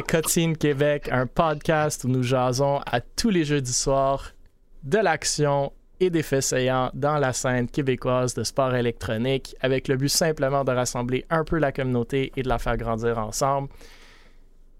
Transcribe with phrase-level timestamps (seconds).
[0.00, 4.32] À Cotine Québec, un podcast où nous jasons à tous les jeudis soirs
[4.82, 9.98] de l'action et des faits saillants dans la scène québécoise de sport électronique avec le
[9.98, 13.68] but simplement de rassembler un peu la communauté et de la faire grandir ensemble.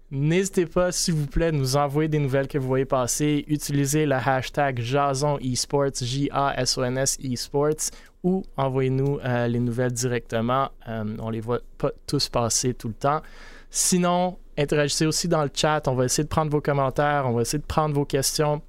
[0.09, 3.45] N'hésitez pas, s'il vous plaît, de nous envoyer des nouvelles que vous voyez passer.
[3.47, 7.91] Utilisez le hashtag Jason Esports, J-A-S-O-N-S Esports,
[8.23, 10.69] ou envoyez-nous euh, les nouvelles directement.
[10.89, 13.21] Euh, on les voit pas tous passer tout le temps.
[13.73, 15.87] Sinon, interagissez aussi dans le chat.
[15.87, 17.23] On va essayer de prendre vos commentaires.
[17.25, 18.61] On va essayer de prendre vos questions.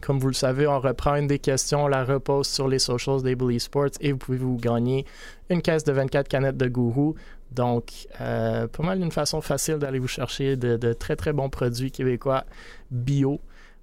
[0.00, 3.22] Comme vous le savez, on reprend une des questions, on la repose sur les socials
[3.22, 5.04] d'Able Esports et vous pouvez vous gagner
[5.50, 7.16] une caisse de 24 canettes de gourou.
[7.50, 11.90] Donc, euh, pas mal d'une façon facile d'aller vous chercher de, très très bons produits
[11.90, 12.44] québécois
[12.90, 13.40] bio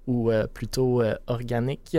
[0.08, 1.96] ou euh, plutôt euh, organiques.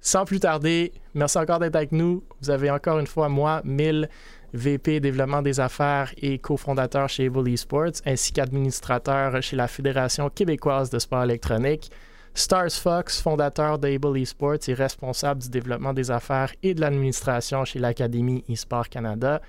[0.00, 2.24] Sans plus tarder, merci encore d'être avec nous.
[2.40, 4.08] Vous avez encore une fois moi, 1000
[4.54, 10.90] VP développement des affaires et cofondateur chez Able Esports, ainsi qu'administrateur chez la Fédération québécoise
[10.90, 11.90] de sport électronique.
[12.34, 17.78] Stars Fox, fondateur d'Able Esports et responsable du développement des affaires et de l'administration chez
[17.78, 19.40] l'Académie eSport Canada.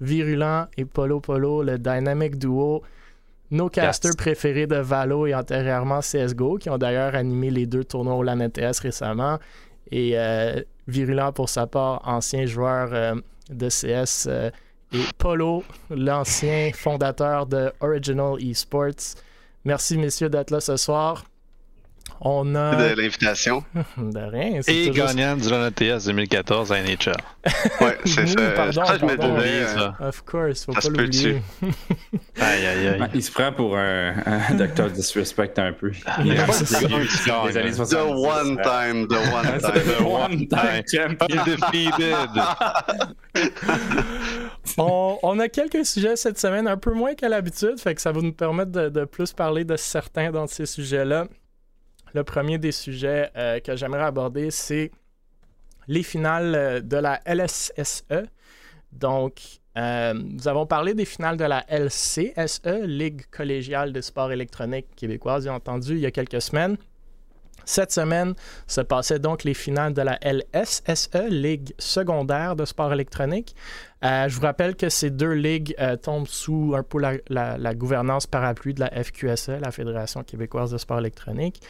[0.00, 2.82] Virulent et Polo Polo, le dynamic duo,
[3.50, 8.14] nos casters préférés de Valo et antérieurement CSGO, qui ont d'ailleurs animé les deux tournois
[8.14, 9.38] au LAN ETS récemment.
[9.90, 13.14] Et euh, Virulent, pour sa part, ancien joueur euh,
[13.48, 14.26] de CS.
[14.28, 14.50] Euh,
[14.92, 19.16] et Polo, l'ancien fondateur de Original Esports.
[19.64, 21.24] Merci, messieurs, d'être là ce soir.
[22.20, 22.74] On a...
[22.74, 23.64] De l'invitation.
[23.96, 24.60] de rien.
[24.66, 27.12] Et gagnant du LNTS 2014 à NHL.
[27.80, 28.50] ouais, c'est ça.
[28.56, 29.94] Pardon, ça, je m'ai ça.
[30.00, 31.42] Of course, faut pas l'oublier.
[32.40, 33.10] aïe, aïe, aïe.
[33.14, 35.92] Il se prend pour un, un docteur disrespect un peu.
[36.24, 37.88] Il a pas des années 70.
[37.88, 39.82] The one time, the one time.
[39.84, 42.30] the one time champion defeated.
[44.76, 48.10] on, on, a quelques sujets cette semaine, un peu moins qu'à l'habitude, fait que ça
[48.10, 51.26] va nous permettre de, de plus parler de certains dans ces sujets-là.
[52.14, 54.90] Le premier des sujets euh, que j'aimerais aborder, c'est
[55.86, 58.02] les finales euh, de la LSSE.
[58.92, 64.86] Donc, euh, nous avons parlé des finales de la LCSE, Ligue collégiale de sport électronique
[64.96, 66.76] québécoise, bien entendu, il y a quelques semaines.
[67.64, 68.34] Cette semaine
[68.66, 73.54] se passaient donc les finales de la LSSE, Ligue secondaire de sport électronique.
[74.04, 78.26] Euh, je vous rappelle que ces deux ligues euh, tombent sous un peu la, gouvernance
[78.26, 81.60] parapluie de la FQSE, la Fédération québécoise de sport électronique.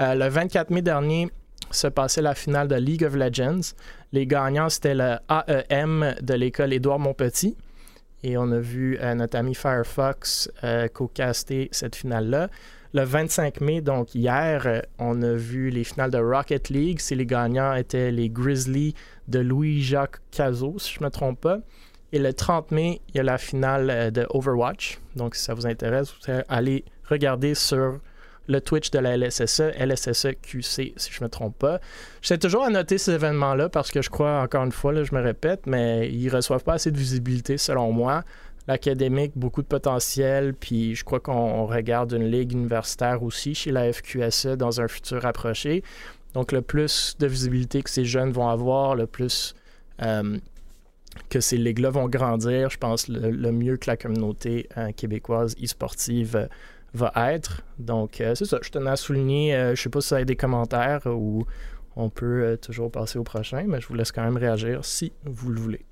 [0.00, 1.30] Euh, le 24 mai dernier,
[1.70, 3.74] se passait la finale de League of Legends.
[4.12, 7.56] Les gagnants, c'était le AEM de l'école Édouard Montpetit.
[8.22, 10.50] Et on a vu notre ami Firefox
[10.94, 12.48] co-caster cette finale-là.
[12.94, 17.00] Le 25 mai, donc hier, euh, on a vu les finales de Rocket League.
[17.00, 18.94] Si les gagnants étaient les Grizzlies
[19.28, 21.58] de Louis-Jacques Cazot, si je ne me trompe pas.
[22.12, 25.00] Et le 30 mai, il y a la finale euh, de Overwatch.
[25.16, 28.00] Donc, si ça vous intéresse, vous allez regarder sur
[28.46, 31.80] le Twitch de la LSSE, LSSE QC, si je ne me trompe pas.
[32.22, 35.20] J'essaie toujours à noter ces événements-là parce que je crois, encore une fois, je me
[35.20, 38.24] répète, mais ils ne reçoivent pas assez de visibilité selon moi
[38.68, 43.90] l'académique, beaucoup de potentiel, puis je crois qu'on regarde une ligue universitaire aussi chez la
[43.90, 45.82] FQSE dans un futur approché.
[46.34, 49.54] Donc le plus de visibilité que ces jeunes vont avoir, le plus
[50.02, 50.38] euh,
[51.30, 56.36] que ces ligues-là vont grandir, je pense le, mieux que la communauté euh, québécoise e-sportive
[56.36, 56.46] euh,
[56.92, 57.62] va être.
[57.78, 60.36] Donc c'est ça, je tenais à souligner, je ne sais pas si ça a des
[60.36, 61.46] commentaires ou
[61.96, 65.50] on peut toujours passer au prochain, mais je vous laisse quand même réagir si vous
[65.50, 65.87] le voulez.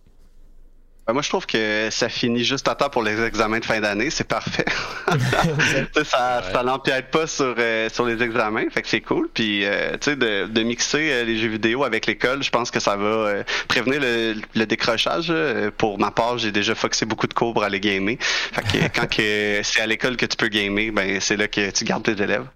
[1.06, 3.81] Ben, moi, je trouve que ça finit juste à temps pour les examens de fin
[3.81, 4.11] d'année.
[4.11, 4.65] C'est parfait.
[6.05, 8.69] ça ça n'empiète pas sur, euh, sur les examens.
[8.70, 9.29] Fait que c'est cool.
[9.32, 12.73] Puis, euh, tu sais, de, de, mixer euh, les jeux vidéo avec l'école, je pense
[12.73, 15.32] que ça va prévenir le, le décrochage.
[15.76, 18.17] Pour ma part, j'ai déjà foxé beaucoup de cours pour aller gamer.
[18.20, 21.70] Fait que quand que c'est à l'école que tu peux gamer, ben c'est là que
[21.70, 22.47] tu gardes tes élèves.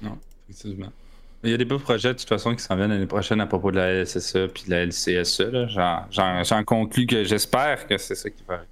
[0.00, 0.16] Non,
[0.48, 0.92] effectivement.
[1.42, 3.46] Il y a des beaux projets de toute façon qui s'en viennent l'année prochaine à
[3.46, 5.68] propos de la LSSE puis de la LCSE.
[6.10, 8.68] J'en conclus que j'espère que c'est ça qui va arriver.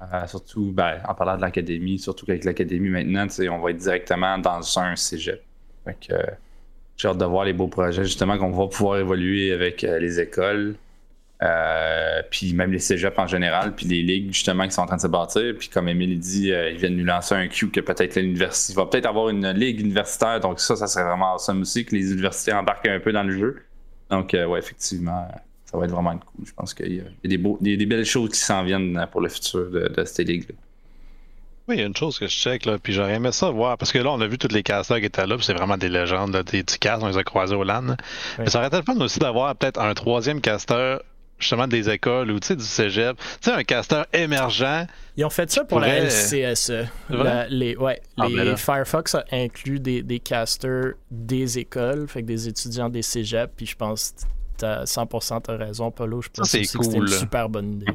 [0.00, 4.38] Euh, surtout ben, en parlant de l'académie, surtout qu'avec l'académie maintenant, on va être directement
[4.38, 5.42] dans un cégep.
[5.84, 6.14] Fait que,
[6.96, 10.20] j'ai hâte de voir les beaux projets justement qu'on va pouvoir évoluer avec euh, les
[10.20, 10.76] écoles,
[11.40, 14.96] euh, puis même les cégeps en général, puis les ligues justement qui sont en train
[14.96, 15.54] de se bâtir.
[15.56, 18.86] Puis comme Emile dit, euh, ils viennent nous lancer un Q que peut-être l'université va
[18.86, 20.40] peut-être avoir une ligue universitaire.
[20.40, 23.38] Donc ça, ça serait vraiment awesome aussi que les universités embarquent un peu dans le
[23.38, 23.62] jeu.
[24.10, 25.28] Donc euh, ouais, effectivement,
[25.64, 26.44] ça va être vraiment cool.
[26.44, 29.28] Je pense qu'il y, a des, beaux, des, belles choses qui s'en viennent pour le
[29.28, 30.56] futur de, de cette ligue-là.
[31.68, 33.76] Oui, il y a une chose que je check, là, puis j'aurais aimé ça voir,
[33.76, 35.76] parce que là, on a vu toutes les casters qui étaient là, puis c'est vraiment
[35.76, 37.94] des légendes, des petits on les a croisés au LAN.
[38.38, 40.96] Mais ça aurait été le fun aussi d'avoir peut-être un troisième caster
[41.38, 43.16] justement des écoles ou du cégep.
[43.16, 44.86] Tu sais, un caster émergent.
[45.16, 46.86] Ils ont fait ça pour la LCSE.
[47.50, 52.26] les, ouais, ah, les ben Firefox a inclus des, des casters des écoles, fait que
[52.26, 54.14] des étudiants des cégeps, puis je pense
[54.58, 56.22] que as 100% t'as raison, Paulo.
[56.22, 57.86] Je pense que c'est une super bonne idée.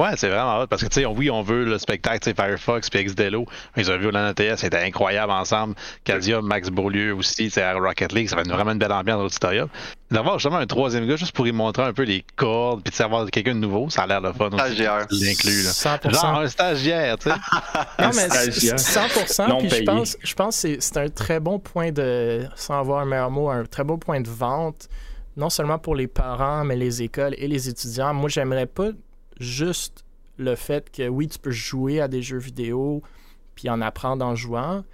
[0.00, 3.04] Ouais, c'est vraiment hot parce que, tu sais, oui, on veut le spectacle, Firefox puis
[3.04, 3.44] XDLO.
[3.76, 5.74] Ils ont vu l'ANTS, c'était incroyable ensemble.
[6.04, 9.18] Cadia, Max Beaulieu aussi, c'est à Rocket League, ça va être vraiment une belle ambiance
[9.18, 9.68] dans l'auditorium.
[10.10, 12.96] D'avoir justement un troisième gars juste pour y montrer un peu les cordes puis de
[12.96, 14.48] savoir quelqu'un de nouveau, ça a l'air de fun.
[14.50, 15.06] Stagiaire.
[15.10, 15.70] L'inclus, là.
[15.70, 16.14] 100%.
[16.14, 17.36] Genre un stagiaire, tu sais.
[17.98, 22.46] non, mais 100%, puis je pense, je pense que c'est un très bon point de,
[22.56, 24.88] sans avoir un meilleur mot, un très bon point de vente,
[25.36, 28.14] non seulement pour les parents, mais les écoles et les étudiants.
[28.14, 28.92] Moi, j'aimerais pas
[29.40, 30.04] juste
[30.36, 33.02] le fait que oui, tu peux jouer à des jeux vidéo
[33.54, 34.84] puis en apprendre en jouant,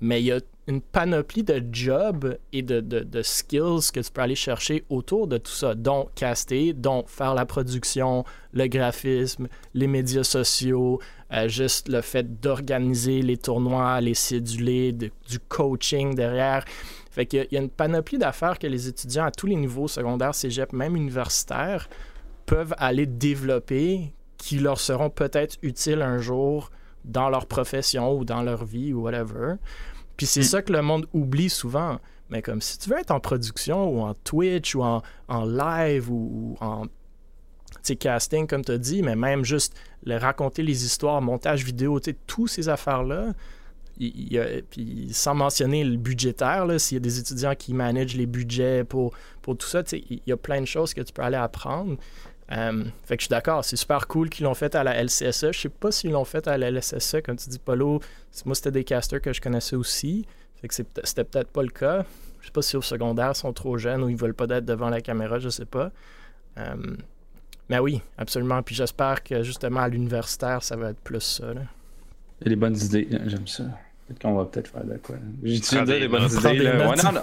[0.00, 4.20] mais il y a une panoplie de jobs et de, de, skills que tu peux
[4.20, 9.88] aller chercher autour de tout ça, dont caster, dont faire la production, le graphisme, les
[9.88, 11.00] médias sociaux,
[11.32, 15.10] euh, juste le fait d'organiser les tournois, les cédulés, du
[15.48, 16.64] coaching derrière.
[17.10, 20.34] Fait qu'il y a une panoplie d'affaires que les étudiants à tous les niveaux, secondaires,
[20.34, 21.88] cégep, même universitaires,
[22.46, 26.70] peuvent aller développer qui leur seront peut-être utiles un jour
[27.04, 29.54] dans leur profession ou dans leur vie ou whatever.
[30.16, 30.44] Puis c'est mm.
[30.44, 31.98] ça que le monde oublie souvent.
[32.30, 35.02] Mais comme si tu veux être en production ou en Twitch ou en,
[35.44, 36.84] live ou, en
[37.98, 42.48] casting, comme tu as dit, mais même juste le raconter les histoires, montage vidéo, toutes
[42.48, 43.32] ces affaires-là,
[43.98, 49.12] puis sans mentionner le budgétaire, s'il y a des étudiants qui managent les budgets pour,
[49.42, 51.96] pour tout ça, il y a plein de choses que tu peux aller apprendre.
[52.52, 55.52] Euh, fait que je suis d'accord, c'est super cool qu'ils l'ont fait à la LCSE.
[55.52, 58.00] Je sais pas s'ils l'ont fait à la LSSE, comme tu dis, Polo.
[58.44, 60.26] Moi, c'était des casters que je connaissais aussi.
[60.60, 62.04] Fait que c'était peut-être pas le cas.
[62.40, 64.64] Je sais pas si au secondaire ils sont trop jeunes ou ils veulent pas être
[64.64, 65.90] devant la caméra, je sais pas.
[66.58, 66.96] Euh,
[67.68, 68.62] mais oui, absolument.
[68.62, 71.52] Puis j'espère que justement à l'universitaire, ça va être plus ça.
[71.54, 73.64] Y a des bonnes idées, j'aime ça.
[74.12, 75.16] Peut-être qu'on va peut-être faire de quoi.
[75.42, 76.72] J'ai utilisé des bonnes idées.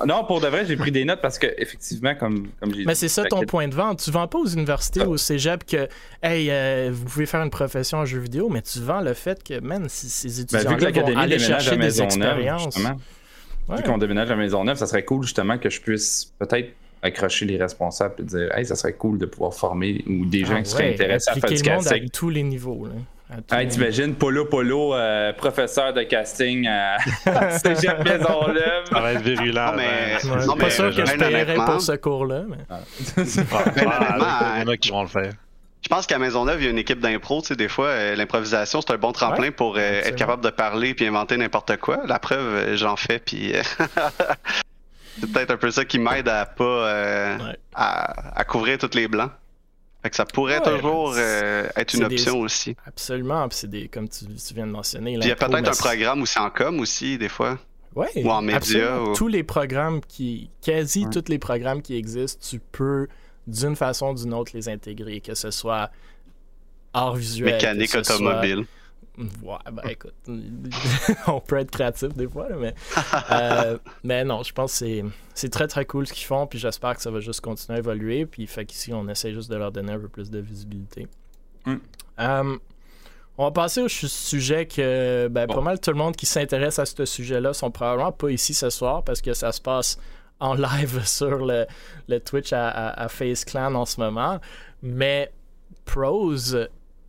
[0.07, 2.95] non, pour de vrai, j'ai pris des notes parce que effectivement, comme, comme j'ai Mais
[2.95, 4.01] c'est ça ton point de vente.
[4.03, 5.87] Tu vends pas aux universités ou au cégep que,
[6.23, 9.43] hey, euh, vous pouvez faire une profession en jeu vidéo, mais tu vends le fait
[9.43, 12.77] que, man, ces ben, étudiants vont aller chercher des expériences.
[12.77, 17.57] Vu qu'on déménage à Maisonneuve, ça serait cool justement que je puisse peut-être accrocher les
[17.57, 20.69] responsables et dire, hey, ça serait coul de pouvoir former ou des gens ah qui
[20.69, 22.05] seraient intéressés à faire du casting.
[22.05, 22.85] à tous les niveaux.
[22.85, 22.93] Là.
[23.51, 26.97] Hey, t'imagines Polo Polo, euh, professeur de casting à
[27.59, 28.85] Cégep Maisonneuve.
[28.91, 29.73] Ça va être virulent.
[29.75, 30.45] mais, ben.
[30.47, 32.43] non, pas sûr que je paierais pour ce cours-là.
[32.49, 32.57] Mais...
[32.69, 32.79] Ah.
[33.51, 35.31] Ah, il y en a qui vont le faire.
[35.83, 37.41] Je pense qu'à Maisonneuve, il y a une équipe d'impro.
[37.41, 40.49] Tu sais, des fois, euh, l'improvisation, c'est un bon tremplin pour euh, être capable de
[40.49, 41.99] parler puis inventer n'importe quoi.
[42.07, 43.53] La preuve, j'en fais, puis
[45.19, 47.37] c'est peut-être un peu ça qui m'aide à pas
[47.75, 49.31] à, à couvrir tous les blancs.
[50.01, 52.75] Fait que ça pourrait toujours euh, être une option aussi.
[52.85, 55.13] Absolument, puis c'est des, comme tu, viens de mentionner.
[55.13, 57.57] il y a peut-être un programme aussi en com aussi, des fois.
[57.95, 59.13] Oui, ou en médias.
[59.15, 63.07] Tous les programmes qui, quasi tous les programmes qui existent, tu peux
[63.47, 65.89] d'une façon ou d'une autre les intégrer, que ce soit
[66.93, 67.53] art visuel.
[67.55, 68.65] Mécanique automobile.
[69.43, 70.13] Ouais, ben écoute,
[71.27, 72.73] on peut être créatif des fois, mais,
[73.31, 76.95] euh, mais non, je pense que c'est très très cool ce qu'ils font, puis j'espère
[76.95, 79.71] que ça va juste continuer à évoluer, puis fait qu'ici on essaie juste de leur
[79.71, 81.07] donner un peu plus de visibilité.
[81.65, 81.75] Mm.
[82.19, 82.57] Euh,
[83.37, 86.85] on va passer au sujet que ben, pas mal tout le monde qui s'intéresse à
[86.85, 89.97] ce sujet-là sont probablement pas ici ce soir parce que ça se passe
[90.39, 91.65] en live sur le,
[92.07, 94.39] le Twitch à, à, à Face Clan en ce moment,
[94.81, 95.31] mais
[95.83, 96.35] Pros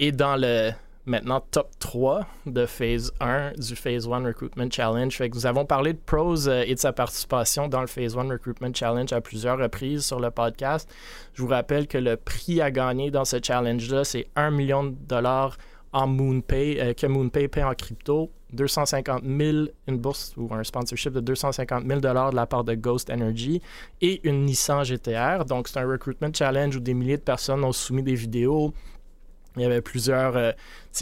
[0.00, 0.73] est dans le
[1.07, 5.23] maintenant top 3 de Phase 1 du Phase 1 Recruitment Challenge.
[5.35, 8.75] Nous avons parlé de Pros euh, et de sa participation dans le Phase 1 Recruitment
[8.75, 10.88] Challenge à plusieurs reprises sur le podcast.
[11.35, 14.95] Je vous rappelle que le prix à gagner dans ce challenge-là, c'est 1 million de
[15.09, 15.57] dollars
[15.92, 21.12] en MoonPay, euh, que MoonPay paie en crypto, 250 000, une bourse ou un sponsorship
[21.12, 23.61] de 250 000 dollars de la part de Ghost Energy
[24.00, 25.45] et une Nissan GTR.
[25.45, 28.73] Donc, c'est un recruitment challenge où des milliers de personnes ont soumis des vidéos,
[29.57, 30.52] il y avait plusieurs euh,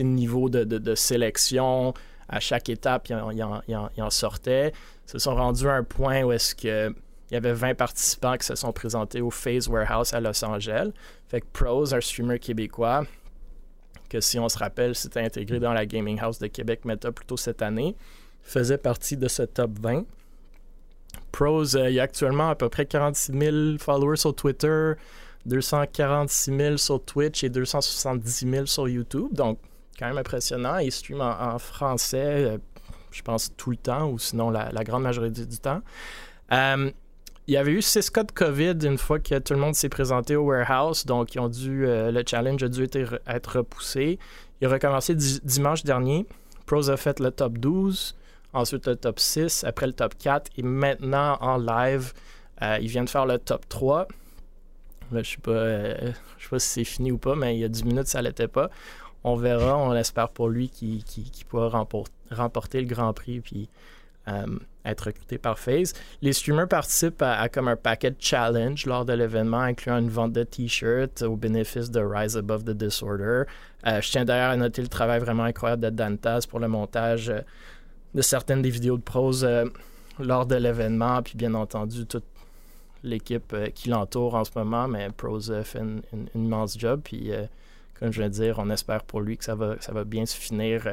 [0.00, 1.94] niveaux de, sélection.
[2.28, 3.14] À chaque étape, il
[3.44, 4.72] en, sortait.
[5.06, 6.94] Ils se sont rendus à un point où il
[7.30, 10.90] y avait 20 participants qui se sont présentés au Phase Warehouse à Los Angeles.
[11.28, 13.04] Fait que Pros, un streamer québécois,
[14.08, 17.26] que si on se rappelle, s'était intégré dans la Gaming House de Québec Meta plus
[17.26, 17.94] tôt cette année,
[18.42, 20.04] faisait partie de ce top 20.
[21.32, 24.92] Pros, euh, il y a actuellement à peu près 46 000 followers sur Twitter,
[25.48, 29.28] 246 000 sur Twitch et 270 000 sur YouTube.
[29.32, 29.58] Donc,
[29.98, 30.78] quand même impressionnant.
[30.78, 32.58] Il stream en, français, euh,
[33.10, 35.80] je pense, tout le temps, ou sinon la, grande majorité du temps.
[36.52, 36.90] Euh,
[37.46, 39.88] il y avait eu six cas de COVID une fois que tout le monde s'est
[39.88, 44.18] présenté au warehouse, donc ils ont dû, euh, le challenge a dû être, repoussé.
[44.60, 46.26] Il a recommencé dimanche dernier.
[46.66, 48.14] Pros a fait le top 12,
[48.52, 52.12] ensuite le top 6, après le top 4, et maintenant en live,
[52.60, 54.08] ils viennent de faire le top 3.
[55.12, 57.64] Là, je sais pas, euh, sais pas si c'est fini ou pas, mais il y
[57.64, 58.70] a 10 minutes, ça l'était pas.
[59.24, 61.02] On verra, on espère pour lui qu'il
[61.48, 61.84] pourra
[62.30, 63.68] remporter le Grand Prix puis
[64.88, 65.92] être recruté par FaZe.
[66.22, 70.42] Les streamers participent à, comme un paquet challenge lors de l'événement, incluant une vente de
[70.42, 73.44] t-shirts au bénéfice de Rise Above the Disorder.
[73.86, 77.30] Euh, je tiens d'ailleurs à noter le travail vraiment incroyable de Dantas pour le montage
[77.30, 77.40] euh,
[78.14, 79.66] de certaines des vidéos de prose euh,
[80.18, 82.24] lors de l'événement, puis bien entendu toute
[83.02, 86.02] l'équipe qui l'entoure en ce moment, mais Prose fait une,
[86.34, 87.30] immense job, puis
[87.98, 90.26] comme je viens de dire, on espère pour lui que ça va, ça va bien
[90.26, 90.86] se finir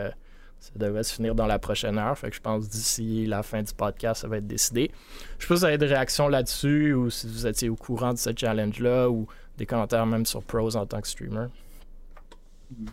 [0.59, 2.17] ça devrait se finir dans la prochaine heure.
[2.17, 4.91] Fait que je pense d'ici la fin du podcast, ça va être décidé.
[5.38, 8.13] Je sais pas si vous avez des réactions là-dessus ou si vous étiez au courant
[8.13, 11.47] de ce challenge-là ou des commentaires même sur Pros en tant que streamer.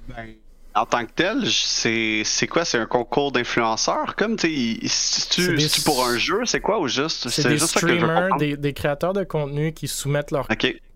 [0.09, 0.35] Ben,
[0.75, 2.65] en tant que tel, c'est quoi?
[2.65, 4.17] C'est un concours d'influenceurs?
[4.17, 8.57] Comme tu c'est pour un jeu C'est quoi ou juste C'est des juste streamers, des,
[8.57, 10.47] des, créateurs de contenu qui soumettent leur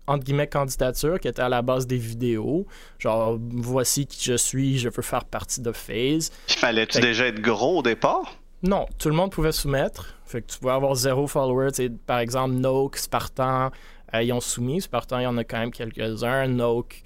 [0.07, 2.65] entre guillemets, candidature qui était à la base des vidéos.
[2.97, 6.31] Genre, voici qui je suis, je veux faire partie de FaZe.
[6.47, 8.37] Fallait-tu déjà être gros au départ?
[8.63, 10.15] Non, tout le monde pouvait soumettre.
[10.25, 11.69] Fait que tu pouvais avoir zéro follower.
[12.05, 13.71] par exemple, Noke, Spartan,
[14.13, 14.81] euh, ils ont soumis.
[14.81, 16.47] Spartan, il y en a quand même quelques-uns.
[16.47, 17.03] Noke,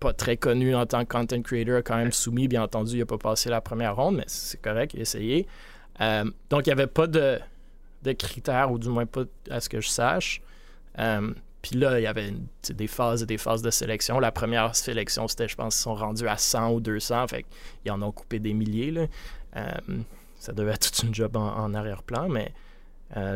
[0.00, 2.48] pas très connu en tant que content creator, quand même soumis.
[2.48, 5.46] Bien entendu, il n'a pas passé la première ronde, mais c'est correct, il a essayé.
[6.00, 7.38] Euh, donc, il n'y avait pas de,
[8.02, 10.42] de, critères, ou du moins pas à ce que je sache.
[10.98, 12.32] Euh, puis là, il y avait
[12.68, 14.20] des phases et des phases de sélection.
[14.20, 17.28] La première sélection, c'était, je pense, ils sont rendus à 100 ou 200.
[17.28, 17.44] Fait
[17.82, 18.90] qu'ils en ont coupé des milliers.
[18.90, 19.06] Là.
[19.56, 19.72] Euh,
[20.38, 22.52] ça devait être toute une job en, arrière-plan, mais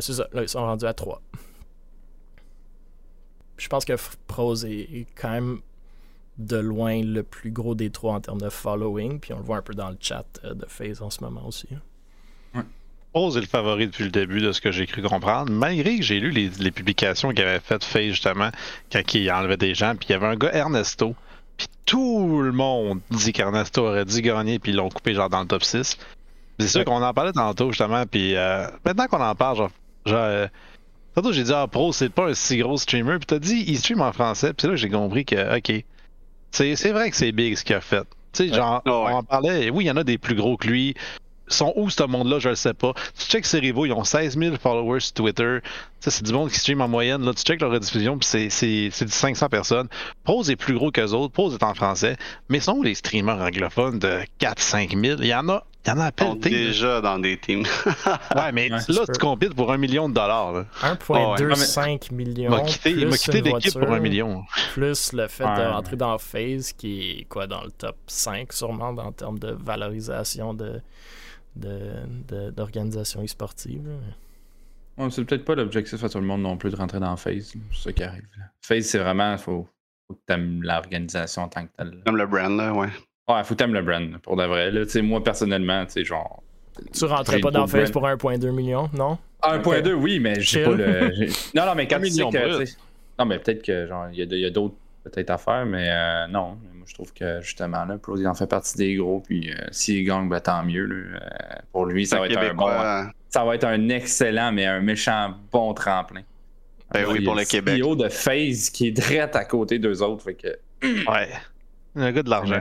[0.01, 0.29] c'est ça.
[0.33, 1.23] Là, ils sont rendus à 3.
[3.61, 3.93] Je pense que
[4.27, 5.61] Prose est, quand même
[6.41, 9.21] de loin le plus gros des trois en termes de following.
[9.21, 11.47] Puis on le voit un peu dans le chat euh, de FaZe en ce moment
[11.47, 11.69] aussi.
[11.75, 11.81] Hein.
[13.13, 16.03] Rose est le favori depuis le début de ce que j'ai cru comprendre, malgré que
[16.03, 18.51] j'ai lu les, publications qu'il avait faites Faye justement
[18.93, 21.17] quand il enlevait des gens, puis il y avait un gars Ernesto,
[21.57, 25.41] puis tout le monde dit qu'Ernesto aurait dû gagner, puis ils l'ont coupé genre dans
[25.41, 25.99] le top 6.
[26.61, 29.71] C'est sûr qu'on en parlait tantôt justement, puis euh, maintenant qu'on en parle, genre,
[30.07, 30.47] genre euh,
[31.17, 33.77] tantôt j'ai dit ah Pro c'est pas un si gros streamer, puis t'as dit il
[33.77, 35.85] stream en français, puis c'est là que j'ai compris que ok,
[36.51, 38.07] c'est vrai que c'est big ce qu'il a fait.
[38.33, 40.69] Tu sais, genre, on en parlait, oui, il y en a des plus gros que
[40.69, 40.95] lui,
[41.49, 42.95] sont où ce monde-là, je le sais pas.
[43.19, 45.59] Tu check ses rivaux, ils ont 16 000 followers sur Twitter.
[46.01, 47.25] C'est du monde qui stream en moyenne.
[47.25, 49.89] Là, tu check leur rediffusion, puis c'est du 500 personnes.
[50.25, 52.17] Pose est plus gros qu'eux autres, Pose est en français.
[52.49, 55.65] Mais sont où les streamers anglophones de 4-5 000 Il y en a.
[55.87, 56.39] Il y en a à peine.
[56.39, 57.65] déjà dans des teams.
[58.37, 60.67] ouais, mais là, tu compites pour un million de dollars.
[60.83, 62.51] 1,25 millions.
[62.85, 64.45] Il m'a quitté, l'équipe pour un million.
[64.75, 68.89] Plus le fait de rentrer dans FaZe, qui est quoi, dans le top 5 sûrement
[68.89, 70.83] en termes de valorisation de,
[71.57, 73.89] d'organisation e-sportive.
[75.11, 77.55] c'est peut-être pas l'objectif à tout le monde non plus de rentrer dans FaZe.
[77.73, 78.27] C'est ça qui arrive.
[78.61, 79.67] FaZe, c'est vraiment, il faut,
[80.07, 82.03] faut, que tu aimes l'organisation en tant que telle.
[82.05, 82.91] Comme le brand, là, ouais.
[83.35, 84.71] Ouais, faut tu le brand, pour de vrai.
[84.71, 86.43] Là, moi, personnellement, tu sais, genre.
[86.93, 89.19] Tu rentrais pas dans FaZe pour 1,2 million, non?
[89.43, 91.27] 1,2, oui, mais j'ai pas le.
[91.55, 92.65] non, non, mais quand tu sais que.
[93.19, 96.57] Non, mais peut-être que, genre, il y a, d'autres peut-être affaires, mais euh, non
[96.91, 99.21] je trouve que justement, là, Pro, il en fait partie des gros.
[99.21, 100.89] Puis euh, s'il gagne, ben, tant mieux.
[100.91, 101.19] Euh,
[101.71, 102.69] pour lui, ça va être un bon.
[103.29, 106.23] Ça va être un excellent, mais un méchant bon tremplin.
[106.93, 107.81] Ben oui, pour le Québec.
[107.81, 110.25] CEO de FaZe qui est direct à côté d'eux autres.
[110.25, 110.49] Fait que...
[110.83, 111.29] Ouais.
[111.95, 112.59] Un gars de l'argent.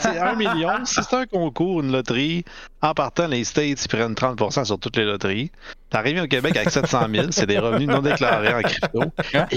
[0.00, 2.44] C'est un million, si c'est un concours, une loterie,
[2.82, 5.50] en partant, les States, ils prennent 30% sur toutes les loteries.
[5.90, 9.02] T'arrives au Québec avec 700 000, c'est des revenus non déclarés en crypto.
[9.50, 9.56] Et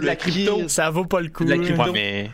[0.00, 1.44] la crypto, ça vaut pas le coup.
[1.44, 1.92] La crypto.
[1.92, 2.30] mais...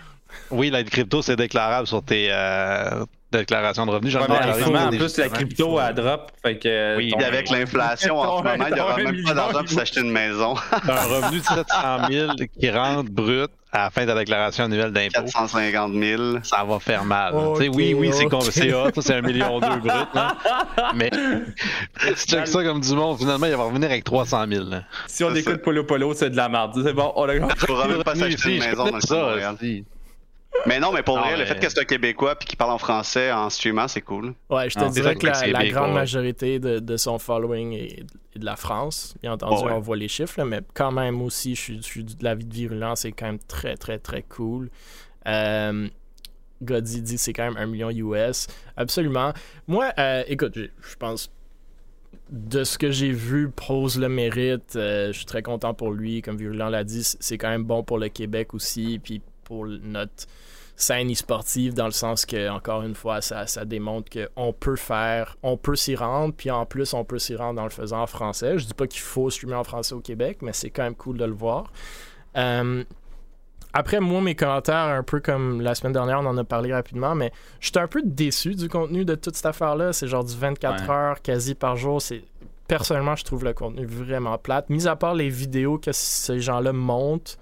[0.51, 3.05] Oui, la crypto, c'est déclarable sur tes euh,
[3.39, 4.13] déclarations de revenus.
[4.13, 6.33] J'en ai en plus, la crypto, a drop.
[6.43, 9.71] Fait que, oui, avec l'inflation en ce moment, il n'y aura même pas d'argent pour
[9.71, 10.55] s'acheter une maison.
[10.73, 11.65] un revenu de 700
[12.11, 15.23] 000 qui rentre brut à la fin de la déclaration annuelle d'impôt.
[15.25, 16.23] 450 000.
[16.45, 17.35] Ça va faire mal.
[17.35, 20.09] oui, oui, c'est c'est hot, c'est un million deux brut.
[20.95, 21.11] Mais
[22.15, 24.65] si tu checkes ça comme du monde, finalement, il va revenir avec 300 000.
[25.09, 26.81] Si on écoute Polo Polo, c'est de la merde.
[26.85, 27.35] C'est bon, on a...
[27.35, 29.55] Il faudra même pas s'acheter une maison dans le ça,
[30.67, 32.79] mais non, mais pour vrai, le fait que c'est un Québécois puis qu'il parle en
[32.79, 34.35] français en streamant, c'est cool.
[34.49, 38.05] Ouais, je te dirais que la, grande majorité de, son following est,
[38.37, 39.15] de la France.
[39.23, 42.47] Bien entendu, on voit les chiffres, mais quand même aussi, je suis, de la vie
[42.47, 44.71] de virulent, c'est quand même très, très, très cool.
[45.27, 45.89] Euh,
[46.61, 48.47] dit c'est quand même un million US.
[48.77, 49.33] Absolument.
[49.67, 51.31] Moi, euh, écoute, je pense
[52.31, 54.73] de ce que j'ai vu, Prose le mérite.
[54.75, 56.23] je suis très content pour lui.
[56.23, 60.27] Comme Virulent l'a dit, c'est quand même bon pour le Québec aussi, puis pour notre
[60.77, 65.37] scène e-sportive dans le sens que, encore une fois, ça, ça démontre qu'on peut faire,
[65.43, 68.07] on peut s'y rendre, puis en plus, on peut s'y rendre en le faisant en
[68.07, 68.59] français.
[68.59, 71.17] Je dis pas qu'il faut streamer en français au Québec, mais c'est quand même cool
[71.17, 71.71] de le voir.
[72.37, 72.83] Euh,
[73.73, 77.15] après, moi, mes commentaires, un peu comme la semaine dernière, on en a parlé rapidement,
[77.15, 79.93] mais j'étais un peu déçu du contenu de toute cette affaire-là.
[79.93, 82.01] C'est genre du 24 heures quasi par jour.
[82.01, 82.23] C'est
[82.69, 84.71] Personnellement, je trouve le contenu vraiment plate.
[84.71, 87.39] Mis à part les vidéos que ces gens-là montent,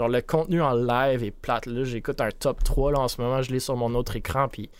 [0.00, 1.66] Genre, le contenu en live est plate.
[1.66, 4.48] Là, j'écoute un top 3 là, en ce moment, je l'ai sur mon autre écran.
[4.48, 4.70] Puis,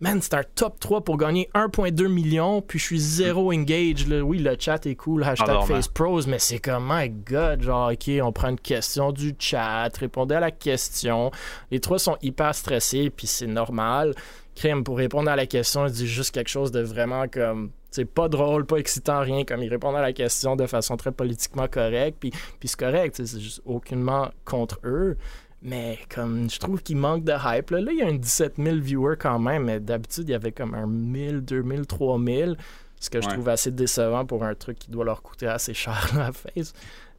[0.00, 2.60] man, c'est un top 3 pour gagner 1,2 million.
[2.60, 4.08] Puis, je suis zéro engage.
[4.08, 4.22] Là.
[4.22, 8.32] Oui, le chat est cool, hashtag FacePros, mais c'est comme, my god, genre, ok, on
[8.32, 11.30] prend une question du chat, répondez à la question.
[11.70, 14.12] Les trois sont hyper stressés, puis c'est normal.
[14.56, 18.04] Crème, pour répondre à la question, il dit juste quelque chose de vraiment comme c'est
[18.04, 21.68] pas drôle, pas excitant, rien, comme il répond à la question de façon très politiquement
[21.68, 25.16] correcte, puis, puis c'est correct, c'est juste aucunement contre eux.
[25.62, 27.70] Mais comme je trouve qu'il manque de hype.
[27.70, 30.50] Là, il y a un 17 000 viewers quand même, mais d'habitude, il y avait
[30.50, 32.56] comme un 1000, 2000, 3000.
[32.98, 36.10] Ce que je trouve assez décevant pour un truc qui doit leur coûter assez cher
[36.14, 36.74] à la face.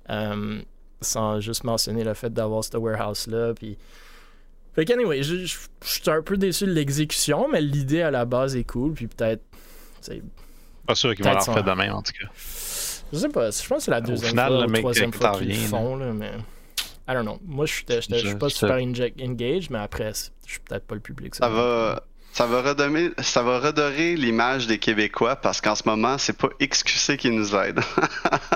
[0.09, 0.61] Euh,
[0.99, 3.53] sans juste mentionner le fait d'avoir ce warehouse-là.
[3.53, 3.77] Puis...
[4.73, 8.25] Fait qu'anyway, je, je, je suis un peu déçu de l'exécution, mais l'idée à la
[8.25, 8.91] base est cool.
[8.91, 9.41] Puis peut-être
[10.85, 12.27] pas sûr qu'ils vont leur faire demain, en tout cas.
[13.13, 13.51] Je sais pas.
[13.51, 15.95] Je pense que c'est la deuxième final, fois ou la troisième fois qu'ils le font,
[15.95, 16.31] là, mais...
[17.07, 17.39] I don't know.
[17.45, 20.11] Moi, je suis pas super engaged, mais après,
[20.45, 21.35] je suis peut-être pas le public.
[21.35, 22.03] Ça, va...
[22.33, 26.49] Ça va, redorer, ça va redorer l'image des Québécois parce qu'en ce moment, c'est pas
[26.61, 27.79] XQC qui nous aide.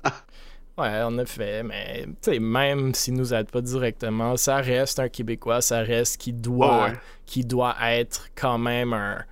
[0.77, 5.80] ouais, en effet, mais même s'ils nous aident pas directement, ça reste un Québécois, ça
[5.80, 6.89] reste qui doit,
[7.25, 9.23] qui doit être quand même un,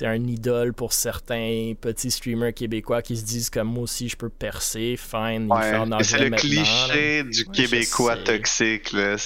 [0.00, 4.28] un idole pour certains petits streamers québécois qui se disent comme moi aussi je peux
[4.28, 9.16] percer, fine, ouais, C'est le cliché du québécois toxique là.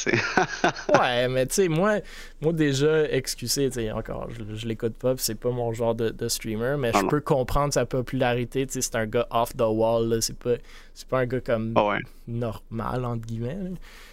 [1.00, 2.00] ouais, mais tu sais moi,
[2.40, 6.92] moi déjà excusez, tu encore, je, l'écoute pas, c'est pas mon genre de, streamer, mais
[6.92, 8.66] je peux comprendre sa popularité.
[8.66, 10.56] Tu sais, c'est un gars off the wall, c'est pas,
[10.94, 13.56] c'est pas un gars comme ah normal entre guillemets.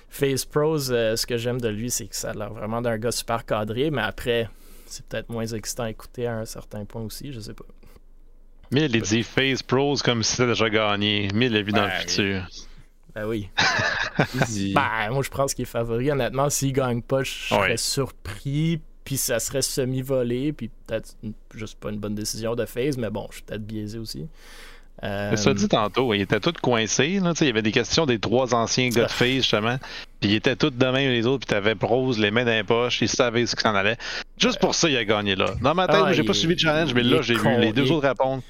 [0.09, 2.97] Face Pros, euh, ce que j'aime de lui, c'est que ça a l'air vraiment d'un
[2.99, 4.47] gars super cadré, mais après
[4.93, 7.65] c'est peut-être moins excitant à écouter à un certain point aussi, je sais pas.
[8.71, 11.27] Mais il dit Phase Pros comme si c'était déjà gagné.
[11.34, 12.47] Mais il l'a vu dans le ben, futur.
[13.13, 13.49] Ben oui.
[14.73, 16.12] ben, moi, je pense qu'il est favori.
[16.12, 18.82] Honnêtement, s'il gagne pas, je serais surpris.
[19.03, 20.53] Puis ça serait semi-volé.
[20.53, 21.15] Puis peut-être
[21.53, 22.97] juste pas une bonne décision de Phase.
[22.97, 24.27] Mais bon, je suis peut-être biaisé aussi.
[25.03, 25.36] Euh...
[25.36, 27.19] Ça dit tantôt, il était tout coincé.
[27.19, 29.77] Là, il y avait des questions des trois anciens gars de face, justement.
[30.23, 32.63] Puis ils étaient tous de même les autres, puis t'avais Prose, les mains dans les
[32.63, 33.97] poches, ils savaient ce qui s'en allait.
[34.38, 35.53] Juste pour ça, il a gagné là.
[35.62, 37.91] Dans ma tête, ah, j'ai pas suivi le challenge, mais là, j'ai vu les deux
[37.91, 38.41] autres répondre.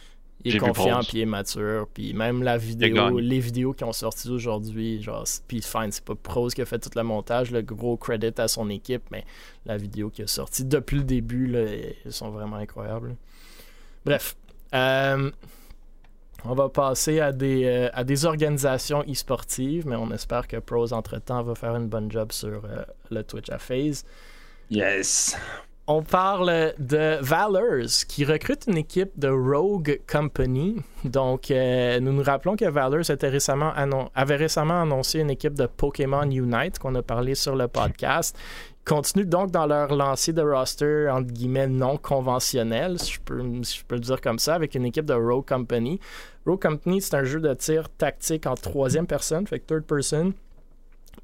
[0.44, 1.88] Il est confiant, puis il est mature.
[1.92, 6.14] Puis même la vidéo, les vidéos qui ont sorti aujourd'hui, genre, puis fine, c'est pas
[6.14, 9.26] Prose qui a fait tout le montage, le gros credit à son équipe, mais
[9.66, 11.62] la vidéo qui a sorti depuis le début, là,
[12.06, 13.16] ils sont vraiment incroyables.
[14.06, 14.36] Bref.
[14.76, 15.32] Euh,
[16.46, 20.94] on va passer à des, euh, à des organisations e-sportives, mais on espère que Pros,
[20.94, 24.04] entre-temps, va faire une bonne job sur euh, le Twitch à FaZe.
[24.70, 25.38] Yes.
[25.86, 30.78] On parle de Valors qui recrute une équipe de Rogue Company.
[31.04, 33.74] Donc, euh, nous nous rappelons que Valors récemment
[34.16, 38.38] avait récemment annoncé une équipe de Pokémon Unite qu'on a parlé sur le podcast
[38.86, 43.84] continuent donc dans leur lancée de roster, entre guillemets, non conventionnel, si je peux, je
[43.88, 46.00] peux le dire comme ça, avec une équipe de Rogue Company.
[46.46, 50.34] Rogue Company, c'est un jeu de tir tactique en troisième personne, fait que third person,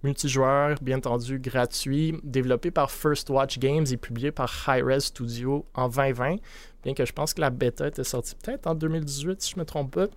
[0.04, 5.90] multijoueur, bien entendu, gratuit, développé par First Watch Games et publié par Hi-Res Studio en
[5.90, 6.38] 2020,
[6.84, 9.62] bien que je pense que la bêta était sortie peut-être en 2018, si je ne
[9.62, 10.08] me trompe pas.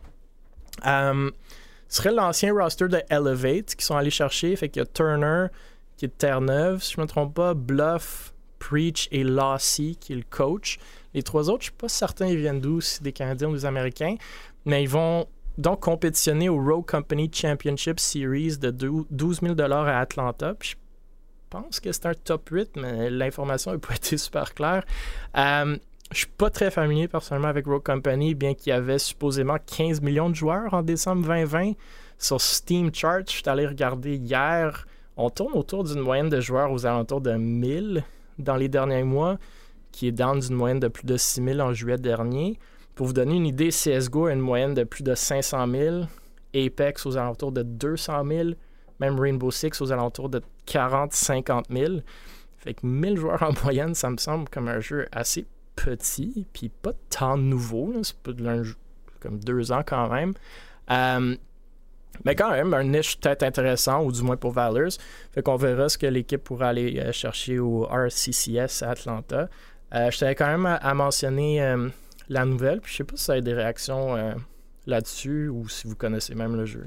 [0.87, 1.31] Euh,
[1.89, 5.49] ce serait l'ancien roster de Elevate qui sont allés chercher, fait qu'il y a Turner,
[6.03, 10.15] qui est de Terre-Neuve, si je ne me trompe pas, Bluff, Preach et Lassie, qui
[10.15, 10.81] est le coach.
[11.15, 13.53] Les trois autres, je ne suis pas certain ils viennent d'où, si des Canadiens ou
[13.53, 14.17] des Américains,
[14.65, 20.55] mais ils vont donc compétitionner au Rogue Company Championship Series de 12 000 à Atlanta.
[20.59, 20.75] je
[21.51, 24.85] pense que c'est un top 8, mais l'information n'a pas été super claire.
[25.37, 25.77] Euh,
[26.11, 30.01] je suis pas très familier personnellement avec Rogue Company, bien qu'il y avait supposément 15
[30.01, 31.75] millions de joueurs en décembre 2020.
[32.19, 34.85] Sur Steam Chart, je suis allé regarder hier
[35.17, 38.05] on tourne autour d'une moyenne de joueurs aux alentours de 1000
[38.39, 39.39] dans les derniers mois,
[39.91, 42.59] qui est down d'une moyenne de plus de 6000 en juillet dernier.
[42.95, 46.05] Pour vous donner une idée, CSGO a une moyenne de plus de 500 000,
[46.55, 48.51] Apex aux alentours de 200 000,
[49.01, 52.01] même Rainbow Six aux alentours de 40-50 000.
[52.59, 55.47] Fait que 1000 joueurs en moyenne, ça me semble comme un jeu assez
[55.77, 57.93] petit, puis pas tant nouveau.
[58.03, 58.33] C'est pas
[59.21, 60.33] comme deux ans quand même.
[60.91, 61.37] Euh,
[62.25, 64.93] mais quand même, un niche peut-être intéressant, ou du moins pour Valors.
[65.33, 69.49] Fait qu'on verra ce que l'équipe pourra aller euh, chercher au RCCS à Atlanta.
[69.95, 71.89] Euh, je tenais quand même à, mentionner euh,
[72.29, 74.35] la nouvelle, puis je sais pas si ça a des réactions
[74.87, 76.85] là-dessus ou si vous connaissez même le jeu.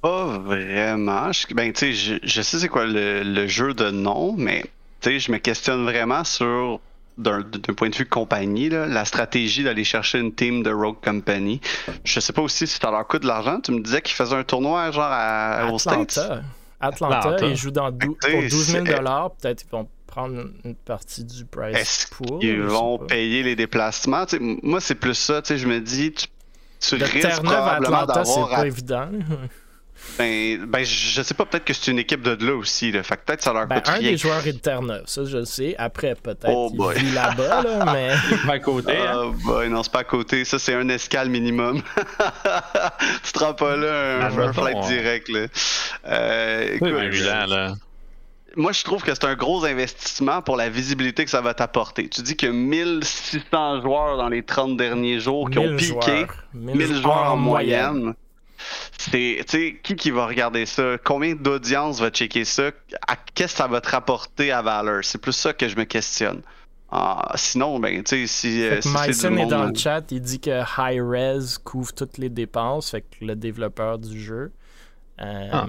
[0.00, 1.32] Pas vraiment.
[1.32, 4.64] Je, ben, je, je sais c'est quoi le, le, jeu de nom, mais
[5.04, 6.80] je me questionne vraiment sur
[7.18, 7.42] d'un
[7.76, 11.60] point de vue compagnie, là, la stratégie d'aller chercher une team de Rogue Company.
[12.04, 13.60] Je sais pas aussi si ça leur coûte de l'argent.
[13.60, 16.06] Tu me disais qu'ils faisaient un tournoi genre à, Atlanta.
[16.08, 16.42] States?
[16.78, 22.08] Atlanta, ils jouent dans pour 12 000 Peut-être qu'ils vont prendre une partie du price
[22.10, 22.38] pool.
[22.42, 24.26] Ils vont payer les déplacements?
[24.40, 25.40] moi, c'est plus ça.
[25.44, 26.26] Je me dis, tu,
[26.80, 28.26] tu risques probablement d'avoir...
[28.26, 29.08] c'est pas évident.
[30.18, 32.90] Ben, ben, je sais pas, peut-être que c'est une équipe de là aussi.
[32.90, 33.02] Là.
[33.02, 35.38] Fait que peut-être ça leur ben, coûte un des joueurs est de Terre-Neuve, ça je
[35.38, 35.74] le sais.
[35.78, 38.14] Après, peut-être oh il vit là-bas, là, mais.
[38.46, 38.96] pas à côté.
[38.96, 39.04] Hein?
[39.06, 40.44] Ah, ben, non, c'est pas à côté.
[40.44, 41.82] Ça, c'est un escale minimum.
[43.24, 45.28] tu te rends pas là un, un flight direct.
[45.28, 45.46] Là.
[46.06, 46.90] Euh, écoute,
[47.48, 47.74] là.
[48.56, 52.08] Moi, je trouve que c'est un gros investissement pour la visibilité que ça va t'apporter.
[52.08, 57.32] Tu dis que 1600 joueurs dans les 30 derniers jours qui ont piqué, 1000 joueurs,
[57.32, 58.14] en moyenne
[58.98, 60.96] c'est, tu qui qui va regarder ça?
[61.04, 62.70] Combien d'audience va checker ça?
[63.34, 65.04] qu'est-ce que ça va te rapporter à valeur?
[65.04, 66.42] C'est plus ça que je me questionne.
[66.90, 68.62] Ah, sinon, ben, tu sais, si.
[68.62, 73.02] Euh, est dans le chat, il dit que High Res couvre toutes les dépenses, fait
[73.02, 74.52] que le développeur du jeu.
[75.20, 75.66] Euh, ah.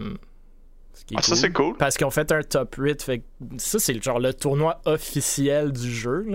[1.15, 1.75] ah ça, c'est cool.
[1.77, 3.01] Parce qu'ils ont fait un top 8.
[3.01, 3.23] Fait
[3.57, 6.25] ça, c'est genre le tournoi officiel du jeu.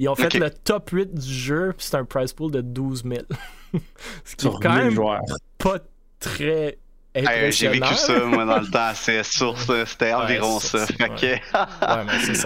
[0.00, 3.04] Ils ont fait le top 8 du jeu, puis c'est un prize pool de 12
[3.04, 3.16] 000.
[4.24, 4.98] Ce qui est quand même
[5.58, 5.78] pas
[6.20, 6.78] très
[7.50, 8.92] J'ai vécu ça, moi, dans le temps.
[8.94, 10.86] C'était environ ça.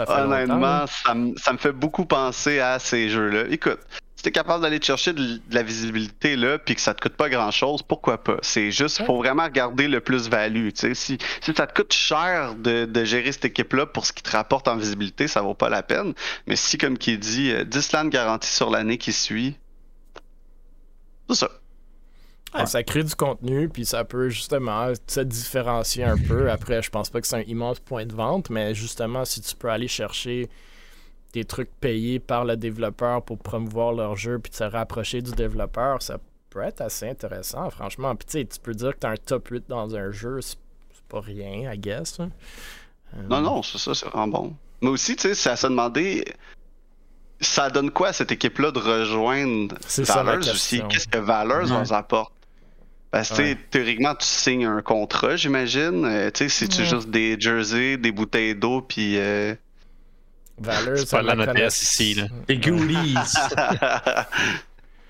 [0.09, 3.45] Honnêtement, ça, me, fait beaucoup penser à ces jeux-là.
[3.51, 3.81] Écoute,
[4.21, 7.31] si t'es capable d'aller chercher de, la visibilité là, puis que ça te coûte pas
[7.31, 8.37] grand-chose, pourquoi pas?
[8.43, 10.69] C'est juste, faut vraiment regarder le plus-value.
[10.75, 11.19] Si, si
[11.57, 15.27] ça te coûte cher de, gérer cette équipe-là pour ce qui te rapporte en visibilité,
[15.27, 16.13] ça vaut pas la peine.
[16.47, 19.57] Mais si, comme qui dit, 10 euh, LAN garanties sur l'année qui suit,
[21.35, 22.67] c'est ça.
[22.67, 26.51] Ça crée du contenu, puis ça peut justement se différencier un peu.
[26.51, 29.55] Après, je pense pas que c'est un immense point de vente, mais justement, si tu
[29.55, 30.49] peux aller chercher
[31.33, 36.03] des trucs payés par le développeur pour promouvoir leur jeu, puis te rapprocher du développeur,
[36.03, 36.19] ça
[36.51, 38.17] peut être assez intéressant, franchement.
[38.17, 40.59] Puis tu peux dire que tu as un top 8 dans un jeu, c'est
[41.09, 42.19] pas rien, I guess.
[42.19, 42.31] Hein.
[43.17, 44.57] Euh, non, non, c'est ça, c'est vraiment bon.
[44.83, 46.25] Mais aussi, tu sais, à se demander
[47.41, 50.83] ça donne quoi à cette équipe-là de rejoindre Valors aussi?
[50.89, 52.33] Qu'est-ce que Valors nous apporte?
[53.11, 56.05] Parce que théoriquement, tu signes un contrat, j'imagine.
[56.05, 59.19] Euh, tu sais, si tu juste des jerseys, des bouteilles d'eau, puis.
[59.19, 59.55] Euh...
[60.63, 62.29] c'est pas la ici, là.
[62.47, 63.17] Des goodies!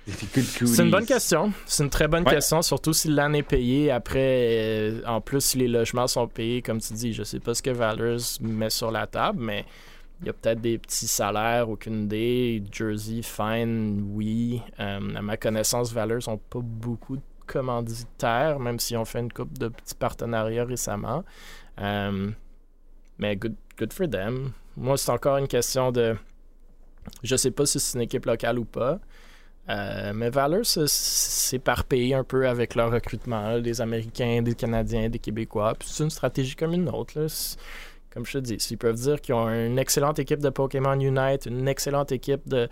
[0.07, 1.53] C'est une bonne question.
[1.67, 3.91] C'est une très bonne question, surtout si l'année est payée.
[3.91, 7.55] Après, euh, en plus, si les logements sont payés, comme tu dis, je sais pas
[7.55, 9.65] ce que Valors met sur la table, mais
[10.21, 12.63] il y a peut-être des petits salaires, aucune idée.
[12.71, 14.61] Jersey, fine, oui.
[14.79, 19.33] Euh, à ma connaissance, Valors n'ont pas beaucoup de commanditaires, même si on fait une
[19.33, 21.25] coupe de petits partenariats récemment.
[21.81, 22.31] Euh,
[23.19, 24.53] mais good, good for them.
[24.77, 26.17] Moi, c'est encore une question de.
[27.23, 29.01] Je sais pas si c'est une équipe locale ou pas.
[29.69, 35.75] Euh, mais Valor s'éparpille un peu avec leur recrutement, des Américains, des Canadiens, des Québécois.
[35.85, 37.27] c'est une stratégie comme une autre.
[38.13, 41.47] Comme je te dis, s'ils peuvent dire qu'ils ont une excellente équipe de Pokémon Unite,
[41.47, 42.69] une excellente équipe de,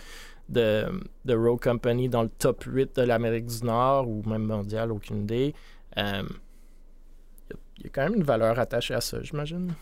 [0.48, 0.86] de,
[1.24, 5.22] de Rogue Company dans le top 8 de l'Amérique du Nord ou même mondial, aucune
[5.22, 5.54] idée.
[5.96, 6.22] Il euh,
[7.84, 9.72] y, a quand même une valeur attachée à ça, j'imagine.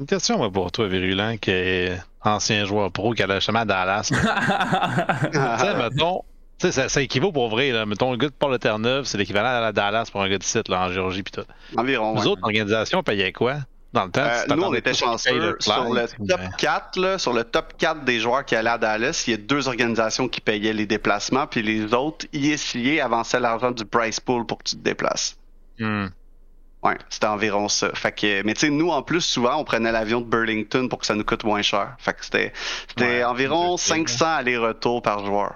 [0.00, 4.08] Une question pour toi, Virulent, qui est ancien joueur pro qui a justement à Dallas.
[4.10, 6.24] tu sais, mettons,
[6.70, 7.70] ça, ça, équivaut pour vrai.
[7.70, 7.86] Là.
[7.86, 10.68] Mettons, le gars de Port-le-Terre-Neuve, c'est l'équivalent à la Dallas pour un gars de site
[10.68, 11.22] là, en Géorgie.
[11.22, 11.44] Pis tout.
[11.76, 12.14] Environ.
[12.14, 13.56] Les autres organisations payaient quoi?
[13.92, 14.22] dans le temps.
[14.22, 15.56] Euh, nous, on était chanceux.
[15.60, 19.24] sur le top 4, là, sur le top 4 des joueurs qui allaient à Dallas,
[19.26, 23.70] il y a deux organisations qui payaient les déplacements, puis les autres, ISIA avançaient l'argent
[23.70, 25.36] du price pool pour que tu te déplaces.
[25.78, 26.06] Hmm.
[26.82, 27.90] Ouais, c'était environ ça.
[27.94, 30.98] Fait que, mais tu sais, nous, en plus, souvent, on prenait l'avion de Burlington pour
[30.98, 31.94] que ça nous coûte moins cher.
[31.98, 32.52] Fait que c'était,
[32.88, 35.54] c'était environ 500 allers-retours par joueur.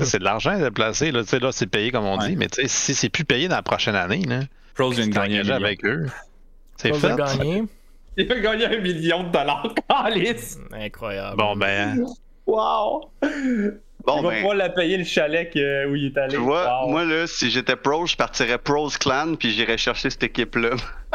[0.00, 1.10] C'est de l'argent à déplacer.
[1.10, 3.96] Là, là c'est payé comme on dit, mais si c'est plus payé dans la prochaine
[3.96, 4.40] année, là,
[4.74, 6.06] Pros vient de gagner avec eux.
[6.76, 7.16] C'est fait.
[7.16, 7.64] Gagné.
[8.16, 9.74] Il a gagné un million de dollars.
[9.88, 10.58] Alice.
[10.72, 11.36] Incroyable.
[11.36, 12.04] Bon, ben.
[12.46, 13.10] Wow!
[13.20, 16.34] Bon, il va ben, pouvoir la payer le chalet où il est allé.
[16.34, 20.22] Tu vois, moi, là, si j'étais pro, je partirais Pros Clan puis j'irais chercher cette
[20.22, 20.70] équipe-là.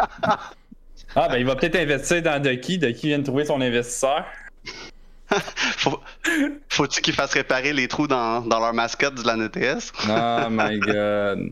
[1.16, 2.78] ah, ben, il va peut-être investir dans Ducky.
[2.78, 4.26] Ducky vient de trouver son investisseur.
[5.78, 6.00] Faut,
[6.70, 9.92] faut-tu qu'ils fassent réparer les trous dans, dans leur mascotte de la NTS?
[10.10, 11.52] Oh my god.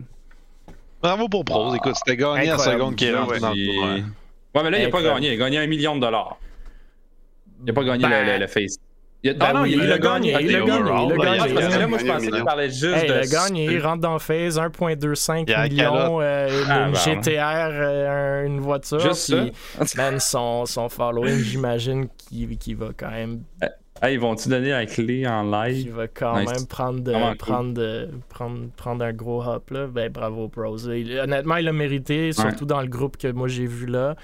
[1.01, 1.73] Bravo pour Prose.
[1.73, 4.63] Ah, Écoute, c'était gagné à la seconde qui est Ouais, dans le tournoi.
[4.63, 5.29] mais là, il a pas gagné.
[5.29, 6.37] Il a gagné un million de dollars.
[7.63, 8.77] Il a pas gagné Ben, le, le, le face.
[9.23, 10.83] Il a- Ben non, oui, il a gagné, il a gagné, il a gagné.
[10.83, 13.13] là, Ah, parce que là, moi, je Il pensais qu'il parlait juste Hey, de.
[13.13, 16.87] il a gagné, il rentre dans phase 1.25 Il y a un millions, euh, Ah,
[16.87, 18.99] une ben, GTR, euh, une voiture.
[18.99, 19.51] Juste puis,
[19.85, 19.85] ça.
[20.11, 23.41] man, son, son following, j'imagine qu'il va quand même,
[24.03, 25.83] Ah, ils vont-tu donner la clé en live?
[25.83, 26.49] qu'il va quand Nice.
[26.49, 27.37] même prendre, de- cool.
[27.37, 29.69] prendre, de- prendre, prendre un gros hop.
[29.69, 29.85] Là.
[29.85, 30.49] Ben, bravo.
[30.95, 34.15] Il- honnêtement, il l'a mérité, surtout dans le groupe que moi j'ai vu là.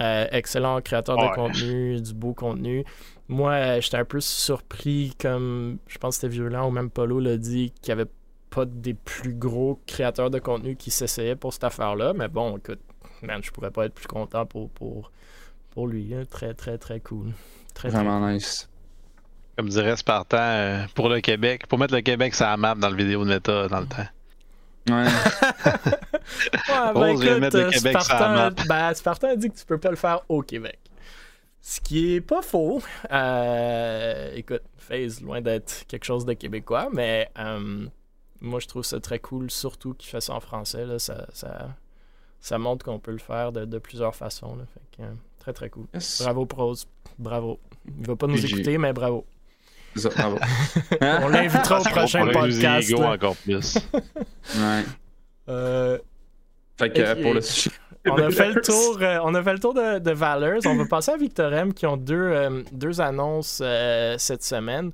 [0.00, 2.84] Euh, excellent créateur de contenu, du beau contenu.
[3.30, 7.36] Moi, j'étais un peu surpris, comme je pense que c'était Violent ou même Polo l'a
[7.36, 8.10] dit, qu'il n'y avait
[8.50, 12.12] pas des plus gros créateurs de contenu qui s'essayaient pour cette affaire-là.
[12.12, 12.80] Mais bon, écoute,
[13.22, 15.12] man, je pourrais pas être plus content pour, pour,
[15.70, 16.12] pour lui.
[16.12, 16.24] hein.
[16.28, 17.28] Très, très, très cool.
[17.72, 18.68] Très, très Vraiment nice.
[19.56, 22.90] Comme dirait Spartan, euh, pour le Québec, pour mettre le Québec sur la map dans
[22.90, 24.08] le vidéo de méta dans le temps.
[24.90, 25.04] Ouais.
[26.68, 28.50] Ouais, ben écoute, mettre le Québec sur la Spartan, map.
[28.68, 30.78] ben, Spartan a dit que tu peux pas le faire au Québec.
[31.70, 32.82] Ce qui est pas faux.
[33.12, 37.86] Euh, écoute, FaZe, loin d'être quelque chose de québécois, mais euh,
[38.40, 40.84] moi je trouve ça très cool, surtout qu'il fait ça en français.
[40.84, 41.74] Là, ça, ça,
[42.40, 44.56] ça montre qu'on peut le faire de, de plusieurs façons.
[44.56, 45.86] Là, fait que, euh, très très cool.
[45.94, 46.22] Yes.
[46.22, 47.58] Bravo Prose, bravo.
[47.98, 49.24] Il va pas nous écouter, mais bravo.
[49.96, 50.38] Ça, bravo.
[51.00, 52.94] On l'invitera au prochain On podcast.
[52.94, 53.78] Encore plus.
[54.56, 54.84] Ouais.
[55.48, 55.98] Euh,
[56.78, 57.70] Fait que pour le sujet.
[58.06, 60.62] On a fait le tour, euh, on a fait le tour de, de Valors.
[60.64, 64.92] On va passer à Victorem qui ont deux, euh, deux annonces euh, cette semaine.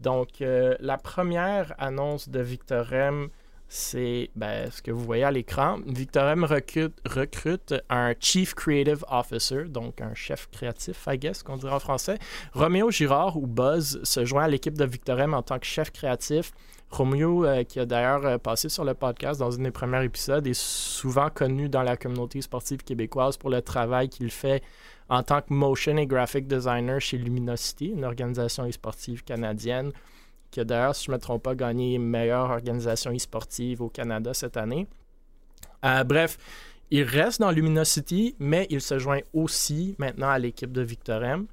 [0.00, 3.30] Donc, la première annonce de Victorem,
[3.68, 5.78] c'est ben, ce que vous voyez à l'écran.
[5.86, 11.72] Victorem recrute, recrute un Chief Creative Officer, donc un chef créatif, I guess, qu'on dirait
[11.72, 12.18] en français.
[12.52, 16.52] Roméo Girard ou Buzz se joint à l'équipe de Victorem en tant que chef créatif.
[16.90, 20.46] Roméo, euh, qui a d'ailleurs euh, passé sur le podcast dans un des premiers épisodes,
[20.46, 24.62] est souvent connu dans la communauté sportive québécoise pour le travail qu'il fait
[25.10, 29.92] en tant que motion et graphic designer chez Luminosity, une organisation e-sportive canadienne
[30.50, 34.32] qui a d'ailleurs, si je ne me trompe pas, gagné meilleure organisation e-sportive au Canada
[34.32, 34.86] cette année.
[35.84, 36.38] Euh, bref,
[36.90, 41.46] il reste dans Luminosity, mais il se joint aussi maintenant à l'équipe de Victorem.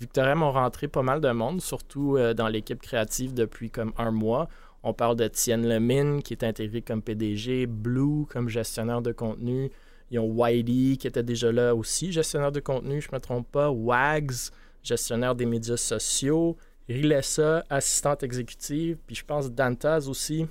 [0.00, 4.48] Victorem ont rentré pas mal de monde, surtout dans l'équipe créative depuis comme un mois.
[4.82, 9.70] On parle de Tienne Lemine qui est intégré comme PDG, Blue comme gestionnaire de contenu.
[10.10, 13.50] Ils ont Whitey qui était déjà là aussi, gestionnaire de contenu, je ne me trompe
[13.50, 13.70] pas.
[13.70, 14.50] Wags,
[14.82, 16.56] gestionnaire des médias sociaux.
[16.88, 18.98] Rilessa, assistante exécutive.
[19.06, 20.46] Puis je pense Dantaz aussi,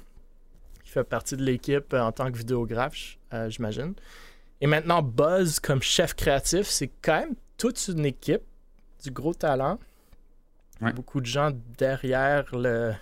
[0.84, 3.94] qui fait partie de l'équipe euh, en tant que vidéographe, euh, j'imagine.
[4.62, 8.42] Et maintenant, Buzz comme chef créatif, c'est quand même toute une équipe,
[9.04, 9.80] du gros talent.
[10.82, 10.94] Ouais.
[10.94, 12.94] Beaucoup de gens derrière le.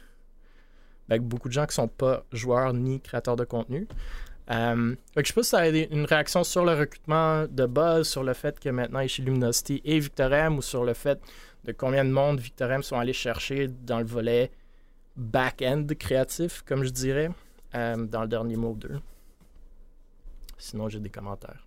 [1.09, 3.87] Ben, beaucoup de gens qui sont pas joueurs ni créateurs de contenu.
[4.49, 7.65] Euh, fait que je sais pas si ça a une réaction sur le recrutement de
[7.65, 10.93] Buzz, sur le fait que maintenant il est chez Luminosity et Victorem, ou sur le
[10.93, 11.19] fait
[11.65, 14.51] de combien de monde Victorem sont allés chercher dans le volet
[15.17, 17.29] back-end créatif, comme je dirais,
[17.75, 18.99] euh, dans le dernier mot 2.
[20.57, 21.66] Sinon, j'ai des commentaires.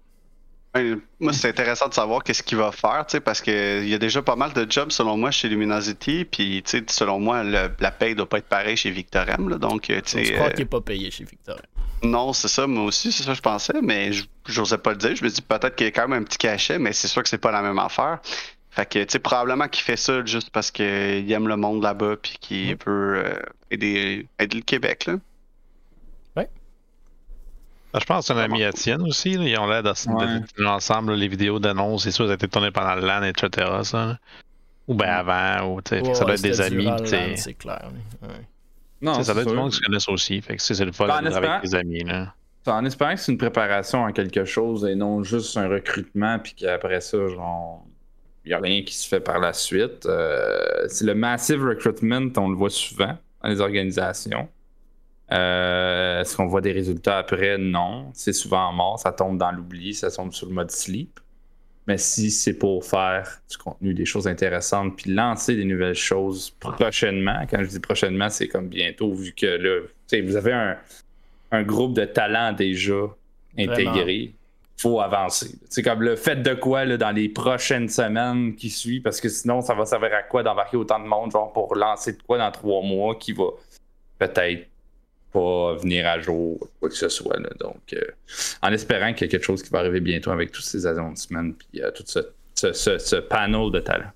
[0.74, 3.94] Ouais, Moi, c'est intéressant de savoir qu'est-ce qu'il va faire, tu sais, parce qu'il y
[3.94, 6.24] a déjà pas mal de jobs, selon moi, chez Luminosity.
[6.24, 9.48] Puis, tu sais, selon moi, le- la paye doit pas être pareille chez Victorem.
[9.48, 11.60] là, donc, Je crois euh, qu'il n'est pas payé chez Victorem.
[12.04, 14.96] non, c'est ça, moi aussi, c'est ça que je pensais, mais je- j'osais pas le
[14.98, 15.16] dire.
[15.16, 17.22] Je me dis peut-être qu'il y a quand même un petit cachet, mais c'est sûr
[17.22, 18.20] que c'est pas la même affaire.
[18.70, 20.84] Fait que, tu sais, probablement qu'il fait ça juste parce qu'il
[21.32, 23.34] aime le monde là-bas, puis qu'il veut euh,
[23.72, 25.14] aider, aider le Québec, là.
[27.92, 29.36] Ah, Je pense que c'est un ami à Tienne aussi.
[29.36, 29.44] là.
[29.44, 29.88] Ils ont l'air de,
[31.10, 31.16] Ouais.
[31.16, 32.04] les vidéos d'annonces.
[32.04, 33.68] C'est sûr, ça a été tourné pendant le LAN, etc.
[33.82, 34.18] Ça.
[34.86, 35.72] Ou bien avant.
[35.74, 36.88] Ou, tu sais, Ouais, ça doit être des amis.
[37.36, 37.90] C'est clair.
[38.22, 38.28] Ouais.
[39.02, 40.40] Non, ça doit être du monde qui se connaissent aussi.
[40.42, 42.04] Fait que c'est le fun Ben, en d'être espérant- avec tes amis.
[42.04, 42.34] Là.
[42.66, 46.52] En espérant que c'est une préparation à quelque chose et non juste un recrutement, puis
[46.54, 47.84] qu'après ça, genre,
[48.44, 50.04] il n'y a rien qui se fait par la suite.
[50.06, 54.48] Euh, c'est le massive recruitment, on le voit souvent dans les organisations.
[55.32, 57.56] Euh, Est-ce qu'on voit des résultats après?
[57.58, 58.10] Non.
[58.14, 61.20] C'est souvent mort, ça tombe dans l'oubli, ça tombe sur le mode sleep.
[61.86, 66.50] Mais si c'est pour faire du contenu, des choses intéressantes, puis lancer des nouvelles choses
[66.50, 69.80] prochainement, quand je dis prochainement, c'est comme bientôt, vu que là,
[70.22, 70.76] vous avez un,
[71.50, 73.08] un groupe de talents déjà
[73.58, 74.34] intégré.
[74.76, 75.58] faut avancer.
[75.68, 79.28] C'est comme le fait de quoi là, dans les prochaines semaines qui suivent, parce que
[79.28, 82.38] sinon, ça va servir à quoi d'embarquer autant de monde, genre pour lancer de quoi
[82.38, 83.44] dans trois mois qui va
[84.18, 84.69] peut-être
[85.32, 87.38] pas venir à jour, quoi que ce soit.
[87.38, 87.48] là.
[87.60, 88.00] Donc, euh,
[88.62, 91.26] en espérant qu'il y a quelque chose qui va arriver bientôt avec tous ces annonces,
[91.26, 92.20] puis euh, tout ce,
[92.54, 94.12] ce, ce, ce panel de talents.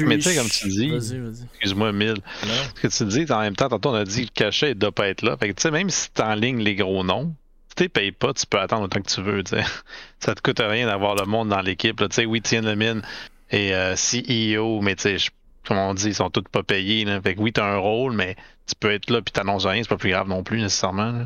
[0.00, 3.68] mais tu sais, comme tu dis, excuse-moi, Mille, ce que tu dis, en même temps,
[3.68, 5.36] tantôt on a dit que le cachet ne doit pas être là.
[5.36, 7.34] Fait que tu sais, même si tu en ligne les gros noms,
[7.68, 9.42] si tu payes pas, tu peux attendre autant que tu veux.
[9.46, 9.62] sais.
[10.20, 11.96] Ça te coûte rien d'avoir le monde dans l'équipe.
[11.96, 13.02] Tu sais, oui, Tien Lemine
[13.50, 15.30] et euh, CEO, mais tu sais,
[15.66, 17.04] comme on dit, ils sont tous pas payés.
[17.04, 17.20] Là.
[17.20, 18.36] Fait que oui, tu as un rôle, mais
[18.68, 21.24] tu peux être là puis t'annonces rien, c'est pas plus grave non plus nécessairement.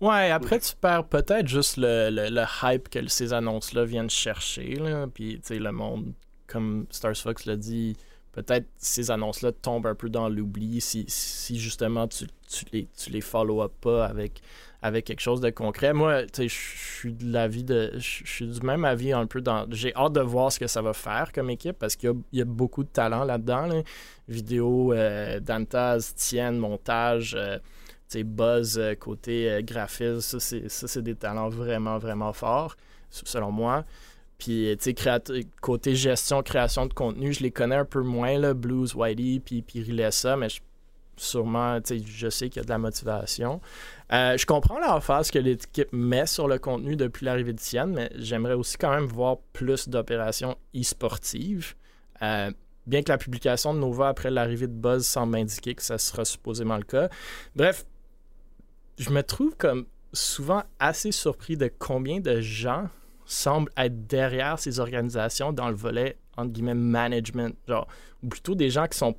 [0.00, 4.74] Ouais, après tu perds peut-être juste le, le, hype que ces annonces-là viennent chercher.
[4.76, 5.06] Là.
[5.12, 6.12] Puis tu sais, le monde,
[6.46, 7.96] comme Stars Fox l'a dit,
[8.32, 13.10] peut-être ces annonces-là tombent un peu dans l'oubli si, si justement tu, tu, les, tu
[13.10, 14.42] les follow-up pas avec,
[14.86, 15.92] avec quelque chose de concret.
[15.92, 17.92] Moi, je suis de l'avis de.
[17.96, 19.66] Je suis du même avis un peu dans.
[19.70, 22.44] J'ai hâte de voir ce que ça va faire comme équipe parce qu'il y, a
[22.44, 23.82] beaucoup de talent là-dedans.
[24.28, 27.34] Vidéo, euh, Dantaz, Tienne, montage.
[27.36, 27.58] Euh,
[28.24, 32.76] Buzz euh, côté euh, graphisme, ça c'est des talents vraiment, vraiment forts,
[33.10, 33.84] selon moi.
[34.38, 38.52] Puis, tu sais, côté gestion, création de contenu, je les connais un peu moins, là,
[38.54, 40.48] Blues, Whitey, puis, puis Rilessa, mais
[41.16, 43.60] sûrement, tu sais, je sais qu'il y a de la motivation.
[44.12, 47.92] Euh, je comprends la phase que l'équipe met sur le contenu depuis l'arrivée de Sienne,
[47.92, 51.74] mais j'aimerais aussi quand même voir plus d'opérations e-sportives.
[52.20, 56.24] bien que la publication de Nova après l'arrivée de Buzz semble indiquer que ça sera
[56.24, 57.08] supposément le cas.
[57.56, 57.84] Bref,
[58.98, 62.88] je me trouve comme souvent assez surpris de combien de gens
[63.24, 67.88] semblent être derrière ces organisations dans le volet entre guillemets management, genre
[68.22, 69.16] ou plutôt des gens qui sont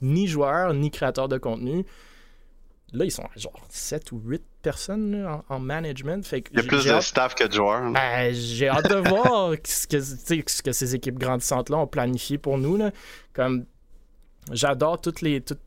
[0.00, 1.84] ni joueurs ni créateurs de contenu.
[2.92, 6.24] Là, ils sont genre 7 ou 8 personnes en, management.
[6.24, 7.90] Fait Il y a plus de staff que de joueurs.
[7.92, 12.58] Ben, j'ai hâte de voir ce, que, ce que ces équipes grandissantes-là ont planifié pour
[12.58, 12.76] nous.
[12.76, 12.90] Là.
[13.32, 13.64] Comme
[14.52, 15.60] j'adore toutes les, toutes,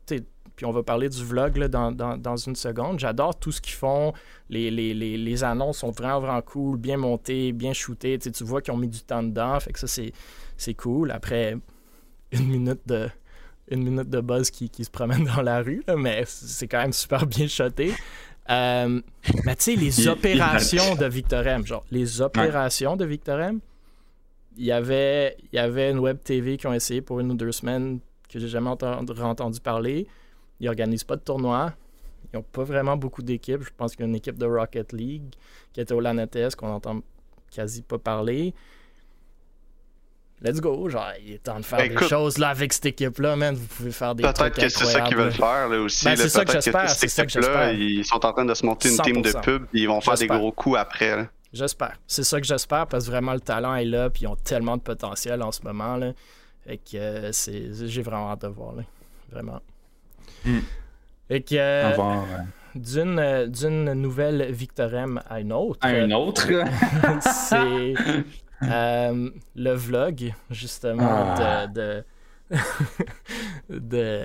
[0.56, 3.00] puis on va parler du vlog dans, une seconde.
[3.00, 4.12] J'adore tout ce qu'ils font.
[4.50, 8.18] Les, les, annonces sont vraiment, vraiment cool, bien montées, bien shootées.
[8.18, 9.58] Tu, vois qu'ils ont mis du temps dedans.
[9.60, 10.02] Fait que ça,
[10.56, 11.10] c'est cool.
[11.10, 11.56] Après
[12.32, 13.08] une minute de,
[13.68, 17.26] une minute de buzz qui, se promène dans la rue, mais c'est quand même super
[17.26, 17.92] bien shoté.
[18.50, 19.00] Euh,
[19.44, 23.60] mais tu sais, les opérations de Victorem, genre les opérations de Victorem,
[24.56, 27.34] il y avait, il y avait une web TV qui ont essayé pour une ou
[27.34, 30.06] deux semaines que j'ai jamais entendu parler.
[30.60, 31.72] Ils n'organisent pas de tournoi.
[32.32, 33.62] Ils n'ont pas vraiment beaucoup d'équipes.
[33.62, 35.34] Je pense qu'il y a une équipe de Rocket League
[35.72, 37.00] qui était au LANETS qu'on n'entend
[37.50, 38.54] quasi pas parler.
[40.44, 43.54] Let's go, genre, il est temps de faire des choses là avec cette équipe-là, man.
[43.54, 46.04] Vous pouvez faire des Peut-être que c'est ça qu'ils veulent faire là aussi.
[46.04, 46.90] Ben, c'est ça que j'espère.
[46.90, 49.88] Cette équipe-là, ils sont en train de se monter une team de pub et ils
[49.88, 51.30] vont faire des gros coups après.
[51.54, 51.94] J'espère.
[52.06, 54.76] C'est ça que j'espère parce que vraiment le talent est là puis ils ont tellement
[54.76, 55.96] de potentiel en ce moment.
[55.96, 56.12] Là,
[56.66, 57.32] et que euh,
[57.86, 58.74] j'ai vraiment hâte de voir.
[58.74, 58.82] Là.
[59.30, 59.60] Vraiment.
[60.44, 60.58] Mm.
[61.30, 62.16] Et que euh,
[62.74, 65.78] d'une, euh, d'une nouvelle Victorem à une autre.
[65.80, 66.48] À une autre.
[67.20, 67.94] c'est
[68.70, 71.66] euh, le vlog, justement, ah.
[71.66, 72.04] de.
[73.70, 74.24] de,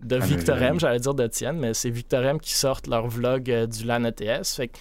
[0.00, 4.04] de, Victorem, j'allais dire de Tienne, mais c'est Victorem qui sortent leur vlog du LAN
[4.04, 4.54] ETS.
[4.56, 4.78] Fait que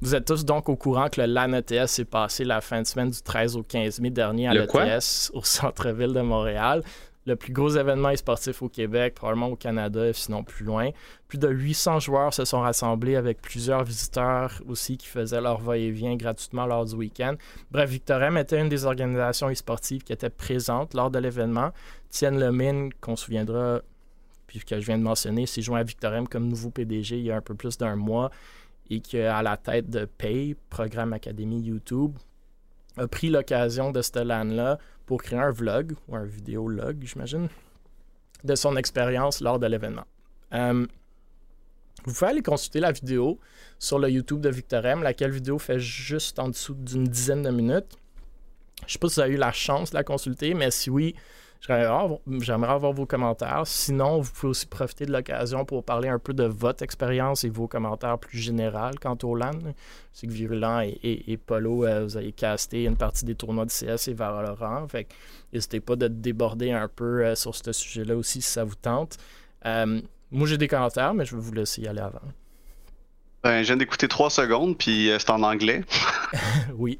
[0.00, 2.86] vous êtes tous donc au courant que le LAN ETS s'est passé la fin de
[2.86, 6.82] semaine du 13 au 15 mai dernier à l'ETS au centre-ville de Montréal
[7.24, 10.90] le plus gros événement sportif au Québec, probablement au Canada, sinon plus loin.
[11.28, 16.16] Plus de 800 joueurs se sont rassemblés avec plusieurs visiteurs aussi qui faisaient leur va-et-vient
[16.16, 17.36] gratuitement lors du week-end.
[17.70, 21.70] Bref, Victorem était une des organisations sportives qui était présente lors de l'événement.
[22.10, 23.82] Tienne Lemine, qu'on se souviendra,
[24.46, 27.30] puis que je viens de mentionner, s'est joint à Victorem comme nouveau PDG il y
[27.30, 28.30] a un peu plus d'un mois
[28.90, 32.16] et qui est à la tête de PAY, Programme Académie YouTube,
[32.96, 37.48] a pris l'occasion de ce LAN-là pour créer un vlog, ou un vidéolog, j'imagine,
[38.44, 40.06] de son expérience lors de l'événement.
[40.52, 40.86] Euh,
[42.04, 43.38] vous pouvez aller consulter la vidéo
[43.78, 47.50] sur le YouTube de Victor M, laquelle vidéo fait juste en dessous d'une dizaine de
[47.50, 47.98] minutes.
[48.80, 50.90] Je ne sais pas si vous avez eu la chance de la consulter, mais si
[50.90, 51.14] oui,
[51.64, 53.62] J'aimerais avoir vos commentaires.
[53.66, 57.50] Sinon, vous pouvez aussi profiter de l'occasion pour parler un peu de votre expérience et
[57.50, 59.52] vos commentaires plus généraux quant au LAN.
[60.12, 64.08] C'est que Virulent et, Polo, euh, vous avez casté une partie des tournois de CS
[64.08, 64.88] et Valorant.
[64.88, 65.06] Fait
[65.52, 69.18] n'hésitez pas de déborder un peu euh, sur ce sujet-là aussi si ça vous tente.
[69.64, 70.00] Euh,
[70.32, 72.26] moi, j'ai des commentaires, mais je vais vous laisser y aller avant.
[73.44, 75.84] Ben, je viens d'écouter trois secondes, puis c'est en anglais.
[76.76, 76.98] oui.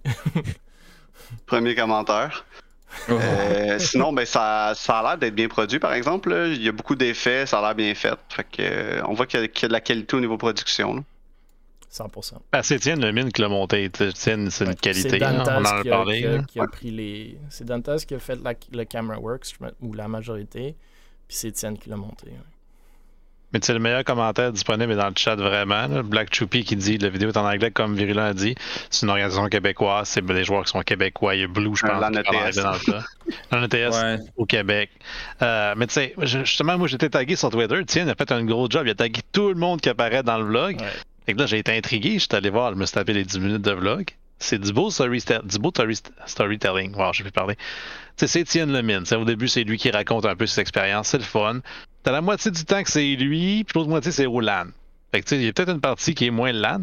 [1.47, 2.45] Premier commentaire.
[3.09, 6.33] Euh, sinon, ben, ça, ça a l'air d'être bien produit, par exemple.
[6.49, 8.19] Il y a beaucoup d'effets, ça a l'air bien fait.
[8.29, 11.05] fait que, euh, on voit qu'il y, a de la qualité au niveau production.
[11.91, 12.35] 100%.
[12.53, 13.85] Ah, c'est Étienne Lemine qui l'a monté.
[13.85, 15.11] Étienne, c'est une qualité.
[15.11, 16.41] C'est Dantas on en a parlé.
[16.49, 17.39] Qui a, pris les...
[17.51, 18.39] C'est Dantas qui a fait
[18.73, 20.75] le camera works, ou la majorité.
[21.29, 22.29] Puis c'est Étienne qui l'a monté.
[23.53, 25.89] Mais c'est le meilleur commentaire disponible dans le chat vraiment.
[26.03, 28.55] Black Choupy qui dit la vidéo est en anglais comme Virulent a dit.
[28.91, 31.35] C'est une organisation québécoise, c'est des joueurs qui sont québécois.
[31.35, 32.01] Il y a Blue, je pense.
[33.51, 34.21] L'ANETS.
[34.37, 34.91] au Québec.
[35.43, 37.81] Euh, mais tu sais, justement, moi j'étais tagué sur Twitter.
[37.87, 38.83] Tiens, il a fait un gros job.
[38.87, 40.79] Il a tagué tout le monde qui apparaît dans le vlog.
[41.29, 42.19] Et là, j'ai été intrigué.
[42.19, 44.07] J'étais allé voir, je me suis tapé les 10 minutes de vlog.
[44.39, 45.73] C'est du beau, du beau
[46.27, 46.95] storytelling.
[46.97, 47.57] Wow, je vais parler.
[48.17, 49.05] C'est Étienne Lemine.
[49.13, 51.09] Au début, c'est lui qui raconte un peu ses expériences.
[51.09, 51.61] C'est le fun.
[52.03, 54.67] T'as la moitié du temps que c'est lui, puis l'autre moitié, c'est au LAN.
[55.13, 56.81] Fait que, il y a peut-être une partie qui est moins LAN.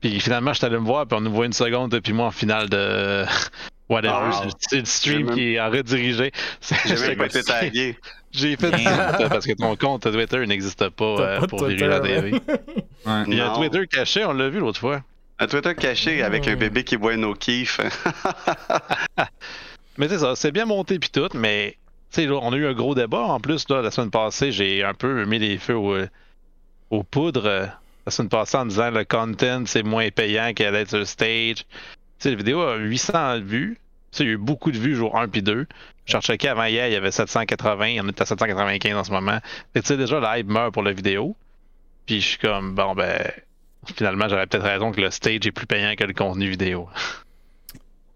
[0.00, 2.26] Puis finalement, je suis allé me voir, puis on nous voit une seconde, puis moi
[2.26, 3.24] en finale de.
[3.90, 4.30] Whatever.
[4.60, 6.30] C'est le stream qui est en redirigé.
[6.86, 7.98] J'ai même pas été tagué.
[8.30, 8.70] J'ai fait
[9.28, 12.40] parce que ton compte Twitter n'existe pas, euh, pour vivre la TV.
[13.26, 15.02] Il y a un Twitter caché, on l'a vu l'autre fois.
[15.40, 17.80] Un Twitter caché avec un bébé qui boit nos kiffs.
[19.98, 21.76] mais c'est ça, c'est bien monté puis tout, mais
[22.18, 23.22] on a eu un gros débat.
[23.22, 27.46] En plus, là, la semaine passée, j'ai un peu mis les feux aux, poudres.
[27.46, 27.66] Euh,
[28.06, 31.66] la semaine passée en disant le content c'est moins payant qu'elle est sur stage.
[32.18, 33.78] sais, la vidéo a 800 vues.
[34.18, 35.66] il y a eu beaucoup de vues jour 1 puis 2.
[36.06, 39.04] Je checké avant hier, il y avait 780, il y en est à 795 en
[39.04, 39.38] ce moment.
[39.74, 41.36] tu sais, déjà, la hype meurt pour la vidéo.
[42.06, 43.30] Puis je suis comme, bon, ben,
[43.94, 46.88] finalement, j'aurais peut-être raison que le stage est plus payant que le contenu vidéo.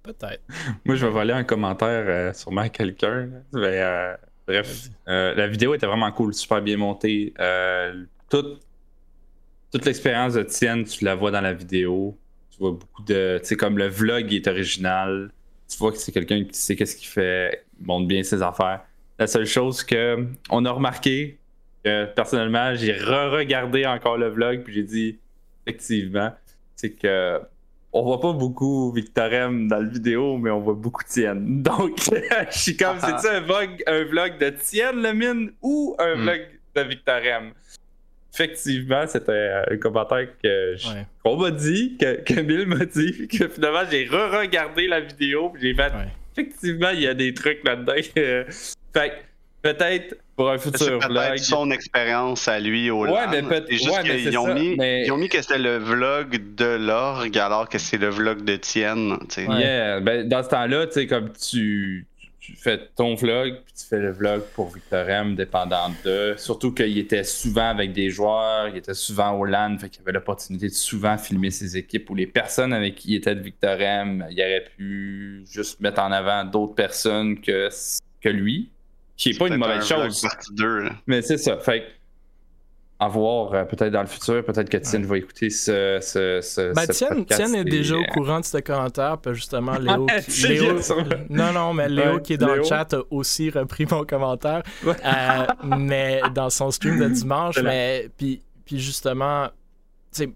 [0.04, 0.42] Peut-être.
[0.84, 3.30] Moi, je vais voler un commentaire euh, sûrement à quelqu'un.
[3.54, 7.32] Euh, bref, euh, la vidéo était vraiment cool, super bien montée.
[8.30, 8.60] toute
[9.72, 12.16] toute l'expérience de Tienne, tu la vois dans la vidéo.
[12.50, 13.38] Tu vois beaucoup de.
[13.40, 15.32] Tu sais, comme le vlog est original.
[15.68, 18.84] Tu vois que c'est quelqu'un qui sait qu'est-ce qu'il fait, montre bien ses affaires.
[19.18, 21.38] La seule chose que on a remarqué,
[21.82, 25.18] que personnellement, j'ai re-regardé encore le vlog, puis j'ai dit
[25.66, 26.32] effectivement,
[26.76, 27.40] c'est que
[27.94, 31.62] on voit pas beaucoup Victorem dans la vidéo, mais on voit beaucoup Tienne.
[31.62, 31.98] Donc,
[32.50, 36.22] je suis comme, c'est-tu un vlog, un vlog de Tienne, le mine, ou un hmm.
[36.22, 36.40] vlog
[36.74, 37.52] de Victorem?
[38.34, 40.74] Effectivement, c'était un commentaire que
[41.22, 45.72] qu'on m'a dit, que, que Bill m'a dit, que finalement j'ai re-regardé la vidéo, j'ai
[45.72, 45.92] fait
[46.32, 47.92] effectivement il y a des trucs là-dedans.
[48.92, 49.24] fait
[49.64, 51.38] peut-être pour un futur vlog.
[51.38, 55.28] son expérience à lui au ouais, mais juste ouais, qu'ils ont, mis, ils ont mis
[55.28, 59.16] que c'était le vlog de l'orgue alors que c'est le vlog de Tienne.
[59.36, 62.06] Yeah, ben, dans ce temps-là, tu sais, comme tu,
[62.40, 66.34] tu, fais ton vlog, puis tu fais le vlog pour Victor M, dépendant de.
[66.36, 70.12] Surtout qu'il était souvent avec des joueurs, il était souvent au LAN, fait qu'il avait
[70.12, 73.80] l'opportunité de souvent filmer ses équipes ou les personnes avec qui il était de Victor
[73.80, 77.70] M, il aurait pu juste mettre en avant d'autres personnes que,
[78.20, 78.68] que lui
[79.16, 80.26] qui est, pas une mauvaise chose.
[81.06, 81.58] Mais c'est ça.
[81.58, 81.84] Fait
[83.00, 86.72] à voir euh, peut-être dans le futur, peut-être que Tienne va écouter ce, ce, ce,
[86.72, 90.06] ben, Tienne, est déjà au courant de ce commentaire, puis justement Léo,
[90.48, 90.78] Léo
[91.28, 95.46] non non mais Léo qui est dans le chat a aussi repris mon commentaire, euh,
[95.76, 99.48] mais dans son stream de dimanche, mais puis puis justement,
[100.12, 100.32] tu sais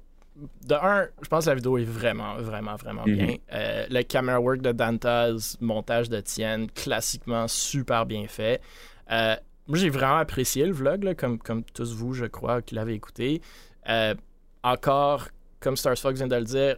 [0.64, 3.26] de un, je pense que la vidéo est vraiment, vraiment, vraiment bien.
[3.26, 3.38] Mhm.
[3.52, 8.60] Euh, le camera work de Dantas, montage de Tienne, classiquement super bien fait.
[9.10, 9.36] Euh,
[9.66, 13.42] moi, j'ai vraiment apprécié le vlog, comme, comme tous vous, je crois, qui l'avez écouté.
[13.88, 14.14] Euh,
[14.62, 15.28] encore,
[15.60, 16.76] comme Stars Fox vient de le dire,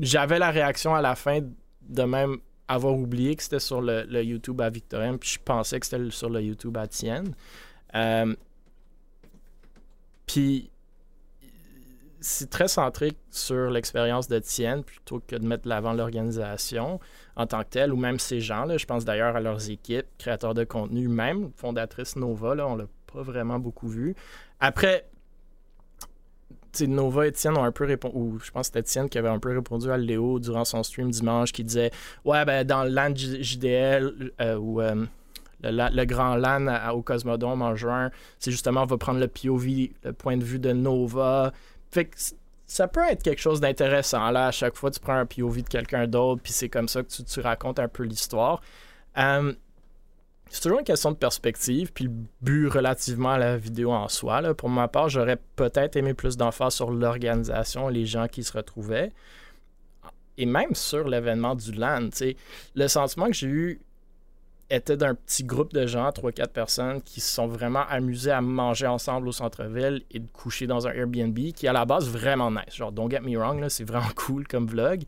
[0.00, 1.40] j'avais la réaction à la fin
[1.82, 5.86] de même avoir oublié que c'était sur le, YouTube à Victorien, puis je pensais que
[5.86, 7.34] c'était sur le YouTube à Tienne.
[10.26, 10.70] puis
[12.24, 16.98] c'est très centré sur l'expérience de Tienne plutôt que de mettre l'avant l'organisation
[17.36, 18.64] en tant que telle, ou même ces gens.
[18.64, 22.76] Là, je pense d'ailleurs à leurs équipes, créateurs de contenu, même fondatrice Nova, là, on
[22.76, 24.14] l'a pas vraiment beaucoup vu.
[24.58, 25.06] Après,
[26.80, 29.28] Nova et Tienne ont un peu répondu, ou je pense que c'était Tienne qui avait
[29.28, 31.90] un peu répondu à Léo durant son stream dimanche, qui disait
[32.24, 35.04] Ouais, ben dans le LAN JDL, euh, ou euh,
[35.62, 40.12] le, grand LAN au Cosmodome en juin, c'est justement, on va prendre le POV, le
[40.12, 41.52] point de vue de Nova,
[41.94, 42.16] fait que
[42.66, 44.30] ça peut être quelque chose d'intéressant.
[44.30, 47.02] Là, à chaque fois, tu prends un POV de quelqu'un d'autre, puis c'est comme ça
[47.04, 48.60] que tu, racontes un peu l'histoire.
[49.16, 52.10] C'est toujours une question de perspective, puis le
[52.42, 54.40] but relativement à la vidéo en soi.
[54.40, 54.54] Là.
[54.54, 59.12] Pour ma part, j'aurais peut-être aimé plus d'emphase sur l'organisation, les gens qui se retrouvaient,
[60.36, 62.08] et même sur l'événement du LAN.
[62.74, 63.80] Le sentiment que j'ai eu
[64.70, 68.86] était d'un petit groupe de gens, 3-4 personnes, qui se sont vraiment amusés à manger
[68.86, 72.50] ensemble au centre-ville et de coucher dans un Airbnb, qui est à la base vraiment
[72.50, 72.74] nice.
[72.74, 75.02] Genre, don't get me wrong, c'est vraiment cool comme vlog.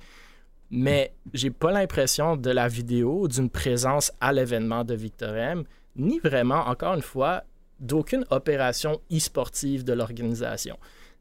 [0.71, 5.65] Mais j'ai pas l'impression de la vidéo d'une présence à l'événement de Victor M,
[5.97, 7.45] ni vraiment, encore une fois,
[7.79, 10.77] d'aucune opération e-sportive de l'organisation.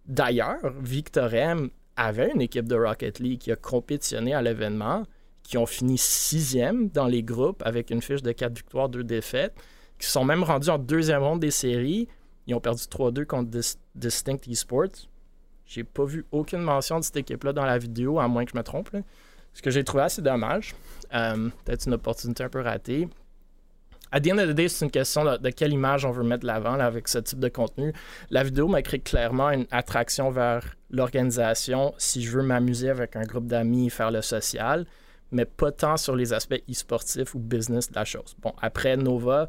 [0.07, 5.03] D'ailleurs, Victor M avait une équipe de Rocket League qui a compétitionné à l'événement
[5.45, 9.53] qui ont fini sixième dans les groupes avec une fiche de quatre victoires, deux défaites,
[9.99, 12.07] qui sont même rendus en deuxième ronde des séries
[12.47, 13.49] Ils ont perdu 3-2 contre
[13.93, 15.07] Distinct Esports.
[15.67, 18.57] J'ai pas vu aucune mention de cette équipe-là dans la vidéo, à moins que je
[18.57, 18.89] me trompe.
[19.53, 20.75] Ce que j'ai trouvé assez dommage.
[21.13, 23.07] Euh, peut-être une opportunité un peu ratée.
[24.11, 26.41] À the end of the day, c'est une question de, quelle image on veut mettre
[26.41, 27.93] de l'avant avec ce type de contenu.
[28.31, 33.23] La vidéo m'a créé clairement une attraction vers l'organisation si je veux m'amuser avec un
[33.23, 34.85] groupe d'amis et faire le social,
[35.32, 38.36] mais pas tant sur les aspects e-sportifs ou business de la chose.
[38.39, 39.47] Bon, après Nova,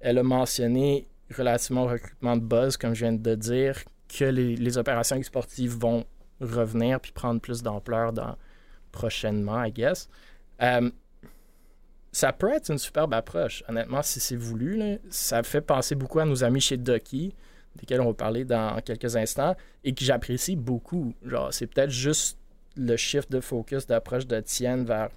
[0.00, 4.78] elle a mentionné relativement au recrutement de buzz, comme je viens de dire, que les,
[4.78, 6.04] opérations sportives vont
[6.40, 8.36] revenir puis prendre plus d'ampleur dans,
[8.92, 10.08] prochainement, I guess.
[10.62, 10.90] Euh,
[12.10, 14.98] ça peut être une superbe approche, honnêtement, si c'est voulu.
[15.10, 17.34] Ça fait penser beaucoup à nos amis chez Ducky,
[17.76, 21.14] desquels on va parler dans quelques instants, et que j'apprécie beaucoup.
[21.22, 22.38] Genre, c'est peut-être juste
[22.78, 25.10] le shift de focus, d'approche de Tienne vers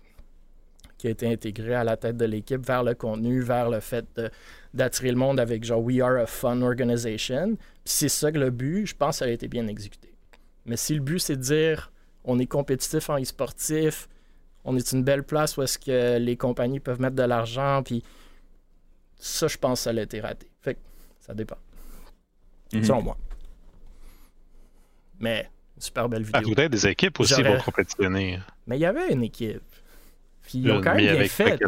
[0.98, 4.06] qui a été intégré à la tête de l'équipe vers le contenu, vers le fait
[4.74, 7.58] d'attirer le monde avec genre We are a fun organization.
[7.86, 10.14] c'est ça que le but, je pense, ça a été bien exécuté.
[10.66, 11.92] Mais si le but c'est de dire
[12.24, 14.08] on est compétitif en e-sportif,
[14.64, 18.04] on est une belle place où est-ce que les compagnies peuvent mettre de l'argent, puis
[19.16, 20.50] ça, je pense, ça a été raté.
[20.62, 20.80] Fait que
[21.20, 21.58] ça dépend.
[22.74, 23.18] Mm Selon moi.
[25.20, 25.50] Mais,
[25.82, 26.42] super belle vidéo.
[26.42, 28.40] Côté des équipes aussi vont compétitionner.
[28.68, 29.62] Mais il y avait une équipe.
[30.44, 31.60] Puis ils ont quand même bien fait.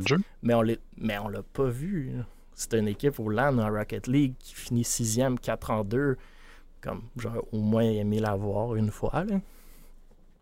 [0.41, 2.11] Mais on on l'a pas vu.
[2.53, 6.17] C'était une équipe au LAN en Rocket League qui finit sixième, 4 en 2.
[6.81, 9.25] Comme j'aurais au moins aimé la voir une fois.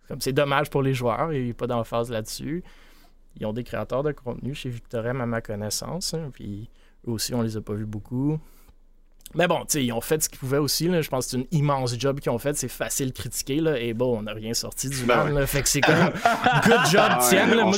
[0.08, 2.64] Comme c'est dommage pour les joueurs, il n'y a pas d'emphase là-dessus.
[3.40, 6.14] Ils ont des créateurs de contenu chez Victorem à ma connaissance.
[6.14, 6.70] Hein, puis
[7.08, 8.38] eux aussi, on les a pas vus beaucoup.
[9.36, 10.88] Mais bon, tu ils ont fait ce qu'ils pouvaient aussi.
[10.88, 11.02] Là.
[11.02, 12.56] Je pense que c'est une immense job qu'ils ont fait.
[12.56, 13.58] C'est facile de critiquer.
[13.58, 13.80] Là.
[13.80, 15.48] Et bon, on n'a rien sorti du ben Là.
[15.48, 15.96] Fait que c'est comme
[16.66, 17.54] good job, ah tienne.
[17.54, 17.74] Moi,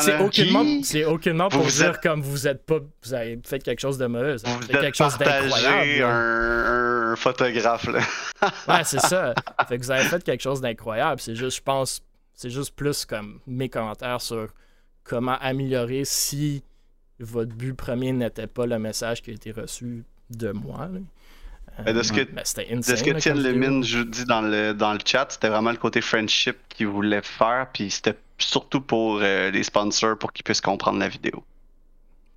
[0.00, 0.64] c'est aucunement,
[1.08, 2.78] aucunement pour dire comme vous êtes pas.
[3.02, 4.36] Vous avez fait quelque chose de mauvais.
[4.36, 6.02] Vous, avez fait quelque chose d'incroyable.
[6.02, 7.86] Un, un photographe.
[7.86, 8.00] Là.
[8.68, 9.34] ouais, c'est ça.
[9.68, 11.20] Fait que vous avez fait quelque chose d'incroyable.
[11.20, 12.02] C'est juste, je pense,
[12.34, 14.48] c'est juste plus comme mes commentaires sur
[15.04, 16.62] comment améliorer si
[17.20, 20.88] votre but premier n'était pas le message qui a été reçu de moi.
[21.86, 25.00] Euh, de ce que, ben, de ce que Tien Lemine dit dans le, dans le
[25.04, 29.62] chat, c'était vraiment le côté friendship qu'il voulait faire, puis c'était surtout pour euh, les
[29.62, 31.42] sponsors pour qu'ils puissent comprendre la vidéo.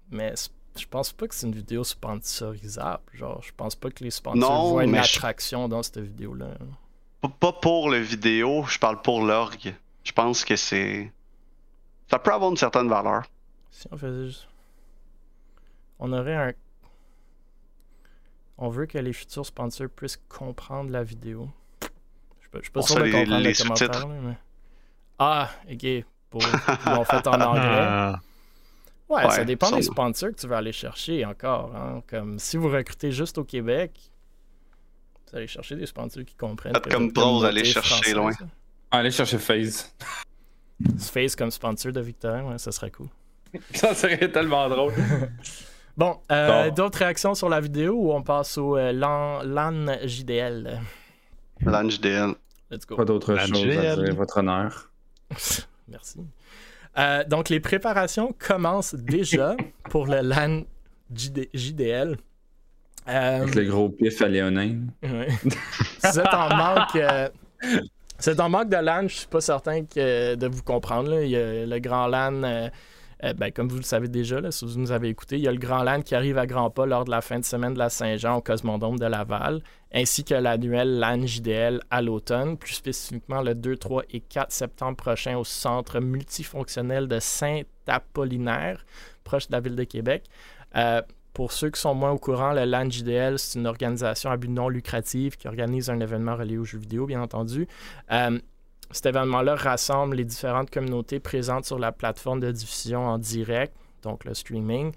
[0.10, 0.34] Mais
[0.76, 3.04] je pense pas que c'est une vidéo sponsorisable.
[3.14, 6.50] Genre, je pense pas que les sponsors voient une attraction dans cette vidéo-là.
[7.40, 9.76] Pas pour le vidéo, je parle pour l'orgue.
[10.04, 11.12] Je pense que c'est.
[12.10, 13.24] Ça peut avoir une certaine valeur.
[13.70, 14.48] Si on faisait juste.
[16.00, 16.54] On aurait un
[18.58, 21.50] on veut que les futurs sponsors puissent comprendre la vidéo.
[21.82, 24.08] Je ne suis pas sûr de comprendre les, commentaire.
[24.08, 24.38] Mais...
[25.20, 26.06] Ah, ok.
[26.30, 26.42] Pour...
[26.86, 28.18] Ils l'ont fait en anglais.
[29.10, 31.74] Ouais, ça dépend des sponsors que tu vas aller chercher encore.
[31.76, 32.02] Hein.
[32.08, 33.92] Comme si vous recrutez juste au Québec,
[35.30, 36.74] vous allez chercher des sponsors qui comprennent.
[36.74, 38.32] Pas comme vous aller chercher loin.
[38.92, 39.94] Allez chercher FaZe.
[41.00, 43.10] FaZe comme sponsor de Victorien, ouais, ça serait cool.
[43.74, 44.94] ça serait tellement drôle.
[45.98, 50.80] Bon, euh, d'autres réactions sur la vidéo ou on passe au euh, LAN, JDL
[51.66, 52.36] LAN JDL.
[52.70, 52.96] Let's go.
[52.96, 54.92] Pas d'autre chose à dire, votre honneur.
[55.90, 56.20] Merci.
[57.00, 59.56] Euh, donc, les préparations commencent déjà
[59.90, 60.66] pour le LAN
[61.12, 62.18] JDL.
[63.08, 64.82] Avec le gros pif à Léonin.
[65.02, 65.26] Oui.
[66.00, 67.00] c'est en manque.
[68.20, 71.22] c'est en manque de LAN, je suis pas certain que de vous comprendre.
[71.22, 72.70] Il y a le grand LAN
[73.24, 75.52] euh, ben, comme vous le savez déjà, si vous nous avez écouté, il y a
[75.52, 77.80] le Grand LAN qui arrive à grands pas lors de la fin de semaine de
[77.80, 79.62] la Saint-Jean au Cosmodome de Laval,
[79.94, 84.98] ainsi que l'annuel LAN JDL à l'automne, plus spécifiquement le 2, 3 et 4 septembre
[84.98, 88.86] prochain au centre multifonctionnel de Saint-Apollinaire,
[89.24, 90.26] proche de la ville de Québec.
[90.76, 91.02] Euh,
[91.34, 94.50] pour ceux qui sont moins au courant, le LAN JDL, c'est une organisation à but
[94.50, 97.68] non lucratif qui organise un événement relié aux jeux vidéo, bien entendu.
[98.12, 98.40] Euh,
[98.92, 103.74] cet événement-là rassemble les différentes communautés présentes sur la plateforme de diffusion en direct,
[104.04, 104.94] donc le streaming,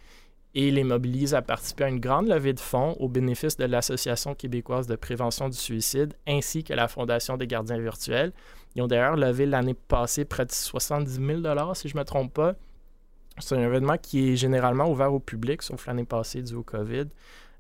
[0.55, 4.35] et les mobilise à participer à une grande levée de fonds au bénéfice de l'Association
[4.35, 8.33] québécoise de prévention du suicide ainsi que la Fondation des gardiens virtuels.
[8.75, 12.35] Ils ont d'ailleurs levé l'année passée près de 70 000 si je ne me trompe
[12.35, 12.55] pas.
[13.39, 17.07] C'est un événement qui est généralement ouvert au public, sauf l'année passée dû au COVID,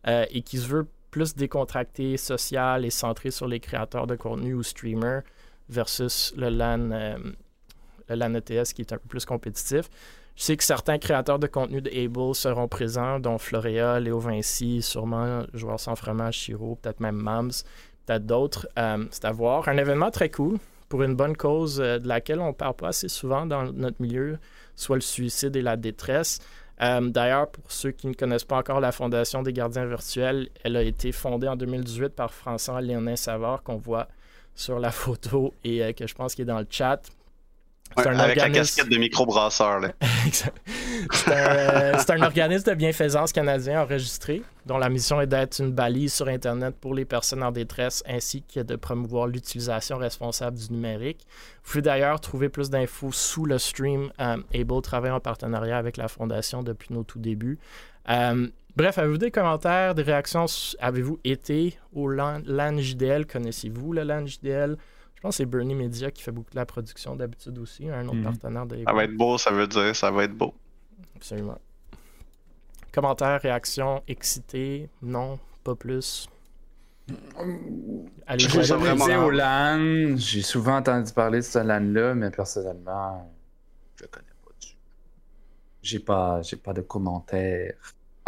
[0.09, 4.55] euh, et qui se veut plus décontracté, social et centré sur les créateurs de contenu
[4.55, 5.23] ou streamers
[5.71, 7.17] versus le LAN, euh,
[8.09, 9.89] le LAN ETS qui est un peu plus compétitif.
[10.37, 14.83] Je sais que certains créateurs de contenu de Able seront présents, dont Florea, Léo Vinci,
[14.83, 17.51] sûrement Joueur sans fromage, Chiro, peut-être même Mams,
[18.07, 18.69] peut-être d'autres.
[18.79, 19.69] Euh, c'est à voir.
[19.69, 20.59] Un événement très cool
[20.89, 24.01] pour une bonne cause euh, de laquelle on ne parle pas assez souvent dans notre
[24.01, 24.39] milieu,
[24.77, 26.39] soit le suicide et la détresse.
[26.81, 30.83] D'ailleurs, pour ceux qui ne connaissent pas encore la Fondation des gardiens virtuels, elle a
[30.83, 34.09] été fondée en 2018 par François Léonin Savard, qu'on voit
[34.55, 37.01] sur la photo et euh, que je pense qu'il est dans le chat.
[37.97, 38.53] Ouais, un avec organisme...
[38.53, 39.81] la casquette de microbrasseur.
[41.29, 45.73] Euh, c'est un, un, organisme de bienfaisance canadien enregistré, dont la mission est d'être une
[45.73, 50.75] balise sur Internet pour les personnes en détresse ainsi que de promouvoir l'utilisation responsable du
[50.75, 51.27] numérique.
[51.65, 54.13] Vous pouvez d'ailleurs trouver plus d'infos sous le stream.
[54.19, 57.59] Um, Able travaille en partenariat avec la Fondation depuis nos tout débuts.
[58.07, 60.47] Um, bref, avez-vous des commentaires, des réactions
[60.79, 64.77] Avez-vous été au LAN, LAN JDL Connaissez-vous le LAN JDL
[65.21, 68.07] je pense que c'est Bernie Media qui fait beaucoup de la production d'habitude aussi, un
[68.07, 68.25] autre mm.
[68.25, 68.83] partenaire de.
[68.87, 70.55] Ça va être beau, ça veut dire, ça va être beau.
[71.15, 71.59] Absolument.
[72.91, 76.27] Commentaires, réactions, excité, non, pas plus.
[78.27, 80.17] Allez, je vraiment au LAN.
[80.17, 83.31] J'ai souvent entendu parler de ce LAN-là, mais personnellement,
[83.97, 84.77] je connais pas dessus.
[85.83, 87.75] J'ai pas, j'ai pas de commentaires.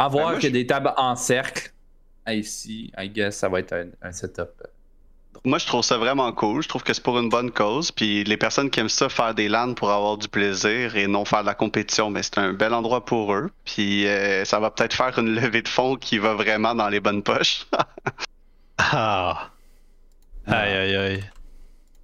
[0.05, 1.73] À ben, a des tables en cercle.
[2.29, 4.63] Ici, I guess, ça va être un setup
[5.45, 6.63] moi, je trouve ça vraiment cool.
[6.63, 7.91] Je trouve que c'est pour une bonne cause.
[7.91, 11.25] Puis les personnes qui aiment ça, faire des LAN pour avoir du plaisir et non
[11.25, 13.51] faire de la compétition, mais c'est un bel endroit pour eux.
[13.65, 17.01] Puis euh, ça va peut-être faire une levée de fonds qui va vraiment dans les
[17.01, 17.67] bonnes poches.
[18.79, 19.51] ah.
[20.47, 21.25] Aïe, aïe, aïe.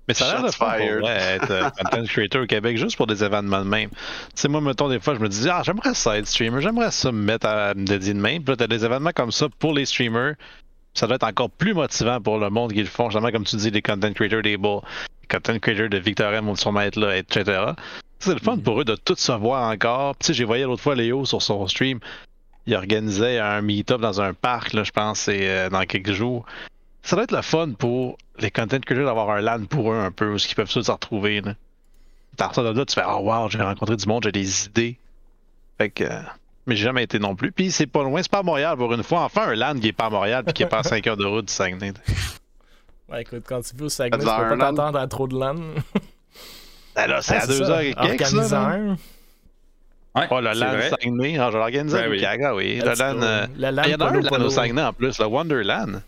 [0.08, 3.22] Mais ça a l'air de faire être euh, content creator au Québec juste pour des
[3.22, 3.90] événements de même.
[3.90, 3.96] Tu
[4.34, 7.12] sais, moi, mettons, des fois, je me dis, ah, j'aimerais ça être streamer, j'aimerais ça
[7.12, 8.42] me mettre à me dédier de même.
[8.42, 10.34] Puis là, t'as des événements comme ça pour les streamers
[10.98, 13.56] ça doit être encore plus motivant pour le monde qui le font, justement, comme tu
[13.56, 14.82] dis, les content creators des beaux,
[15.22, 17.72] les content creators de Victoria être là, etc.
[18.18, 18.62] C'est le fun mm-hmm.
[18.62, 20.16] pour eux de tout savoir encore.
[20.18, 22.00] Tu sais, j'ai voyé l'autre fois Léo sur son stream.
[22.66, 26.44] Il organisait un meet-up dans un parc, là, je pense, c'est euh, dans quelques jours.
[27.02, 30.10] Ça doit être le fun pour les content creators d'avoir un LAN pour eux un
[30.10, 31.40] peu, où ils peuvent se retrouver.
[31.40, 31.54] Là.
[32.36, 34.98] Dans ça, là, tu fais Oh wow, j'ai rencontré du monde, j'ai des idées.
[35.78, 36.04] Fait que
[36.68, 37.50] mais j'ai jamais été non plus.
[37.50, 39.22] Puis c'est pas loin, c'est pas à Montréal pour une fois.
[39.22, 41.16] Enfin, un land qui est pas à Montréal puis qui est pas à 5 heures
[41.16, 41.92] de route du Saguenay.
[43.10, 45.54] Ouais, écoute, quand tu veux au Saguenay, tu peux pas t'attendre à trop de land.
[46.94, 48.32] Ben là, c'est à 2 heures et quelques.
[50.14, 51.38] Ouais, oh, le LAN Saguenay.
[51.38, 52.22] Ah, je l'organise ben oui.
[52.22, 52.82] Ah oui.
[52.84, 53.22] Le LAN.
[53.22, 53.46] Euh...
[53.56, 56.02] Le LAN, il y en a un LAN au Saguenay en plus, le Wonderland.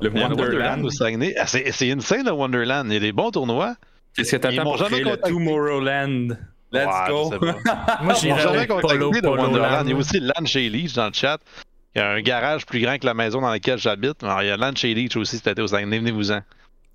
[0.00, 1.34] Le Wonderland au Saguenay.
[1.38, 2.86] Ah, c'est insane le Wonderland.
[2.88, 3.76] Il y a des bons tournois.
[4.16, 6.38] Qu'est-ce que t'attends pour créer le Tomorrowland?
[6.72, 7.32] Let's go.
[8.02, 9.86] Moi, j'ai jamais contacté de Wonderland.
[9.86, 11.38] Il y a aussi Land chez Leach dans le chat.
[11.94, 14.22] Il y a un garage plus grand que la maison dans laquelle j'habite.
[14.24, 15.98] Alors, il y a Land chez Leach aussi cet été au Saguenay.
[15.98, 16.40] Venez-vous-en.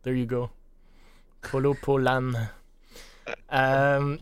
[0.03, 0.49] There you go.
[1.41, 2.31] Polo Polan.
[3.53, 4.17] Euh...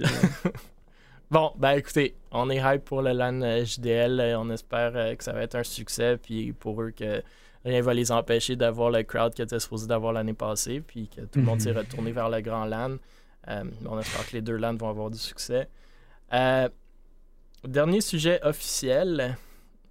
[1.32, 4.36] bon, ben écoutez, on est hype pour le LAN JDL.
[4.38, 6.18] On espère euh, que ça va être un succès.
[6.18, 7.24] Puis pour eux, que
[7.68, 10.82] rien va les empêcher d'avoir le crowd qu'ils étaient supposés d'avoir l'année passée.
[10.82, 12.97] Puis que tout le monde s'est retourné vers le grand LAN.
[13.49, 15.70] Euh, on espère que les deux lands vont avoir du succès.
[16.34, 16.68] Euh,
[17.63, 19.38] dernier sujet officiel,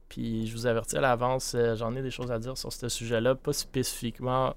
[0.08, 2.88] puis je vous avertis à l'avance, euh, j'en ai des choses à dire sur ce
[2.88, 4.54] sujet-là, pas spécifiquement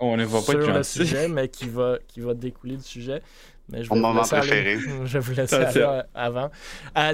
[0.00, 3.22] on ne va sur le sujet, mais qui va, qui va découler du sujet.
[3.68, 4.78] Mais je vais Mon moment préféré.
[5.04, 6.50] je vous laisser aller avant.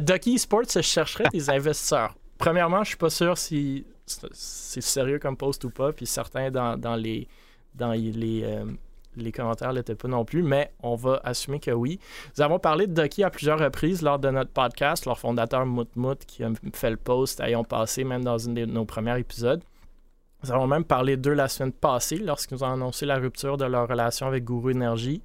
[0.00, 2.14] Ducky Sports chercherait des investisseurs.
[2.38, 6.96] Premièrement, je suis pas sûr si c'est sérieux comme post ou pas, puis certains dans,
[6.96, 7.28] les
[7.74, 8.62] dans les,
[9.16, 11.98] les commentaires l'étaient pas non plus, mais on va assumer que oui.
[12.36, 15.06] Nous avons parlé de Ducky à plusieurs reprises lors de notre podcast.
[15.06, 18.84] Leur fondateur Moutmout, qui a fait le post, ayant passé même dans une de nos
[18.84, 19.62] premiers épisodes.
[20.44, 23.64] Nous avons même parlé d'eux la semaine passée lorsqu'ils nous ont annoncé la rupture de
[23.64, 25.22] leur relation avec Guru Energy,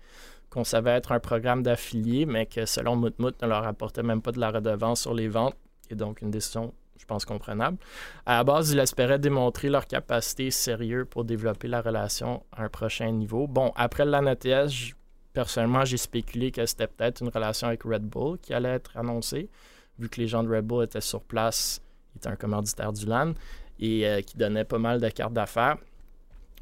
[0.50, 4.32] qu'on savait être un programme d'affiliés, mais que selon Moutmout ne leur apportait même pas
[4.32, 5.56] de la redevance sur les ventes,
[5.90, 7.78] et donc une décision je pense, comprenable.
[8.26, 12.70] À la base, ils espéraient démontrer leur capacité sérieuse pour développer la relation à un
[12.70, 13.48] prochain niveau.
[13.48, 14.94] Bon, après l'ANATS,
[15.34, 19.50] personnellement, j'ai spéculé que c'était peut-être une relation avec Red Bull qui allait être annoncée,
[19.98, 21.82] vu que les gens de Red Bull étaient sur place,
[22.16, 23.34] étaient un commanditaire du LAN
[23.80, 25.78] et euh, qui donnait pas mal de cartes d'affaires.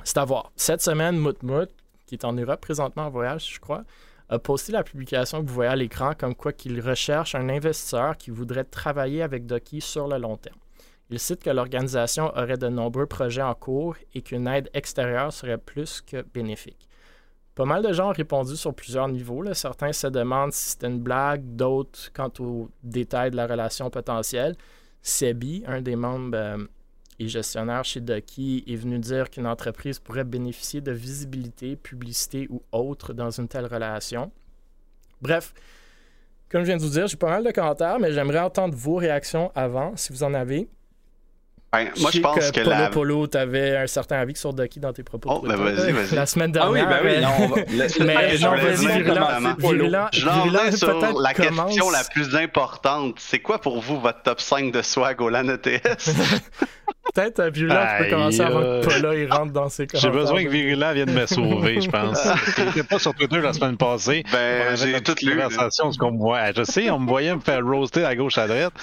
[0.05, 0.53] C'est à voir.
[0.55, 1.69] Cette semaine, Moutmout,
[2.05, 3.83] qui est en Europe présentement en voyage, je crois,
[4.29, 8.15] a posté la publication que vous voyez à l'écran comme quoi qu'il recherche un investisseur
[8.15, 10.59] qui voudrait travailler avec Doki sur le long terme.
[11.09, 15.57] Il cite que l'organisation aurait de nombreux projets en cours et qu'une aide extérieure serait
[15.57, 16.87] plus que bénéfique.
[17.55, 19.43] Pas mal de gens ont répondu sur plusieurs niveaux.
[19.53, 24.55] Certains se demandent si c'est une blague, d'autres quant aux détails de la relation potentielle.
[25.01, 26.57] Sebi, un des membres euh,
[27.19, 32.63] et gestionnaire chez Ducky est venu dire qu'une entreprise pourrait bénéficier de visibilité, publicité ou
[32.71, 34.31] autre dans une telle relation.
[35.21, 35.53] Bref,
[36.49, 38.95] comme je viens de vous dire, j'ai pas mal de commentaires, mais j'aimerais entendre vos
[38.95, 40.69] réactions avant, si vous en avez.
[41.71, 42.89] Ben, moi, je pense que, Polo la...
[42.89, 45.29] Polo, t'avais un certain avis sur Ducky dans tes propos.
[45.31, 46.15] Oh, ben vas-y, vas-y.
[46.15, 47.03] La semaine Ah oui, dernière.
[47.03, 48.75] ben oui, euh, non, on va- le- Mais je non, vas-y,
[50.11, 51.91] Je l'en sur la question commence.
[51.93, 53.15] la plus importante.
[53.19, 56.09] C'est quoi pour vous votre top 5 de swag au LAN ETS?
[57.13, 60.09] Peut-être euh, Virulent, tu peux commencer avant que euh, Paula il rentre dans ses J'ai
[60.11, 62.19] besoin que Virulent vienne me sauver, je pense.
[62.57, 64.23] J'étais pas sur Twitter la semaine passée.
[64.31, 65.35] Ben, j'ai notre tout lu.
[65.35, 65.43] là.
[65.45, 68.37] conversation, parce qu'on me voit- Je sais, on me voyait me faire roaster à gauche
[68.37, 68.73] à droite.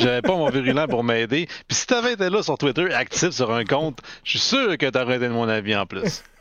[0.00, 1.46] J'avais pas mon virulent pour m'aider.
[1.68, 4.90] Puis si t'avais été là sur Twitter, actif sur un compte, je suis sûr que
[4.90, 6.22] t'aurais été de mon avis en plus.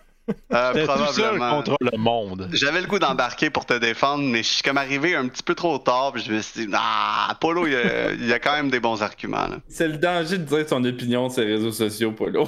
[0.54, 1.50] Euh, T'es tout seul probablement.
[1.64, 2.48] contre le monde.
[2.54, 5.54] J'avais le goût d'embarquer pour te défendre, mais je suis comme arrivé un petit peu
[5.54, 8.40] trop tard, puis je me suis dit, ah, Polo, il y a, il y a
[8.40, 9.50] quand même des bons arguments.
[9.68, 12.48] C'est le danger de dire son opinion sur les réseaux sociaux, Polo.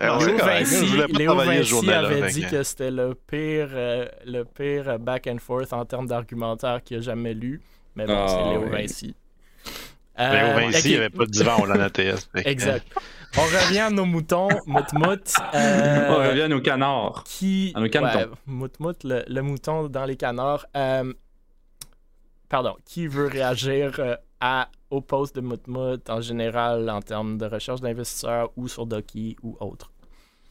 [0.00, 0.18] Léo.
[0.36, 0.86] Vinci,
[1.18, 6.06] Léo avait dit que- c'était le pire, euh, le pire back and forth en termes
[6.06, 7.60] d'argumentaire qu'il a jamais lu.
[7.96, 8.70] Mais bon, Ah, c'est Léo oui.
[8.82, 9.16] Vinci.
[10.16, 10.84] Léo Euh, Vinci, ok.
[10.84, 12.28] il n'y avait pas de divan au ATS.
[12.44, 12.86] Exact.
[13.36, 15.32] On revient à nos moutons, Moutmout.
[15.54, 17.24] euh, On revient à nos canards.
[17.26, 17.72] qui.
[17.74, 18.18] À nos canetons.
[18.18, 20.66] ouais, Moutmout, le, le mouton dans les canards.
[20.76, 21.12] Euh,
[22.48, 23.98] pardon, qui veut réagir
[24.40, 29.36] à, au post de Moutmout en général en termes de recherche d'investisseurs ou sur Doki
[29.42, 29.90] ou autre?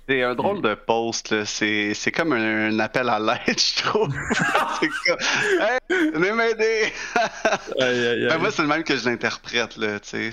[0.10, 1.44] C'est un drôle de post.
[1.46, 4.10] C'est, c'est comme un, un appel à l'aide, je trouve.
[4.80, 5.18] c'est comme,
[5.62, 6.92] hey, venez m'aider!
[7.80, 8.40] Aïe, aïe, Ben, aïe.
[8.40, 10.32] moi, c'est le même que je l'interprète, là, tu sais.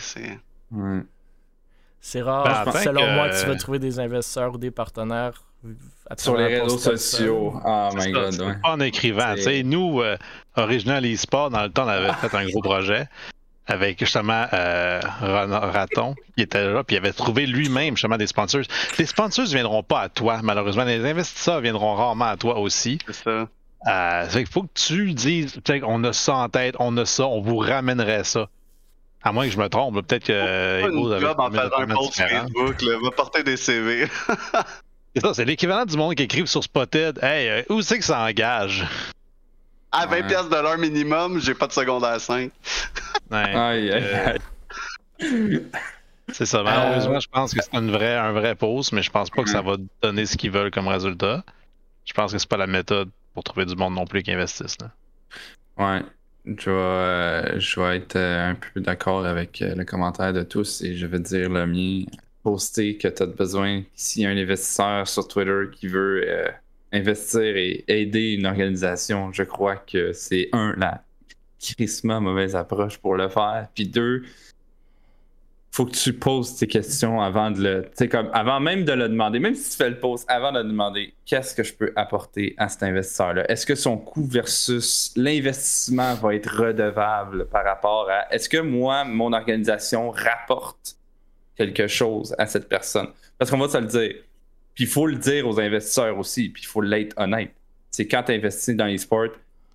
[2.02, 2.20] C'est...
[2.22, 5.42] Rare, Ben, selon que- moi, que tu vas trouver des investisseurs ou des partenaires
[6.08, 7.52] à Sur les réseaux sociaux.
[7.64, 8.54] Oh C'est my ça, god, c'est ouais.
[8.62, 9.34] pas en écrivant.
[9.36, 10.16] Tu sais, nous, euh,
[10.56, 13.06] Original eSport, dans le temps, on avait fait un gros projet
[13.70, 18.62] avec justement euh, Raton qui était là, puis il avait trouvé lui-même justement des sponsors.
[18.98, 20.84] Les sponsors ne viendront pas à toi, malheureusement.
[20.84, 22.98] Les investisseurs viendront rarement à toi aussi.
[23.06, 23.48] c'est ça.
[23.86, 27.26] Euh, il faut que tu dises, peut-être on a ça en tête, on a ça,
[27.26, 28.48] on vous ramènerait ça.
[29.22, 31.50] À moins que je me trompe, peut-être que euh, Pas Ego une avait job en
[31.50, 32.14] faisant un post.
[32.16, 32.92] Facebook, là.
[33.02, 34.06] Va porter des CV.
[35.14, 37.18] C'est ça, c'est l'équivalent du monde qui écrive sur Spotted.
[37.20, 38.86] Hey, euh, où c'est que ça engage?
[39.92, 40.26] À 20$ Ouais.
[40.26, 42.50] piastres de l'heure minimum, j'ai pas de secondaire 5.
[43.30, 43.38] Ouais.
[43.54, 44.38] Aïe, aïe, Euh,
[45.20, 45.62] aïe.
[46.32, 46.62] C'est ça.
[46.62, 49.50] Malheureusement, je pense que c'est une vraie, un vrai post, mais je pense pas que
[49.50, 51.44] ça va donner ce qu'ils veulent comme résultat.
[52.04, 54.78] Je pense que c'est pas la méthode pour trouver du monde non plus qui investissent.
[54.80, 54.90] Là.
[55.76, 56.02] Ouais.
[56.44, 60.42] Je vais, euh, je vais être euh, un peu d'accord avec euh, le commentaire de
[60.42, 62.04] tous et je vais dire le mien.
[62.42, 66.48] Poster que tu as besoin, s'il y a un investisseur sur Twitter qui veut euh,
[66.92, 71.02] investir et aider une organisation, je crois que c'est un, la
[71.60, 73.68] crissement mauvaise approche pour le faire.
[73.74, 74.22] Puis deux,
[75.72, 78.08] faut que tu poses tes questions avant de le.
[78.08, 80.64] Comme avant même de le demander, même si tu fais le post, avant de le
[80.64, 83.48] demander, qu'est-ce que je peux apporter à cet investisseur-là?
[83.48, 88.32] Est-ce que son coût versus l'investissement va être redevable par rapport à.
[88.34, 90.96] Est-ce que moi, mon organisation rapporte
[91.56, 93.08] quelque chose à cette personne?
[93.38, 94.14] Parce qu'on va se le dire.
[94.74, 97.52] Puis il faut le dire aux investisseurs aussi, puis il faut l'être honnête.
[97.90, 99.28] C'est quand tu investis dans les sports,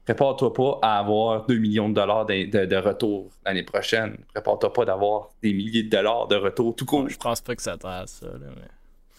[0.05, 4.17] prépare-toi pas à avoir 2 millions de dollars de, de- de retour l'année prochaine.
[4.33, 7.09] Prépare-toi pas d'avoir des milliers de dollars de retour tout court.
[7.09, 8.25] Je pense pas que ça t'aide ça.
[8.27, 8.67] Là, mais...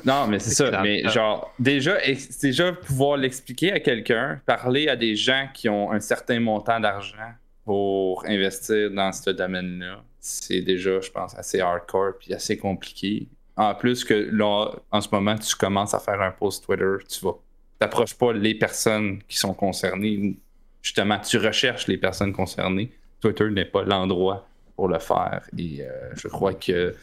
[0.05, 0.69] Non, mais c'est ça.
[0.69, 0.83] clair.
[0.83, 1.97] Mais genre, déjà,
[2.43, 7.17] déjà pouvoir l'expliquer à quelqu'un, parler à des gens qui ont un certain montant d'argent
[7.65, 13.27] pour investir dans ce domaine-là, c'est déjà, je pense, assez hardcore puis assez compliqué.
[13.57, 17.25] En plus que là, en ce moment, tu commences à faire un post Twitter, tu
[17.25, 17.33] vas
[17.79, 20.37] t'approches pas les personnes qui sont concernées.
[20.83, 22.91] Justement, tu recherches les personnes concernées.
[23.21, 24.47] Twitter n'est pas l'endroit
[24.77, 25.43] pour le faire.
[25.57, 26.95] Et euh, je crois que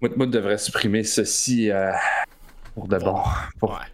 [0.00, 1.92] Moutmout devrait supprimer ceci euh,
[2.74, 3.20] pour de bon.
[3.58, 3.72] Pour...
[3.72, 3.86] Ouais.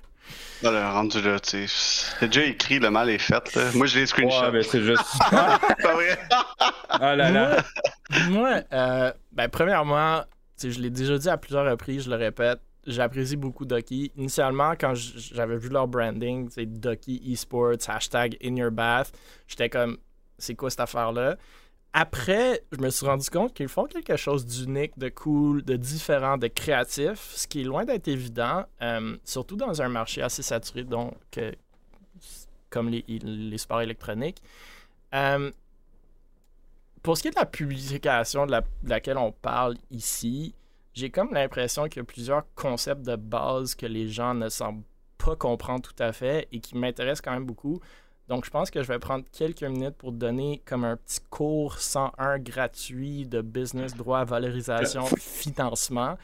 [0.63, 2.15] Là, le rendu là, tu sais.
[2.21, 3.71] C'est déjà écrit, le mal est fait, là.
[3.75, 4.45] Moi, je l'ai screenshot.
[4.45, 5.03] Ouais, mais c'est juste.
[5.31, 6.19] C'est pas vrai?
[6.89, 7.57] Ah là là.
[8.29, 10.23] Moi, euh, ben, premièrement,
[10.63, 14.13] je l'ai déjà dit à plusieurs reprises, je le répète, j'apprécie beaucoup Ducky.
[14.17, 19.13] Initialement, quand j'avais vu leur branding, c'est Ducky Esports, hashtag in your bath,
[19.47, 19.99] j'étais comme,
[20.39, 21.37] c'est quoi cette affaire-là?
[21.97, 26.37] Après, je me suis rendu compte qu'ils font quelque chose d'unique, de cool, de différent,
[26.37, 30.83] de créatif, ce qui est loin d'être évident, euh, surtout dans un marché assez saturé,
[30.83, 31.53] donc, euh,
[32.69, 34.43] comme les, les sports électroniques.
[35.15, 35.53] Euh,
[37.05, 40.55] pour ce qui est de la publication de, la- de laquelle on parle ici,
[40.95, 44.83] j'ai comme l'impression qu'il y a plusieurs concepts de base que les gens ne semblent
[45.19, 47.79] pas comprendre tout à fait et qui m'intéressent quand même beaucoup.
[48.29, 51.79] Donc, je pense que je vais prendre quelques minutes pour donner comme un petit cours
[51.79, 56.17] 101 gratuit de business, droit, valorisation, financement.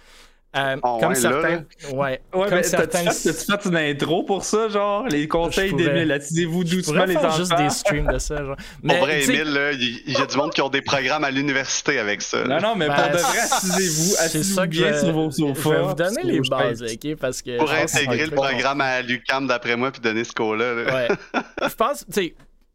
[0.57, 1.49] Euh, Oh, comme ouais, certains.
[1.49, 1.63] là.
[1.93, 2.21] Ouais.
[2.35, 3.05] Ouais, comme mais certains.
[3.05, 5.07] t'as-tu fait, une intro pour ça, genre?
[5.07, 7.37] Les conseils démyélatisez-vous Je doucement, les enfants.
[7.37, 8.57] juste des streams de ça, genre.
[8.57, 10.83] Pour Mais, vrai, tu sais, Emile, là, il y a du monde qui ont des
[10.83, 12.43] programmes à l'université avec ça.
[12.45, 12.59] là.
[12.61, 15.63] Non, non, mais Ben, pour de vrai, ça que bien je- sur vos sofas.
[15.63, 17.15] Je vais vous donner les bases, ok?
[17.21, 17.57] Parce que.
[17.57, 20.75] Pour intégrer le programme à l'UCAM d'après moi puis donner ce cours-là.
[20.75, 20.95] là.
[20.95, 21.09] Ouais.
[21.69, 22.35] je pense, tu sais,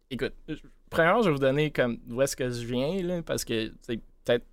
[0.10, 0.32] écoute,
[0.90, 3.74] premièrement, je vais vous donner comme d'où est-ce que je viens, là, parce que, tu
[3.82, 4.46] sais, peut-être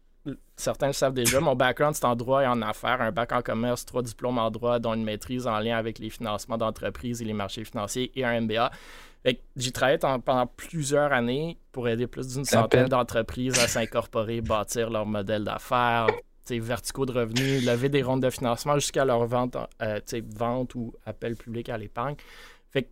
[0.62, 3.42] certains le savent déjà, mon background, c'est en droit et en affaires, un bac en
[3.42, 7.24] commerce, trois diplômes en droit, dont une maîtrise en lien avec les financements d'entreprises et
[7.24, 8.70] les marchés financiers et un MBA.
[9.74, 15.06] Travaillé en- pendant plusieurs années pour aider plus d'une centaine d'entreprises à s'incorporer, bâtir leur
[15.06, 16.06] modèle d'affaires,
[16.50, 20.00] verticaux de revenus, lever des rondes de financement jusqu'à leur vente, euh,
[20.36, 22.16] vente ou appel public à l'épargne.
[22.70, 22.88] Fait que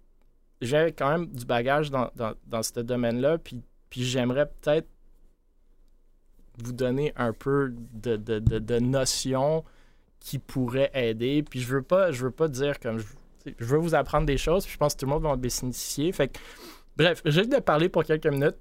[0.62, 3.60] j'ai quand même du bagage dans, dans, dans ce domaine-là, puis,
[3.90, 4.88] puis j'aimerais peut-être
[6.62, 9.64] vous donner un peu de, de, de, notions
[10.18, 11.42] qui pourraient aider.
[11.42, 14.64] Puis je veux pas, je veux pas dire comme je veux vous apprendre des choses,
[14.64, 16.12] puis je pense que tout le monde va en bénéficier.
[16.12, 16.38] Fait que,
[16.96, 18.56] bref, j'ai de parler pour quelques minutes.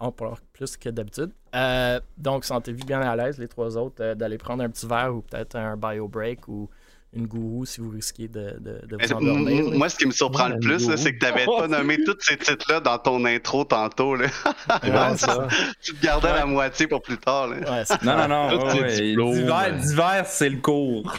[0.00, 1.30] On parle plus que d'habitude.
[1.54, 5.14] Euh, donc, sentez-vous bien à l'aise, les trois autres, euh, d'aller prendre un petit verre
[5.14, 6.68] ou peut-être un bio break ou
[7.14, 9.70] une gourou si vous risquez de, de, vous endormir.
[9.70, 9.76] là.
[9.76, 12.36] Moi, ce qui me surprend le plus, c'est que tu n'avais pas nommé tous ces
[12.36, 14.16] titres-là dans ton intro tantôt.
[14.16, 14.26] Là.
[14.82, 15.46] Ouais, ça.
[15.82, 17.48] tu te gardais la moitié pour plus tard.
[17.48, 17.56] Là.
[17.58, 19.70] Ouais, Non, non, non.
[19.78, 21.16] D'hiver, c'est le cours.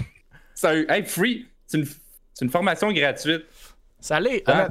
[0.64, 0.84] Un.
[0.90, 1.46] Hey, free!
[1.68, 1.86] C'est une,
[2.34, 3.44] c'est une formation gratuite.
[4.00, 4.68] Ça l'est, Ah,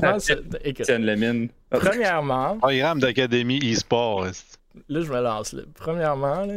[1.71, 4.27] premièrement, Programme d'académie e-sport.
[4.27, 5.53] là, je me lance.
[5.53, 5.63] là.
[5.75, 6.55] Premièrement, là,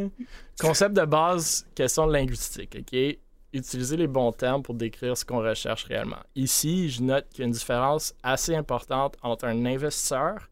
[0.59, 3.18] concept de base, question de linguistique, OK?
[3.53, 6.21] Utiliser les bons termes pour décrire ce qu'on recherche réellement.
[6.35, 10.49] Ici, je note qu'il y a une différence assez importante entre un investisseur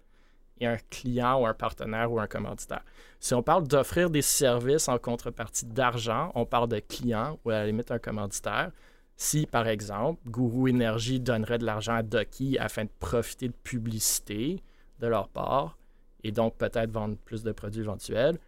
[0.59, 2.83] et un client ou un partenaire ou un commanditaire.
[3.19, 7.53] Si on parle d'offrir des services en contrepartie d'argent, on parle de client ou à
[7.53, 8.71] la limite un commanditaire.
[9.17, 14.61] Si, par exemple, Guru Énergie donnerait de l'argent à Ducky afin de profiter de publicité
[14.99, 15.77] de leur part
[16.23, 18.39] et donc peut-être vendre plus de produits éventuels,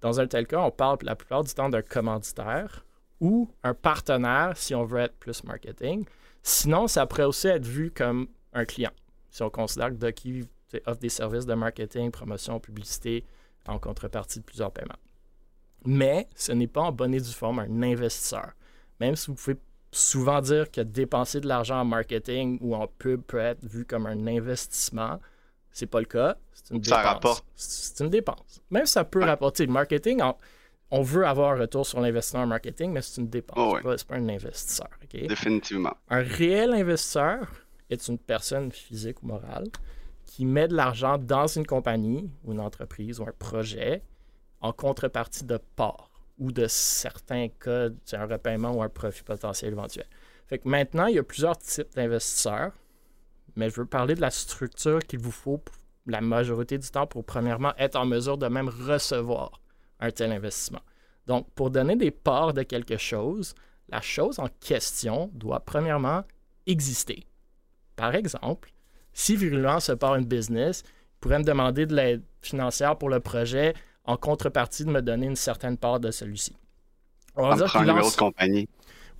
[0.00, 2.84] dans un tel cas, on parle la plupart du temps d'un commanditaire
[3.20, 6.04] ou un partenaire si on veut être plus marketing.
[6.42, 8.92] Sinon, ça pourrait aussi être vu comme un client.
[9.30, 10.48] Si on considère que Ducky
[10.86, 13.24] offre des services de marketing, promotion, publicité
[13.66, 14.94] en contrepartie de plusieurs paiements.
[15.84, 18.52] Mais ce n'est pas en bonne et due forme un investisseur.
[19.00, 19.56] Même si vous pouvez
[19.92, 24.06] souvent dire que dépenser de l'argent en marketing ou en pub peut être vu comme
[24.06, 25.18] un investissement,
[25.72, 26.36] c'est pas le cas.
[26.52, 27.12] C'est une Ça dépense.
[27.12, 27.44] rapporte.
[27.54, 28.60] C'est une dépense.
[28.70, 30.20] Même si ça peut rapporter le marketing,
[30.90, 33.56] on veut avoir un retour sur l'investissement en marketing, mais c'est une dépense.
[33.58, 34.88] Oh, C'est pas- C'est pas, un investisseur.
[35.12, 35.94] Définitivement.
[36.08, 37.48] Un réel investisseur
[37.88, 39.66] est une personne physique ou morale
[40.24, 44.02] qui met de l'argent dans une compagnie ou une entreprise ou un projet
[44.60, 49.72] en contrepartie de parts ou de certains cas, c'est un repaiement ou un profit potentiel
[49.72, 50.06] éventuel.
[50.46, 52.72] Fait que maintenant, il y a plusieurs types d'investisseurs,
[53.56, 55.74] mais je veux parler de la structure qu'il vous faut pour
[56.06, 59.60] la majorité du temps pour, premièrement, être en mesure de même recevoir
[60.00, 60.82] un tel investissement.
[61.26, 63.54] Donc, pour donner des parts de quelque chose,
[63.88, 66.24] la chose en question doit premièrement
[66.66, 67.24] exister.
[67.96, 68.72] Par exemple,
[69.12, 73.20] si Virulent se part une business, il pourrait me demander de l'aide financière pour le
[73.20, 73.74] projet
[74.04, 76.56] en contrepartie de me donner une certaine part de celui-ci.
[77.36, 78.16] On va On dire lance...
[78.16, 78.68] compagnie.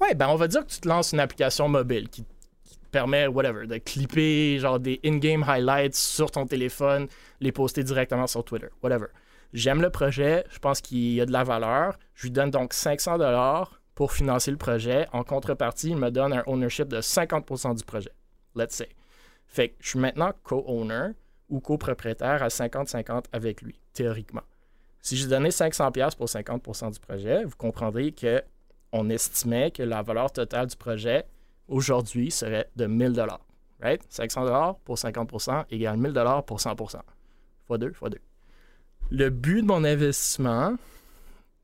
[0.01, 2.25] Ouais, ben on va dire que tu te lances une application mobile qui,
[2.65, 7.07] qui te permet, whatever, de clipper genre des in-game highlights sur ton téléphone,
[7.41, 9.07] les poster directement sur Twitter, whatever.
[9.53, 11.99] J'aime le projet, je pense qu'il y a de la valeur.
[12.15, 15.09] Je lui donne donc 500 dollars pour financer le projet.
[15.13, 18.13] En contrepartie, il me donne un ownership de 50% du projet.
[18.55, 18.89] Let's say.
[19.47, 21.11] Fait que je suis maintenant co-owner
[21.49, 24.43] ou copropriétaire à 50-50 avec lui, théoriquement.
[25.03, 28.43] Si je donnais 500$ piastres pour 50% du projet, vous comprendrez que
[28.93, 31.25] on estimait que la valeur totale du projet
[31.69, 33.41] aujourd'hui serait de 1000 dollars.
[33.81, 34.03] Right?
[34.09, 37.01] 500 dollars pour 50% égale 1000 dollars pour 100%.
[37.67, 38.19] Fois 2, fois 2.
[39.11, 40.75] Le but de mon investissement,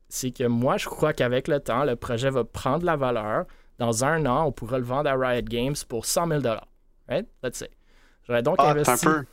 [0.09, 3.45] c'est que moi, je crois qu'avec le temps, le projet va prendre la valeur.
[3.79, 6.67] Dans un an, on pourra le vendre à Riot Games pour 100 000 dollars.
[7.07, 7.27] Right?
[7.43, 7.69] Let's say.
[8.27, 9.07] J'aurais donc Ah, attends investi...
[9.07, 9.25] un peu.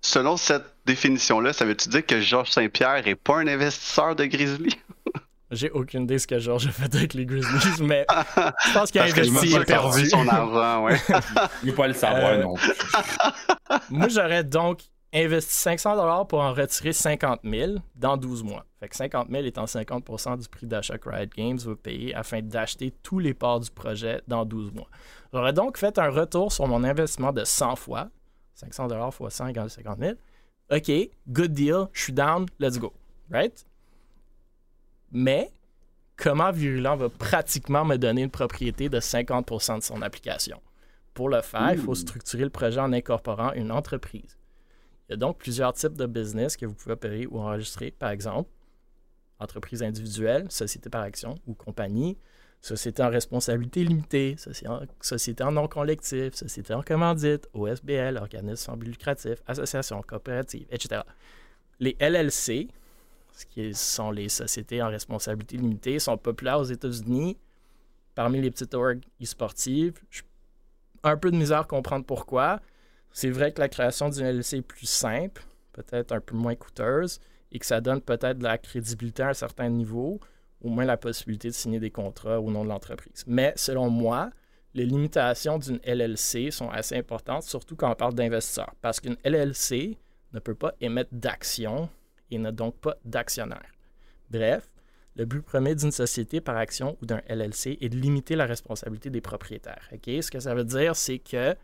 [0.00, 4.74] Selon cette définition-là, ça veut-tu dire que Georges Saint-Pierre n'est pas un investisseur de Grizzly?
[5.52, 8.04] J'ai aucune idée ce que Georges a fait avec les Grizzlies, mais
[8.66, 10.06] je pense qu'il a investi suis et perdu.
[10.06, 10.96] son argent, ouais.
[11.62, 12.54] Il veut pas le savoir, Euh, non.
[13.90, 14.80] Moi, j'aurais donc
[15.14, 18.66] investi 500 pour en retirer 50 000 dans 12 mois.
[18.80, 22.42] Fait que 50 000 étant 50% du prix d'achat que Riot Games va payer afin
[22.42, 24.88] d'acheter tous les parts du projet dans 12 mois.
[25.32, 28.10] J'aurais donc fait un retour sur mon investissement de 100 fois.
[28.54, 30.12] 500 fois 100 égale 50 000.
[30.70, 32.92] OK, good deal, je suis down, let's go.
[33.30, 33.64] Right?
[35.12, 35.50] Mais
[36.16, 40.60] comment Virulent va pratiquement me donner une propriété de 50% de son application?
[41.14, 44.36] Pour le faire, il faut structurer le projet en incorporant une entreprise.
[45.08, 47.92] Il y a donc plusieurs types de business que vous pouvez opérer ou enregistrer.
[47.92, 48.50] Par exemple,
[49.38, 52.18] entreprise individuelle, société par action ou compagnie,
[52.60, 54.36] société en responsabilité limitée,
[55.00, 61.02] société en non collectif, société en commandite, OSBL, organisme sans but lucratif, association coopérative, etc.
[61.78, 62.68] Les LLC,
[63.32, 67.36] ce qui sont les sociétés en responsabilité limitée, sont populaires aux États-Unis.
[68.14, 70.00] Parmi les petites orgues e-sportives,
[71.02, 72.60] un peu de misère à comprendre pourquoi.
[73.16, 75.42] C'est vrai que la création d'une LLC est plus simple,
[75.72, 77.18] peut-être un peu moins coûteuse,
[77.50, 80.20] et que ça donne peut-être de la crédibilité à un certain niveau,
[80.60, 83.24] au moins la possibilité de signer des contrats au nom de l'entreprise.
[83.26, 84.28] Mais selon moi,
[84.74, 89.96] les limitations d'une LLC sont assez importantes, surtout quand on parle d'investisseurs, parce qu'une LLC
[90.34, 91.88] ne peut pas émettre d'actions
[92.30, 93.72] et n'a donc pas d'actionnaire.
[94.30, 94.68] Bref,
[95.14, 99.08] le but premier d'une société par action ou d'un LLC est de limiter la responsabilité
[99.08, 99.88] des propriétaires.
[99.90, 101.56] Ce que ça veut dire, c'est que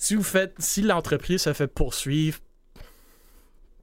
[0.00, 2.38] si vous faites, si l'entreprise se fait poursuivre,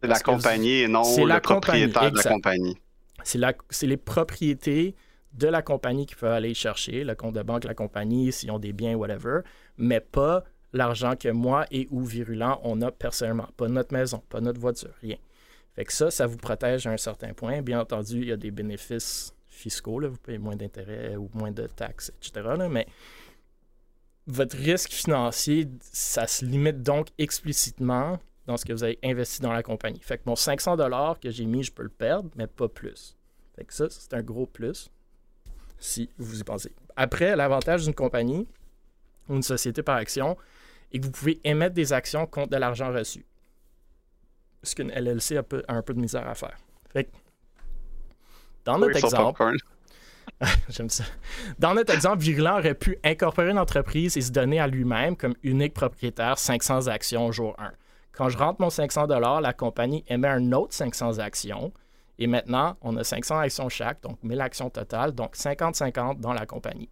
[0.01, 2.75] c'est la compagnie et non le propriétaire de la compagnie.
[3.23, 4.95] C'est les propriétés
[5.33, 8.57] de la compagnie qui peuvent aller chercher, le compte de banque, la compagnie, s'ils ont
[8.57, 9.41] des biens, whatever,
[9.77, 10.43] mais pas
[10.73, 13.47] l'argent que moi et ou Virulent, on a personnellement.
[13.55, 15.17] Pas notre maison, pas notre voiture, rien.
[15.75, 17.61] Fait que ça, ça vous protège à un certain point.
[17.61, 21.51] Bien entendu, il y a des bénéfices fiscaux, là, vous payez moins d'intérêts ou moins
[21.51, 22.47] de taxes, etc.
[22.69, 22.87] mais
[24.27, 29.53] votre risque financier, ça se limite donc explicitement dans ce que vous avez investi dans
[29.53, 29.99] la compagnie.
[30.01, 30.77] Fait que mon 500
[31.21, 33.15] que j'ai mis, je peux le perdre, mais pas plus.
[33.55, 34.91] Fait que ça, c'est un gros plus,
[35.79, 36.73] si vous y pensez.
[36.95, 38.47] Après, l'avantage d'une compagnie
[39.29, 40.37] ou une société par action
[40.91, 43.25] est que vous pouvez émettre des actions contre de l'argent reçu
[44.63, 46.57] ce qu'une LLC a, un peu de misère à faire.
[46.91, 47.09] Fait
[48.65, 49.55] dans notre exemple,
[50.69, 51.03] j'aime ça.
[51.57, 55.33] Dans notre exemple, Virulent aurait pu incorporer une entreprise et se donner à lui-même comme
[55.43, 57.71] unique propriétaire 500 actions au jour 1.
[58.11, 61.71] Quand je rentre mon 500 la compagnie émet un autre 500 actions.
[62.19, 66.47] Et maintenant, on a 500 actions chaque, donc 1000 actions totales, donc 50-50 dans la
[66.47, 66.89] compagnie.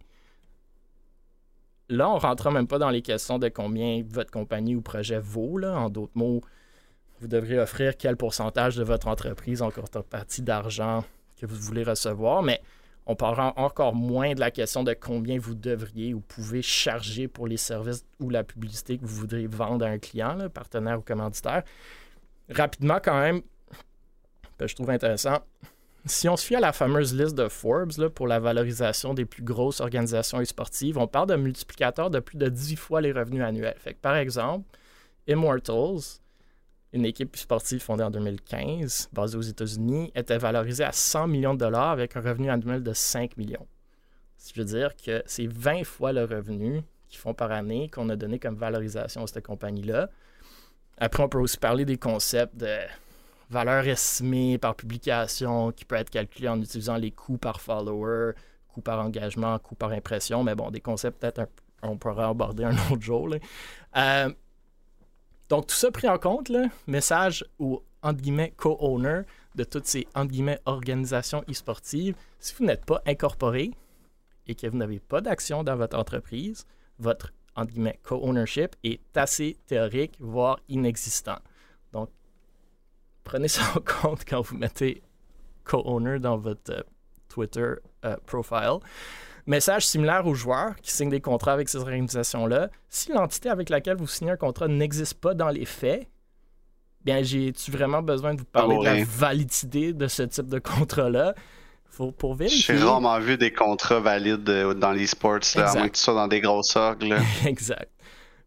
[1.88, 5.18] Là, on ne rentrera même pas dans les questions de combien votre compagnie ou projet
[5.18, 5.60] vaut.
[5.64, 6.42] En d'autres mots,
[7.20, 11.04] vous devrez offrir quel pourcentage de votre entreprise en contrepartie d'argent
[11.40, 12.60] que vous voulez recevoir, mais
[13.06, 17.46] on parlera encore moins de la question de combien vous devriez ou pouvez charger pour
[17.46, 21.62] les services ou la publicité que vous voudriez vendre à un client, partenaire ou commanditaire.
[22.50, 23.42] Rapidement, quand même,
[24.60, 25.38] je trouve intéressant.
[26.04, 29.42] Si on se fie à la fameuse liste de Forbes pour la valorisation des plus
[29.42, 33.76] grosses organisations sportives, on parle d'un multiplicateur de plus de 10 fois les revenus annuels.
[33.78, 34.64] Fait par exemple,
[35.26, 36.20] Immortals,
[36.96, 41.60] une équipe sportive fondée en 2015, basée aux États-Unis, était valorisée à 100 millions de
[41.60, 43.66] dollars avec un revenu annuel de 5 millions.
[44.38, 48.08] Ce qui veut dire que c'est 20 fois le revenu qu'ils font par année qu'on
[48.08, 50.10] a donné comme valorisation à cette compagnie-là.
[50.98, 52.76] Après, on peut aussi parler des concepts de
[53.50, 58.32] valeur estimée par publication qui peut être calculée en utilisant les coûts par follower,
[58.68, 60.42] coûts par engagement, coûts par impression.
[60.42, 61.50] Mais bon, des concepts peut-être
[61.82, 63.28] on pourra aborder un autre jour.
[63.96, 64.30] Euh,
[65.48, 66.50] donc, tout ça pris en compte,
[66.86, 69.22] message aux entre guillemets co-owners
[69.54, 73.70] de toutes ces entre guillemets organisations e-sportives, si vous n'êtes pas incorporé
[74.46, 76.66] et que vous n'avez pas d'action dans votre entreprise,
[76.98, 81.38] votre entre guillemets co-ownership est assez théorique, voire inexistant.
[81.92, 82.10] Donc,
[83.24, 85.02] prenez ça en compte quand vous mettez
[85.64, 86.82] co-owner dans votre euh,
[87.28, 87.74] Twitter
[88.04, 88.78] euh, profile.
[89.46, 92.68] Message similaire aux joueurs qui signent des contrats avec ces organisations-là.
[92.88, 96.08] Si l'entité avec laquelle vous signez un contrat n'existe pas dans les faits,
[97.04, 101.34] bien, j'ai-tu vraiment besoin de vous parler de la validité de ce type de contrat-là?
[101.88, 102.76] Faut, pour vérifier.
[102.76, 106.14] J'ai rarement vu des contrats valides euh, dans les sports, à moins que tu sois
[106.14, 107.14] dans des grosses orgues.
[107.46, 107.90] exact.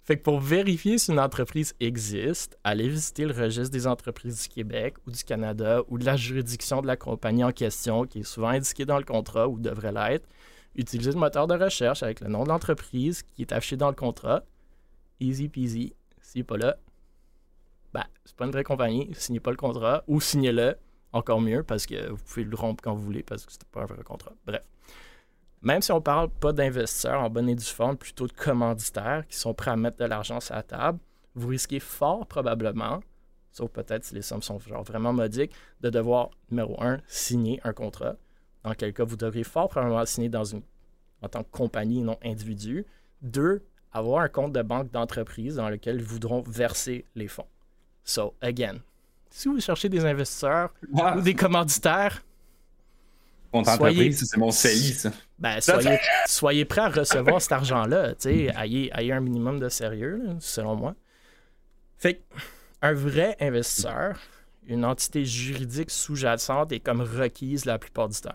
[0.04, 4.50] Fait que pour vérifier si une entreprise existe, allez visiter le registre des entreprises du
[4.50, 8.24] Québec ou du Canada ou de la juridiction de la compagnie en question, qui est
[8.24, 10.28] souvent indiquée dans le contrat ou devrait l'être
[10.76, 13.96] utilisez le moteur de recherche avec le nom de l'entreprise qui est affiché dans le
[13.96, 14.44] contrat.
[15.20, 15.94] Easy peasy.
[16.22, 16.78] S'il n'est pas là,
[17.94, 19.10] ben, c'est pas une vraie compagnie.
[19.14, 20.76] Signez pas le contrat ou signez-le.
[21.12, 23.82] Encore mieux parce que vous pouvez le rompre quand vous voulez parce que c'est pas
[23.82, 24.34] un vrai contrat.
[24.46, 24.62] Bref.
[25.62, 29.36] Même si on parle pas d'investisseurs en bonne et due forme, plutôt de commanditaires qui
[29.36, 31.00] sont prêts à mettre de l'argent sur la table,
[31.36, 33.02] vous risquez fort probablement,
[33.52, 35.52] sauf peut-être si les sommes sont genre vraiment modiques,
[35.82, 38.16] de devoir, numéro un, signer un contrat
[38.64, 40.62] dans quel cas vous devriez fort probablement signer dans une,
[41.22, 42.86] en tant que compagnie, non individu.
[43.22, 47.48] Deux, avoir un compte de banque d'entreprise dans lequel ils voudront verser les fonds.
[48.04, 48.78] So, again,
[49.30, 51.18] si vous cherchez des investisseurs ah.
[51.18, 52.24] ou des commanditaires,
[53.52, 55.12] Compte Soyez- c'est mon CI, ça.
[55.40, 58.14] Ben, soyez, soyez prêts à recevoir cet argent-là.
[58.24, 60.94] Ayez, ayez un minimum de sérieux, là, selon moi.
[61.98, 62.22] Fait
[62.82, 64.20] un vrai investisseur,
[64.70, 68.30] une entité juridique sous-jacente est comme requise la plupart du temps.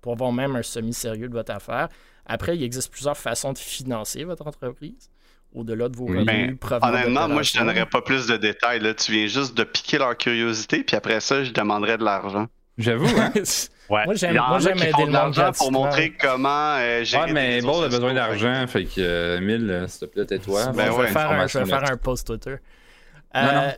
[0.00, 1.88] Pour avoir même un semi-sérieux de votre affaire.
[2.26, 5.10] Après, il existe plusieurs façons de financer votre entreprise,
[5.54, 7.64] au-delà de vos revenus Ben, provenant Honnêtement, moi, je d'opérations.
[7.64, 8.80] donnerais pas plus de détails.
[8.80, 8.94] Là.
[8.94, 12.46] Tu viens juste de piquer leur curiosité, puis après ça, je demanderais de l'argent.
[12.76, 13.32] J'avoue, hein?
[13.88, 14.04] Ouais.
[14.04, 17.84] moi, j'aime aider le de monde pour montrer comment euh, gérer Ouais, mais des Ball
[17.84, 20.66] a besoin d'argent, fait que euh, 1000, euh, s'il te plaît, tais-toi.
[20.66, 22.56] Bon, Ben je, ouais, vais faire un, je vais faire un post Twitter.
[23.34, 23.68] Non, Euh, non.
[23.70, 23.72] Et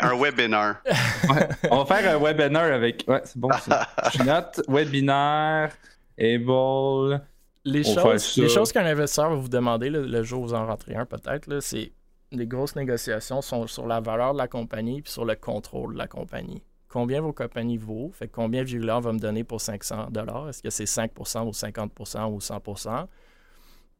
[0.00, 0.82] Un webinaire.
[1.28, 3.04] Ouais, on va faire un webinaire avec.
[3.06, 3.50] Ouais, c'est bon.
[3.52, 3.88] ça.
[4.14, 5.72] Je note webinaire,
[6.18, 7.22] Able.
[7.64, 10.54] Les On choses, les choses qu'un investisseur va vous demander le, le jour où vous
[10.54, 11.92] en rentrez un, peut-être, là, c'est
[12.32, 15.98] les grosses négociations sont sur la valeur de la compagnie puis sur le contrôle de
[15.98, 16.62] la compagnie.
[16.88, 18.10] Combien vos compagnies vaut?
[18.12, 20.08] Fait combien Virulent va me donner pour 500
[20.48, 22.60] Est-ce que c'est 5% ou 50% ou 100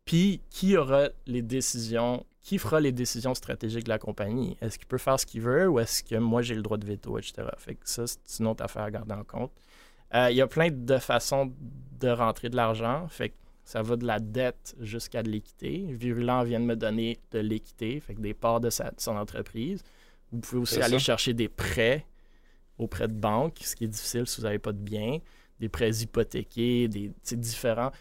[0.04, 4.56] Puis qui aura les décisions, qui fera les décisions stratégiques de la compagnie?
[4.60, 6.86] Est-ce qu'il peut faire ce qu'il veut ou est-ce que moi j'ai le droit de
[6.86, 7.44] veto, etc.
[7.58, 9.52] Fait que ça, c'est une autre affaire à garder en compte.
[10.14, 11.52] Euh, Il y a plein de façons
[12.00, 13.06] de rentrer de l'argent.
[13.08, 13.34] Fait que
[13.64, 15.86] ça va de la dette jusqu'à de l'équité.
[15.90, 19.16] Virulent vient de me donner de l'équité, fait que des parts de, sa- de son
[19.16, 19.82] entreprise.
[20.32, 22.04] Vous pouvez aussi aller chercher des prêts
[22.78, 25.18] auprès de banques, ce qui est difficile si vous n'avez pas de biens,
[25.60, 27.92] des prêts hypothéqués, des c'est différent.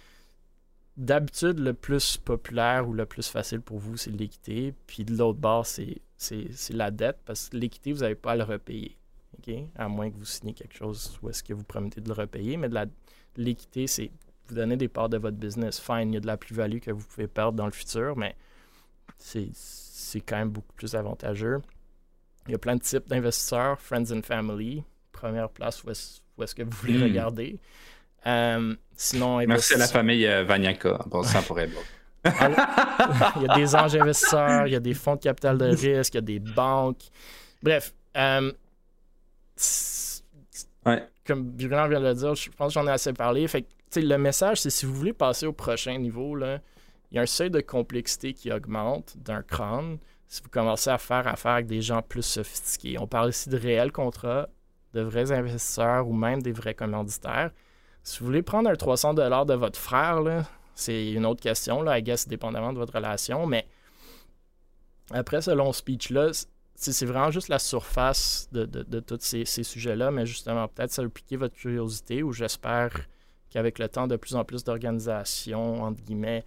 [0.97, 4.73] D'habitude, le plus populaire ou le plus facile pour vous, c'est l'équité.
[4.87, 6.01] Puis de l'autre bord, c'est
[6.69, 8.97] la dette, parce que l'équité, vous n'avez pas à le repayer.
[9.75, 12.57] À moins que vous signiez quelque chose où est-ce que vous promettez de le repayer.
[12.57, 12.77] Mais de
[13.37, 14.11] l'équité, c'est
[14.47, 15.79] vous donner des parts de votre business.
[15.79, 18.35] Fine, il y a de la plus-value que vous pouvez perdre dans le futur, mais
[19.17, 21.59] c'est c'est quand même beaucoup plus avantageux.
[22.47, 26.55] Il y a plein de types d'investisseurs, Friends and Family, première place où est-ce est-ce
[26.55, 27.03] que vous voulez Hmm.
[27.03, 27.59] regarder.
[28.27, 31.73] Euh, sinon, Merci à la famille euh, Vaniaka, en passant pour Able.
[32.25, 36.13] il y a des anges investisseurs, il y a des fonds de capital de risque,
[36.13, 37.01] il y a des banques.
[37.63, 38.51] Bref, euh,
[40.85, 41.07] Ouais.
[41.25, 43.47] comme Virulent vient de le dire, je pense que j'en ai assez parlé.
[43.47, 46.59] Fait que, le message, c'est si vous voulez passer au prochain niveau, là,
[47.11, 49.97] il y a un seuil de complexité qui augmente d'un crâne
[50.27, 52.97] si vous commencez à faire affaire avec des gens plus sophistiqués.
[52.99, 54.47] On parle ici de réels contrats,
[54.93, 57.51] de vrais investisseurs ou même des vrais commanditaires.
[58.03, 60.45] Si vous voulez prendre un 300 de votre frère, là,
[60.75, 63.67] c'est une autre question, là, I guess, dépendamment de votre relation, mais
[65.11, 66.31] après ce long speech-là,
[66.75, 70.91] c'est vraiment juste la surface de, de- de tous ces, ces sujets-là, mais justement, peut-être
[70.91, 72.91] ça va piquer votre curiosité ou j'espère
[73.51, 76.43] qu'avec le temps, de plus en plus d'organisations, entre guillemets,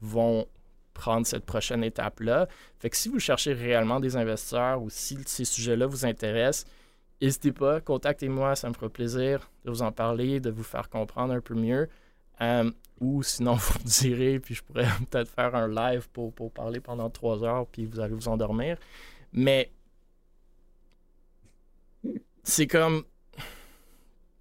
[0.00, 0.46] vont
[0.92, 2.48] prendre cette prochaine étape-là.
[2.80, 6.66] Fait que si vous cherchez réellement des investisseurs ou si ces sujets-là vous intéressent,
[7.20, 11.32] n'hésitez pas, contactez-moi, ça me fera plaisir de vous en parler, de vous faire comprendre
[11.34, 11.88] un peu mieux.
[12.40, 16.52] Euh, ou sinon, vous me direz, puis je pourrais peut-être faire un live pour, pour
[16.52, 18.76] parler pendant trois heures, puis vous allez vous endormir.
[19.32, 19.72] Mais
[22.42, 23.04] c'est comme.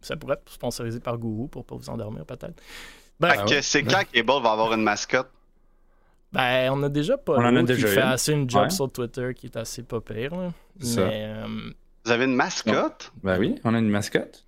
[0.01, 2.61] Ça pourrait être sponsorisé par Gourou pour pas vous endormir, peut-être.
[3.19, 5.29] Ben, Fait que c'est clair qu'Able va avoir une mascotte?
[6.31, 8.07] ben, on a déjà pas On en a qui déjà fait une.
[8.07, 8.69] assez une job Ouais.
[8.69, 10.35] sur Twitter qui est assez pas pire.
[10.35, 10.53] là.
[10.79, 11.71] Mais euh,
[12.07, 13.11] Vous avez une mascotte?
[13.21, 14.45] Ben oui, on a une mascotte.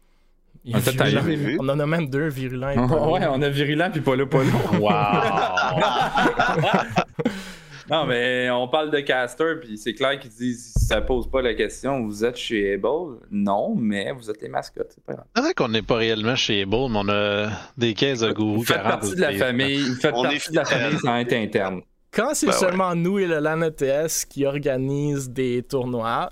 [0.64, 1.22] il y a En fait, t'as virulent.
[1.24, 1.57] jamais vu.
[1.60, 2.70] on en a même deux virulents.
[2.70, 4.45] et ouais, on a Virulent puis Polo Polo.
[4.80, 4.80] Wow!
[7.89, 11.53] non, mais on parle de caster, puis c'est clair qu'ils disent ça pose pas la
[11.53, 13.18] question, vous êtes chez Able?
[13.30, 15.26] Non, mais vous êtes les mascottes, c'est pas grave.
[15.36, 18.60] C'est vrai qu'on n'est pas réellement chez Able, mais on a des caisses de gourou
[18.60, 20.99] Vous faites 40 partie de la famille, vous faites On est partie de la famille
[20.99, 21.81] sans être interne.
[22.11, 22.57] Quand c'est Ben ouais.
[22.57, 26.31] seulement nous et le LAN ETS qui organisent des tournois,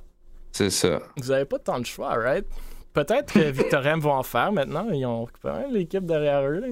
[0.58, 1.00] C'est ça.
[1.18, 2.46] vous avez pas tant de choix, right?
[2.92, 4.90] Peut-être que Victorem vont en faire maintenant.
[4.90, 6.60] Ils ont quand même l'équipe derrière eux.
[6.60, 6.68] là.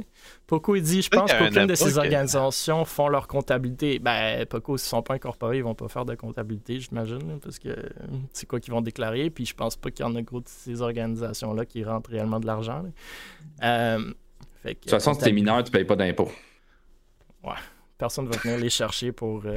[0.48, 4.00] Poco, il dit Je pense qu'aucune de ces organisations font leur comptabilité.
[4.00, 7.40] Ben, Poco, s'ils sont pas incorporés, ils vont pas faire de comptabilité, j'imagine.
[7.40, 7.84] Parce que euh,
[8.34, 9.30] c'est quoi qu'ils vont déclarer?
[9.30, 12.40] Puis je pense pas qu'il y en a gros de ces organisations-là qui rentrent réellement
[12.40, 12.84] de l'argent.
[13.62, 14.12] Euh,
[14.64, 16.32] fait que, De toute façon, si t'es mineur, tu payes pas d'impôts.
[18.00, 19.56] personne va venir les chercher pour, euh,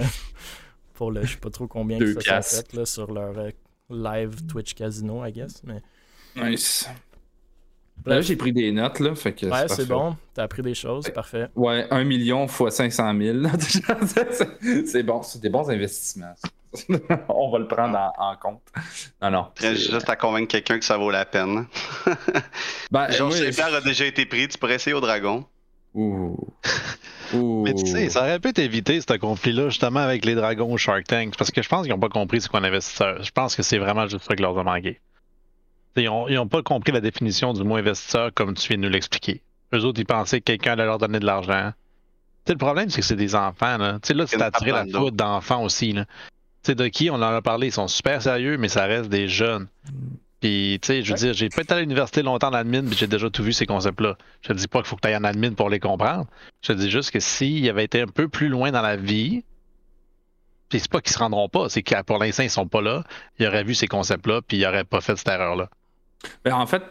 [0.93, 3.51] pour le je sais pas trop combien Deux que ça fait là, sur leur euh,
[3.91, 5.63] live Twitch Casino, I guess.
[5.65, 5.83] Mais
[6.37, 6.89] Nice.
[8.05, 8.15] Bref.
[8.17, 9.15] Là, j'ai pris des notes, là.
[9.17, 10.17] Fait que ouais, c'est bon.
[10.33, 11.49] T'as appris des choses, parfait.
[11.57, 13.39] Ouais, 1 million fois 500 000.
[14.01, 16.35] C'est- c'est bon, c'est des bons investissements.
[17.29, 18.63] On va le prendre en, en compte.
[19.21, 19.47] Non, non.
[19.59, 21.67] C'est- juste à convaincre quelqu'un que ça vaut la peine.
[22.93, 25.45] Ben, Saint-Pierre a déjà été pris, tu pourrais essayer au dragon.
[25.95, 26.37] Ouh.
[27.35, 27.63] Ouh.
[27.65, 31.05] Mais tu sais, ça aurait pu t'éviter ce conflit-là justement avec les dragons au Shark
[31.05, 31.37] Tank.
[31.37, 33.23] Parce que je pense qu'ils n'ont pas compris c'est quoi un investisseur.
[33.23, 35.01] Je pense que c'est vraiment juste ça qui leur a manqué.
[35.97, 39.43] Ils n'ont pas compris la définition du mot investisseur comme tu viens de nous l'expliquer.
[39.75, 41.73] Eux autres, ils pensaient que quelqu'un allait leur donner de l'argent.
[42.47, 43.77] le problème, c'est que c'est des enfants.
[43.79, 45.93] Là, tu sais, là tu attiré la foudre d'enfants aussi.
[45.93, 46.07] Là.
[46.63, 47.11] sais, de qui?
[47.11, 49.69] On en a parlé, ils sont super sérieux, mais ça reste des jeunes.
[50.41, 52.95] Puis, tu sais, je veux dire, j'ai pas été à l'université longtemps en admin, mais
[52.95, 54.17] j'ai déjà tout vu ces concepts-là.
[54.43, 56.27] Je te dis pas qu'il faut que tu ailles en admin pour les comprendre.
[56.63, 59.43] Je te dis juste que s'ils avaient été un peu plus loin dans la vie,
[60.69, 63.03] puis c'est pas qu'ils se rendront pas, c'est que pour l'instant, ils sont pas là,
[63.39, 65.71] ils auraient vu ces concepts-là, puis ils auraient pas fait cette erreur-là.
[66.45, 66.83] Ben, en fait,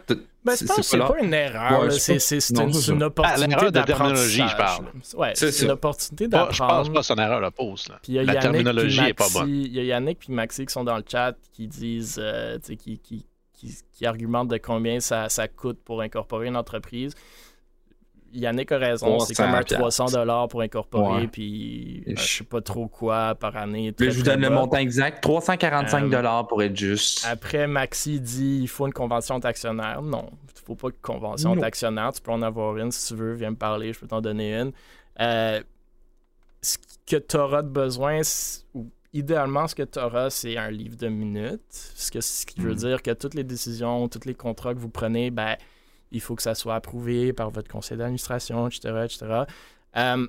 [0.42, 2.16] ben, c'est pas, une erreur, c'est
[2.50, 4.86] une, une, opportunité de terminologie, je parle.
[5.16, 6.52] Ouais, c'est une opportunité d'apprendre.
[6.52, 7.88] Je pense pas que c'est une erreur, la pause.
[8.08, 9.48] la terminologie est pas bonne.
[9.48, 12.98] Il y a Yannick et Maxi qui sont dans le chat qui disent, euh, qui,
[12.98, 13.26] qui,
[13.92, 17.14] qui, argumente de combien ça, ça coûte pour incorporer une entreprise.
[18.30, 22.60] Yannick a raison, c'est comme un 300 dollars pour incorporer, puis euh, je sais pas
[22.60, 23.94] trop quoi par année.
[23.98, 27.26] je vous donne le montant exact, 345 euh, dollars pour être juste.
[27.26, 30.02] Après, Maxi dit il faut une convention d'actionnaire.
[30.02, 32.12] Non, il faut pas une convention d'actionnaire.
[32.12, 34.54] Tu peux en avoir une si tu veux, viens me parler, je peux t'en donner
[34.58, 34.72] une.
[35.20, 35.62] Euh,
[36.60, 36.76] ce
[37.06, 38.20] que tu auras de besoin,
[39.12, 41.62] idéalement, ce que tu auras, c'est un livre de minutes.
[41.70, 42.76] Ce, que, ce qui veut hmm.
[42.76, 45.56] dire que toutes les décisions, tous les contrats que vous prenez, ben
[46.10, 49.42] il faut que ça soit approuvé par votre conseil d'administration, etc., etc.
[49.96, 50.26] Euh,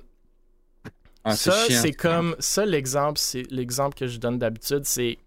[1.24, 5.18] ah, ça, c'est comme ça l'exemple, c'est l'exemple que je donne d'habitude, c'est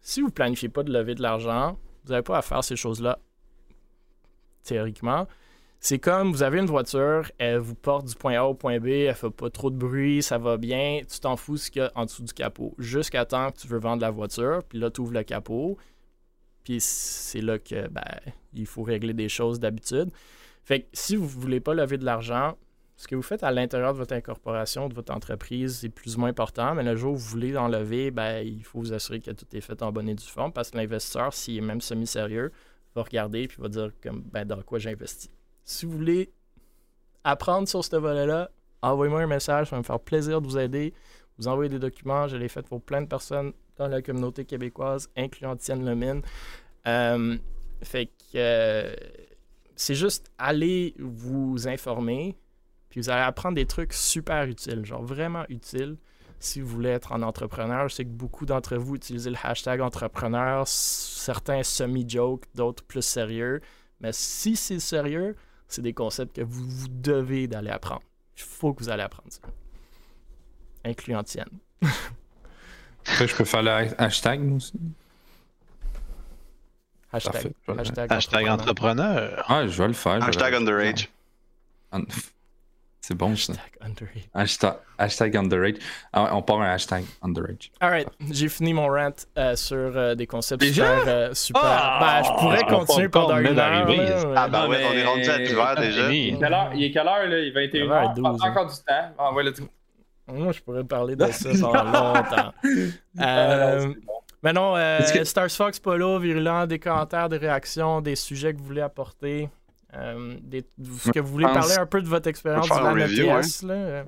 [0.00, 3.18] si vous planifiez pas de lever de l'argent, vous n'avez pas à faire ces choses-là
[4.64, 5.26] théoriquement.
[5.84, 8.86] C'est comme vous avez une voiture, elle vous porte du point A au point B,
[8.86, 11.84] elle fait pas trop de bruit, ça va bien, tu t'en fous ce qu'il y
[11.84, 12.72] a en dessous du capot.
[12.78, 15.76] Jusqu'à temps que tu veux vendre la voiture, puis là tu ouvres le capot,
[16.62, 18.04] puis c'est là que ben,
[18.54, 20.10] il faut régler des choses d'habitude.
[20.62, 22.56] Fait que si vous voulez pas lever de l'argent,
[22.96, 26.20] ce que vous faites à l'intérieur de votre incorporation, de votre entreprise, est plus ou
[26.20, 26.76] moins important.
[26.76, 29.46] Mais le jour où vous voulez en lever, ben, il faut vous assurer que tout
[29.52, 32.52] est fait en bonne et due parce que l'investisseur, s'il est même semi-sérieux,
[32.94, 35.28] va regarder et va dire comme, ben, dans quoi j'investis.
[35.64, 36.32] Si vous voulez
[37.24, 38.50] apprendre sur ce volet-là,
[38.82, 40.92] envoyez-moi un message, ça va me faire plaisir de vous aider.
[41.38, 45.08] Vous envoyez des documents, je l'ai fait pour plein de personnes dans la communauté québécoise,
[45.16, 46.22] incluant Tienne Lemine.
[46.86, 47.38] Euh,
[47.82, 48.94] fait que euh,
[49.76, 52.36] c'est juste aller vous informer,
[52.90, 55.96] puis vous allez apprendre des trucs super utiles, genre vraiment utiles.
[56.38, 59.80] Si vous voulez être un entrepreneur, je sais que beaucoup d'entre vous utilisez le hashtag
[59.80, 63.60] entrepreneur, certains semi-joke, d'autres plus sérieux.
[64.00, 65.36] Mais si c'est sérieux,
[65.74, 68.02] c'est des concepts que vous, vous devez d'aller apprendre.
[68.36, 69.40] Il faut que vous allez apprendre ça.
[70.84, 71.48] Incluant Tienne.
[73.04, 73.70] je peux faire le
[74.00, 74.72] hashtag, aussi?
[77.12, 77.52] Hashtag,
[78.10, 79.44] hashtag, entrepreneur.
[79.48, 80.22] Ah, je vais le faire.
[80.22, 81.10] Hashtag underage.
[83.04, 83.54] C'est bon ça.
[84.32, 85.74] Hashtag, hashtag underage.
[86.12, 87.72] Ah, on part un hashtag underage.
[87.80, 91.02] Alright, j'ai fini mon rant euh, sur euh, des concepts super.
[91.08, 91.62] Euh, super...
[91.64, 91.98] Ah!
[92.00, 94.32] ben, je pourrais continuer pendant une heure.
[94.36, 96.12] ah, bah ouais, on est rendu à 10 heures déjà.
[96.12, 96.34] Il
[96.84, 97.38] est quelle heure, là?
[97.38, 99.14] Il est 21 h Il Pas encore du temps?
[99.18, 99.44] Ah, ouais,
[100.28, 102.52] Moi, je pourrais parler de ça pendant longtemps.
[103.20, 103.92] euh,
[104.44, 108.66] mais non, euh, Stars Fox, Polo, Virulent, des commentaires, des réactions, des sujets que vous
[108.66, 109.48] voulez apporter.
[109.94, 110.64] Euh, des,
[111.00, 113.62] ce que vous voulez parler un peu de votre expérience de la NTS.
[113.62, 114.04] Là.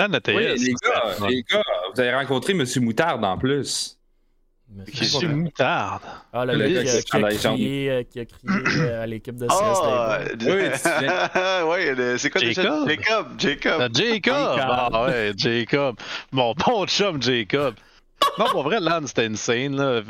[0.00, 1.62] Oui, les gars, les gars,
[1.94, 2.64] vous avez rencontré M.
[2.80, 3.98] Moutarde en plus.
[4.70, 6.02] Monsieur Moutarde?
[6.32, 9.46] Ah, le, le gars qui, qui, a crié, qui a crié euh, à l'équipe de
[9.46, 9.50] CS.
[9.54, 10.18] Ah,
[11.66, 11.78] oui,
[12.18, 12.88] c'est quoi Jacob?
[12.88, 13.26] Jacob.
[13.38, 13.94] Jacob.
[13.94, 14.58] Jacob.
[14.60, 15.96] Ah ouais, Jacob.
[16.32, 17.74] Mon bon chum Jacob.
[18.38, 19.76] Non, pour vrai, LAN, c'était une scène.
[19.76, 20.02] Là.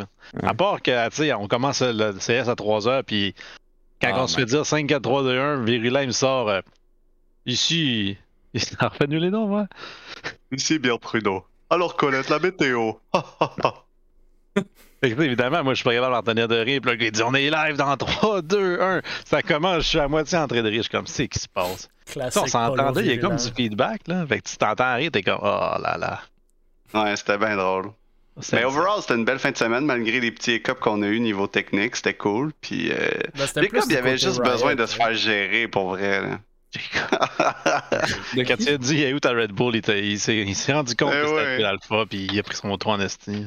[0.43, 3.35] À part que, tu sais, on commence le CS à 3h, puis
[4.01, 6.49] quand ah, on se fait dire 5, 4, 3, 2, 1, Virila, il me sort
[6.49, 6.61] euh,
[7.47, 8.17] ici.
[8.55, 9.67] Il s'en refait les noms, moi?
[10.51, 11.45] Ici, bien Pruno.
[11.69, 12.93] Alors, connaître la météo.
[15.03, 16.81] évidemment, moi, je suis pas capable d'en tenir de rire.
[16.81, 19.03] Puis là, il dit On est live dans 3, 2, 1.
[19.27, 20.79] Ça commence, je suis à moitié en train de rire.
[20.79, 21.89] Je suis comme C'est qui se passe?
[22.17, 24.09] on s'entendait, il y a comme du feedback.
[24.09, 24.27] là.
[24.27, 26.21] Fait que tu t'entends rire, t'es comme Oh là là.
[26.95, 27.91] Ouais, c'était bien drôle.
[28.53, 31.21] Mais overall, c'était une belle fin de semaine malgré les petits écopes qu'on a eu
[31.21, 31.97] niveau technique.
[31.97, 32.53] C'était cool.
[32.61, 33.47] Puis, euh, ben,
[33.89, 36.23] il y avait juste besoin de se faire gérer pour vrai.
[36.23, 36.39] Là.
[38.37, 41.29] Quand tu as dit, il où ta Red Bull, il, s'est rendu compte eh que
[41.29, 43.47] c'était l'alpha, puis il a pris son moto en esti.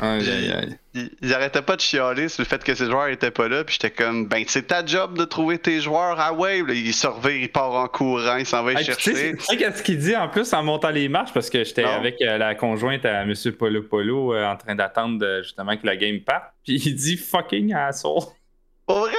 [0.00, 3.78] Ils, arrêtaient pas de chialer sur le fait que ces joueurs étaient pas là, puis
[3.80, 6.16] j'étais comme, ben c'est ta job de trouver tes joueurs.
[6.18, 9.34] Ah ouais, il surveille, il part en courant, il s'en va chercher.
[9.36, 12.20] Tu sais qu'est-ce qu'il dit en plus en montant les marches, parce que j'étais avec
[12.22, 13.34] euh, la conjointe à M.
[13.58, 17.74] Polo Polo euh, en train d'attendre justement que la game parte, puis il dit fucking
[17.74, 18.22] asshole.
[18.86, 19.12] Pour vrai?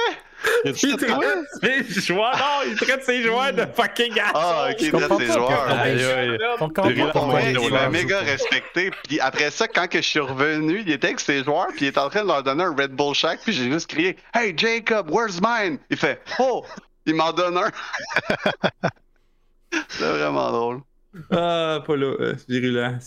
[0.64, 1.50] Il traite
[1.90, 2.36] ses joueurs.
[2.36, 4.32] Non, il traite ses joueurs de fucking assholes.
[4.34, 7.12] Ah, ok, il traite ses joueurs.
[7.12, 8.90] Pour il m'a méga respecté.
[9.08, 11.88] Puis après ça, quand que je suis revenu, il était avec ses joueurs, puis il
[11.88, 14.54] est en train de leur donner un Red Bull Shack, puis j'ai juste crié Hey
[14.56, 15.78] Jacob, where's mine?
[15.90, 16.64] Il fait Oh!
[17.06, 17.70] Il m'en donne un.
[19.88, 20.80] C'est vraiment drôle.
[21.30, 22.98] Ah, pas là, euh, virulent.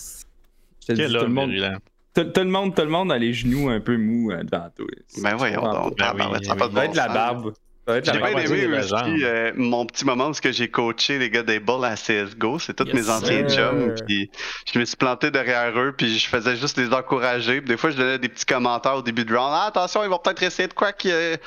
[0.81, 1.77] Je te dis, Quel tout le homme monde, virulent.
[2.23, 4.88] Tout, le monde, tout le monde a les genoux un peu mous euh, devant toi.
[5.22, 7.53] Ben de Ça va être la barbe.
[7.85, 10.69] Ça va être J'ai la bien aimé aussi euh, mon petit moment parce que j'ai
[10.69, 12.60] coaché les gars des balls à CSGO.
[12.60, 13.72] C'est tous Yes, mes anciens sir.
[13.72, 13.95] chums.
[14.06, 14.30] Puis
[14.72, 15.94] je me suis planté derrière eux.
[15.98, 17.61] Puis je faisais juste les encourager.
[17.61, 19.53] Puis des fois, je donnais des petits commentaires au début de round.
[19.53, 21.38] Ah, attention, ils vont peut-être essayer de quoi qui a,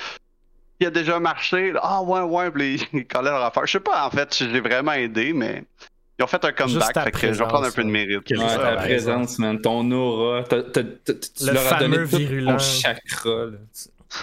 [0.80, 1.74] qui a déjà marché.
[1.82, 2.50] Ah, ouais, ouais.
[2.50, 3.66] Puis ils collaient leur affaire.
[3.66, 5.64] Je sais pas, en fait, je l'ai vraiment aidé, mais
[6.20, 6.92] ils ont fait un comeback.
[6.92, 8.30] ta Fait que je vais prendre un peu de mérite.
[8.30, 12.52] Ouais, ta présence, man, ton aura, t'as- t'as- t'as- tu Le leur as donné virulent.
[12.52, 13.30] ton chakra.
[13.46, 13.50] Là.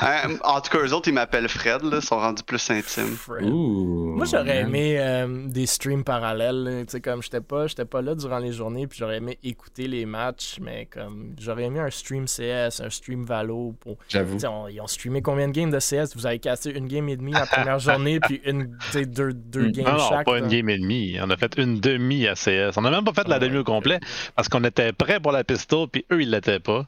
[0.02, 1.82] Hein, en tout cas, eux autres, ils m'appellent Fred.
[1.84, 3.16] Là, ils sont rendus plus intimes.
[3.16, 3.46] Fred.
[3.48, 6.84] Moi, j'aurais aimé euh, des streams parallèles.
[6.88, 9.88] Tu sais, comme j'étais pas, j'étais pas là durant les journées, puis j'aurais aimé écouter
[9.88, 13.76] les matchs, mais comme j'aurais aimé un stream CS, un stream Valo.
[13.80, 13.98] Pour...
[14.10, 14.38] J'avoue.
[14.46, 17.16] On- ils ont streamé combien de games de CS Vous avez cassé une game et
[17.16, 19.72] demie la première journée, puis une, deux, deux Mm.
[19.72, 20.26] games Non, non, chaque.
[20.26, 20.40] pas là.
[20.40, 21.18] une game et demie.
[21.22, 22.74] On a fait une demi à CS.
[22.78, 24.00] On n'a même pas fait la Ah, demi au complet
[24.36, 26.86] parce qu'on était prêts pour la pistol, puis eux, ils l'étaient pas.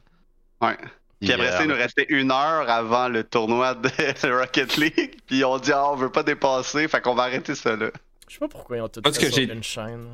[0.60, 0.76] Ouais.
[1.20, 5.16] Puis après ça, il nous restait une heure avant le tournoi de Rocket League.
[5.26, 7.90] Puis on dit, ah, on veut pas dépasser, fait qu'on va arrêter ça là.
[8.28, 10.06] Je sais pas pourquoi ils ont tout Parce fait que sur j'ai- une chaîne.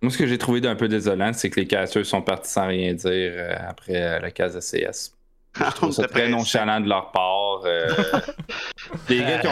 [0.00, 2.68] Moi, ce que j'ai trouvé d'un peu désolant, c'est que les casseurs sont partis sans
[2.68, 5.12] rien dire euh, après euh, le cas de CS.
[5.58, 7.62] Je trouve ça On était très nonchalant de leur part.
[7.64, 7.88] euh.
[9.08, 9.48] les gars qui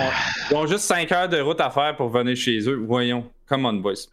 [0.54, 2.76] ont, ont juste 5 heures de route à faire pour venir chez eux.
[2.86, 3.28] Voyons.
[3.48, 4.06] Come on, boys.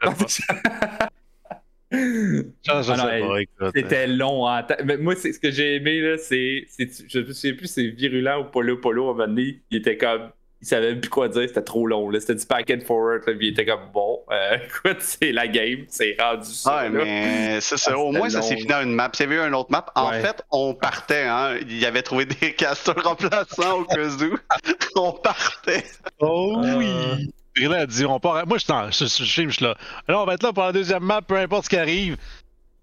[3.76, 4.76] C'était long en temps.
[4.86, 6.66] Mais moi, c'est ce que j'ai aimé, là, c'est.
[6.70, 9.62] c'est- Je me souviens plus si c'est virulent ou Polo Polo à un moment donné.
[9.72, 10.30] Il était comme.
[10.62, 12.10] Il savait même plus quoi dire, c'était trop long.
[12.10, 12.22] là.
[12.22, 13.24] C'était du back and forward.
[13.28, 14.56] Là, puis il était comme bon, euh,
[14.86, 16.78] écoute, c'est la game, c'est rendu ça.
[16.78, 17.04] Ouais, là.
[17.04, 17.76] mais ça.
[17.92, 19.10] Ah, Au moins, ça s'est fini dans une map.
[19.14, 20.22] S'il y avait eu une autre map, en Ouais.
[20.22, 21.26] fait, on partait.
[21.28, 21.58] Hein.
[21.70, 24.38] Il avait trouvé des casteurs remplaçants au cas où.
[24.96, 25.84] on partait.
[26.20, 26.86] Oh Euh, oui!
[27.18, 28.46] Puis là, elle dit, on part.
[28.48, 29.76] Moi, je suis je je- je suis je suis là.
[30.08, 32.18] Là, on va être là pour la deuxième map, peu importe ce qui arrive.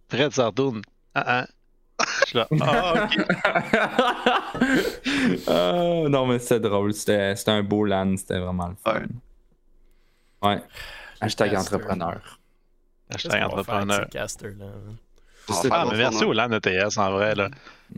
[0.09, 0.83] Fred s'en retourne.
[1.15, 1.47] Ah, ah.
[2.23, 2.49] Je suis là.
[2.63, 3.17] Ah, ok.
[5.49, 6.93] Ah, non, mais c'était drôle.
[6.95, 8.17] C'était c'était un beau LAN.
[8.17, 9.03] C'était vraiment le fun.
[10.43, 10.63] Ouais.
[11.21, 12.39] Hashtag entrepreneur.
[13.13, 14.01] Hashtag entrepreneur.
[14.01, 14.07] là?
[15.47, 17.35] Faire Ah, mais merci au LAN ETS en vrai.
[17.35, 17.49] là.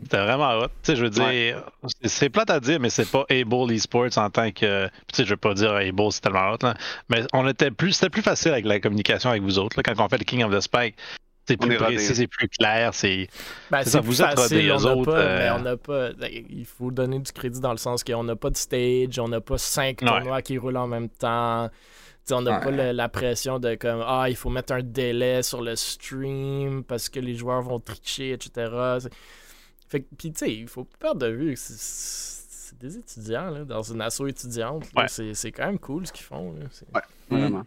[0.01, 0.67] C'était vraiment hot.
[0.67, 1.63] Tu sais, je veux dire,
[2.01, 4.85] c'est- c'est plate à dire, mais c'est pas Able Esports en tant que.
[4.87, 6.73] Tu sais, je veux pas dire Able, c'est tellement hot, là.
[7.09, 7.91] Mais on était plus.
[7.93, 10.43] C'était plus facile avec la communication avec vous autres, là, quand on fait le King
[10.43, 10.95] of the Spike.
[11.45, 13.27] C'est plus précis, c'est plus clair, c'est.
[13.69, 16.09] Ben, ça, vous êtes rodés, on autres, pas, euh, mais on n'a pas.
[16.31, 19.41] Il faut donner du crédit dans le sens qu'on n'a pas de stage, on n'a
[19.41, 20.07] pas cinq Ouais.
[20.07, 21.67] tournois qui roulent en même temps.
[21.69, 22.63] Tu sais, on n'a Ouais.
[22.63, 26.81] pas le- la pression de comme ah il faut mettre un délai sur le stream
[26.85, 28.69] parce que les joueurs vont tricher etc.
[29.89, 32.97] Fait que puis tu sais il faut pas perdre de vue que c'est- c'est des
[32.97, 34.85] étudiants là, dans une asso étudiante.
[34.95, 35.05] Ouais.
[35.07, 36.53] C'est c'est quand même cool ce qu'ils font.
[36.53, 36.65] là.
[36.71, 36.87] C'est-
[37.29, 37.63] Vraiment.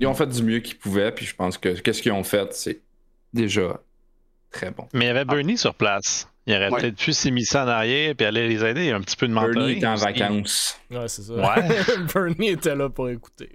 [0.00, 2.52] Ils ont fait du mieux qu'ils pouvaient, puis je pense que qu'est-ce qu'ils ont fait,
[2.52, 2.80] c'est
[3.32, 3.80] déjà
[4.50, 4.86] très bon.
[4.94, 6.28] Mais il y avait Bernie sur place.
[6.46, 6.80] Il aurait Ouais.
[6.80, 8.82] peut-être pu s'immiscer en arrière et aller les aider.
[8.84, 9.54] Il y a un petit peu de mentoring.
[9.54, 10.78] Bernie était en vacances.
[10.90, 11.34] Ouais c'est ça.
[11.34, 11.68] Ouais.
[12.14, 13.50] Bernie était là pour écouter.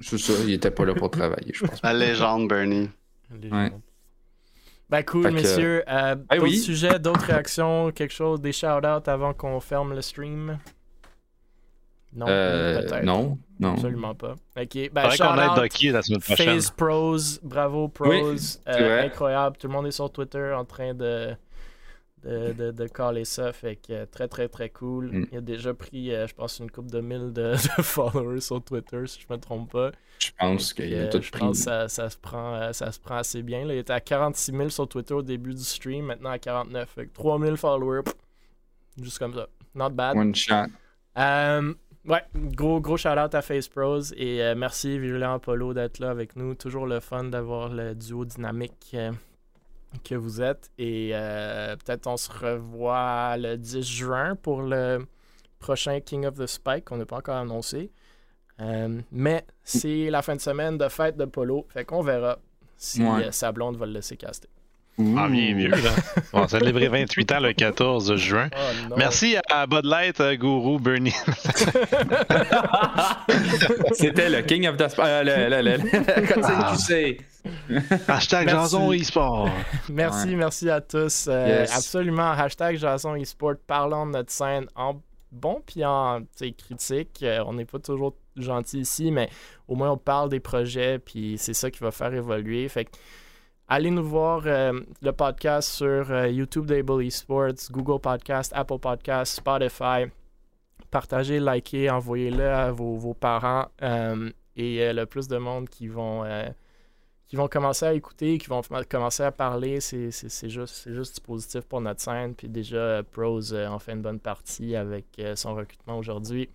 [0.00, 1.82] C'est ça, il était pas là pour travailler, je pense.
[1.82, 2.90] La légende, Bernie.
[3.40, 3.50] Les-
[4.90, 5.84] Ben cool, Fait que- messieurs.
[5.88, 6.56] Euh, Eh d'autres oui.
[6.56, 10.58] sujets, d'autres réactions, quelque chose, des shout-outs avant qu'on ferme le stream?
[12.14, 13.04] Non, Euh, peut-être.
[13.04, 13.74] non, non.
[13.74, 14.34] Absolument pas.
[14.58, 16.46] Ok, ben Faudrait qu'on aide shout-out, Ducky la semaine prochaine.
[16.54, 19.56] Phase Pros, bravo Pros, Oui, euh, incroyable.
[19.58, 21.36] Tout le monde est sur Twitter en train de
[22.24, 25.10] de, de, de caller ça, fait que euh, très très très cool.
[25.10, 25.26] Mm.
[25.32, 28.62] Il a déjà pris, euh, je pense, une coupe de mille de, de followers sur
[28.62, 29.92] Twitter, si je me trompe pas.
[30.18, 31.40] Je pense qu'il a euh, tout je pris.
[31.40, 33.64] pense que ça, ça se prend, ça se prend assez bien.
[33.64, 33.74] Là.
[33.74, 36.88] Il était à 46 000 sur Twitter au début du stream, maintenant à 49.
[36.88, 38.14] Fait que 3 000 followers, pff,
[39.00, 39.48] juste comme ça.
[39.74, 40.16] Not bad.
[40.16, 40.66] One shot.
[41.18, 41.74] Euh,
[42.06, 46.36] ouais, gros, gros shout-out à Face Pros et euh, merci Virulent Apollo d'être là avec
[46.36, 46.54] nous.
[46.54, 48.96] Toujours le fun d'avoir le duo dynamique
[50.04, 50.70] que vous êtes.
[50.78, 55.06] Et euh, peut-être on se revoit le 10 juin pour le
[55.58, 57.90] prochain King of the Spike qu'on n'a pas encore annoncé.
[58.60, 62.38] Euh, mais c'est la fin de semaine de fête de Polo, fait qu'on verra
[62.76, 63.26] si Ouais.
[63.26, 64.48] euh, sa blonde va le laisser caster.
[65.16, 65.90] Ah, bien vieux, là.
[66.32, 68.48] On va célébrer 28 ans le 14 juin.
[68.52, 68.94] Oh.
[68.96, 71.14] Merci à Bud Light, euh, Guru, Bernie.
[73.92, 77.16] C'était le King of the Sp- euh, le, le, le, le- Continue, tu sais.
[78.08, 78.60] Hashtag Merci.
[78.74, 79.48] Jason eSport.
[79.88, 80.34] Merci, Ouais.
[80.36, 81.26] merci à tous.
[81.28, 81.76] Euh, Yes.
[81.76, 82.32] Absolument.
[82.32, 83.54] Hashtag Jason eSport.
[83.66, 85.00] Parlons de notre scène en
[85.30, 86.20] bon puis en
[86.56, 87.20] critique.
[87.22, 89.28] Euh, on n'est pas toujours gentil ici, mais
[89.66, 92.68] au moins on parle des projets, puis c'est ça qui va faire évoluer.
[92.68, 92.86] Fait
[93.68, 100.06] allez nous voir le podcast sur YouTube d'Able Esports, Google Podcast, Apple Podcast, Spotify.
[100.90, 103.66] Partagez, likez, envoyez-le à vos, parents
[104.56, 106.24] et le plus de monde qui vont
[107.28, 111.82] qui vont commencer à écouter, qui vont commencer à parler, c'est juste, juste positif pour
[111.82, 112.34] notre scène.
[112.34, 116.48] Puis déjà, Pros euh, en fait une bonne partie avec euh, son recrutement aujourd'hui.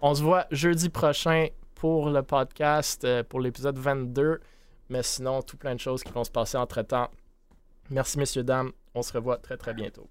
[0.00, 4.40] On se voit jeudi prochain pour le podcast, euh, pour l'épisode 22.
[4.92, 7.08] Mais sinon, tout plein de choses qui vont se passer entre-temps.
[7.88, 8.72] Merci, messieurs, dames.
[8.94, 10.06] On se revoit très, très bientôt.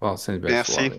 [0.00, 0.90] Ah, c'est une belle Merci.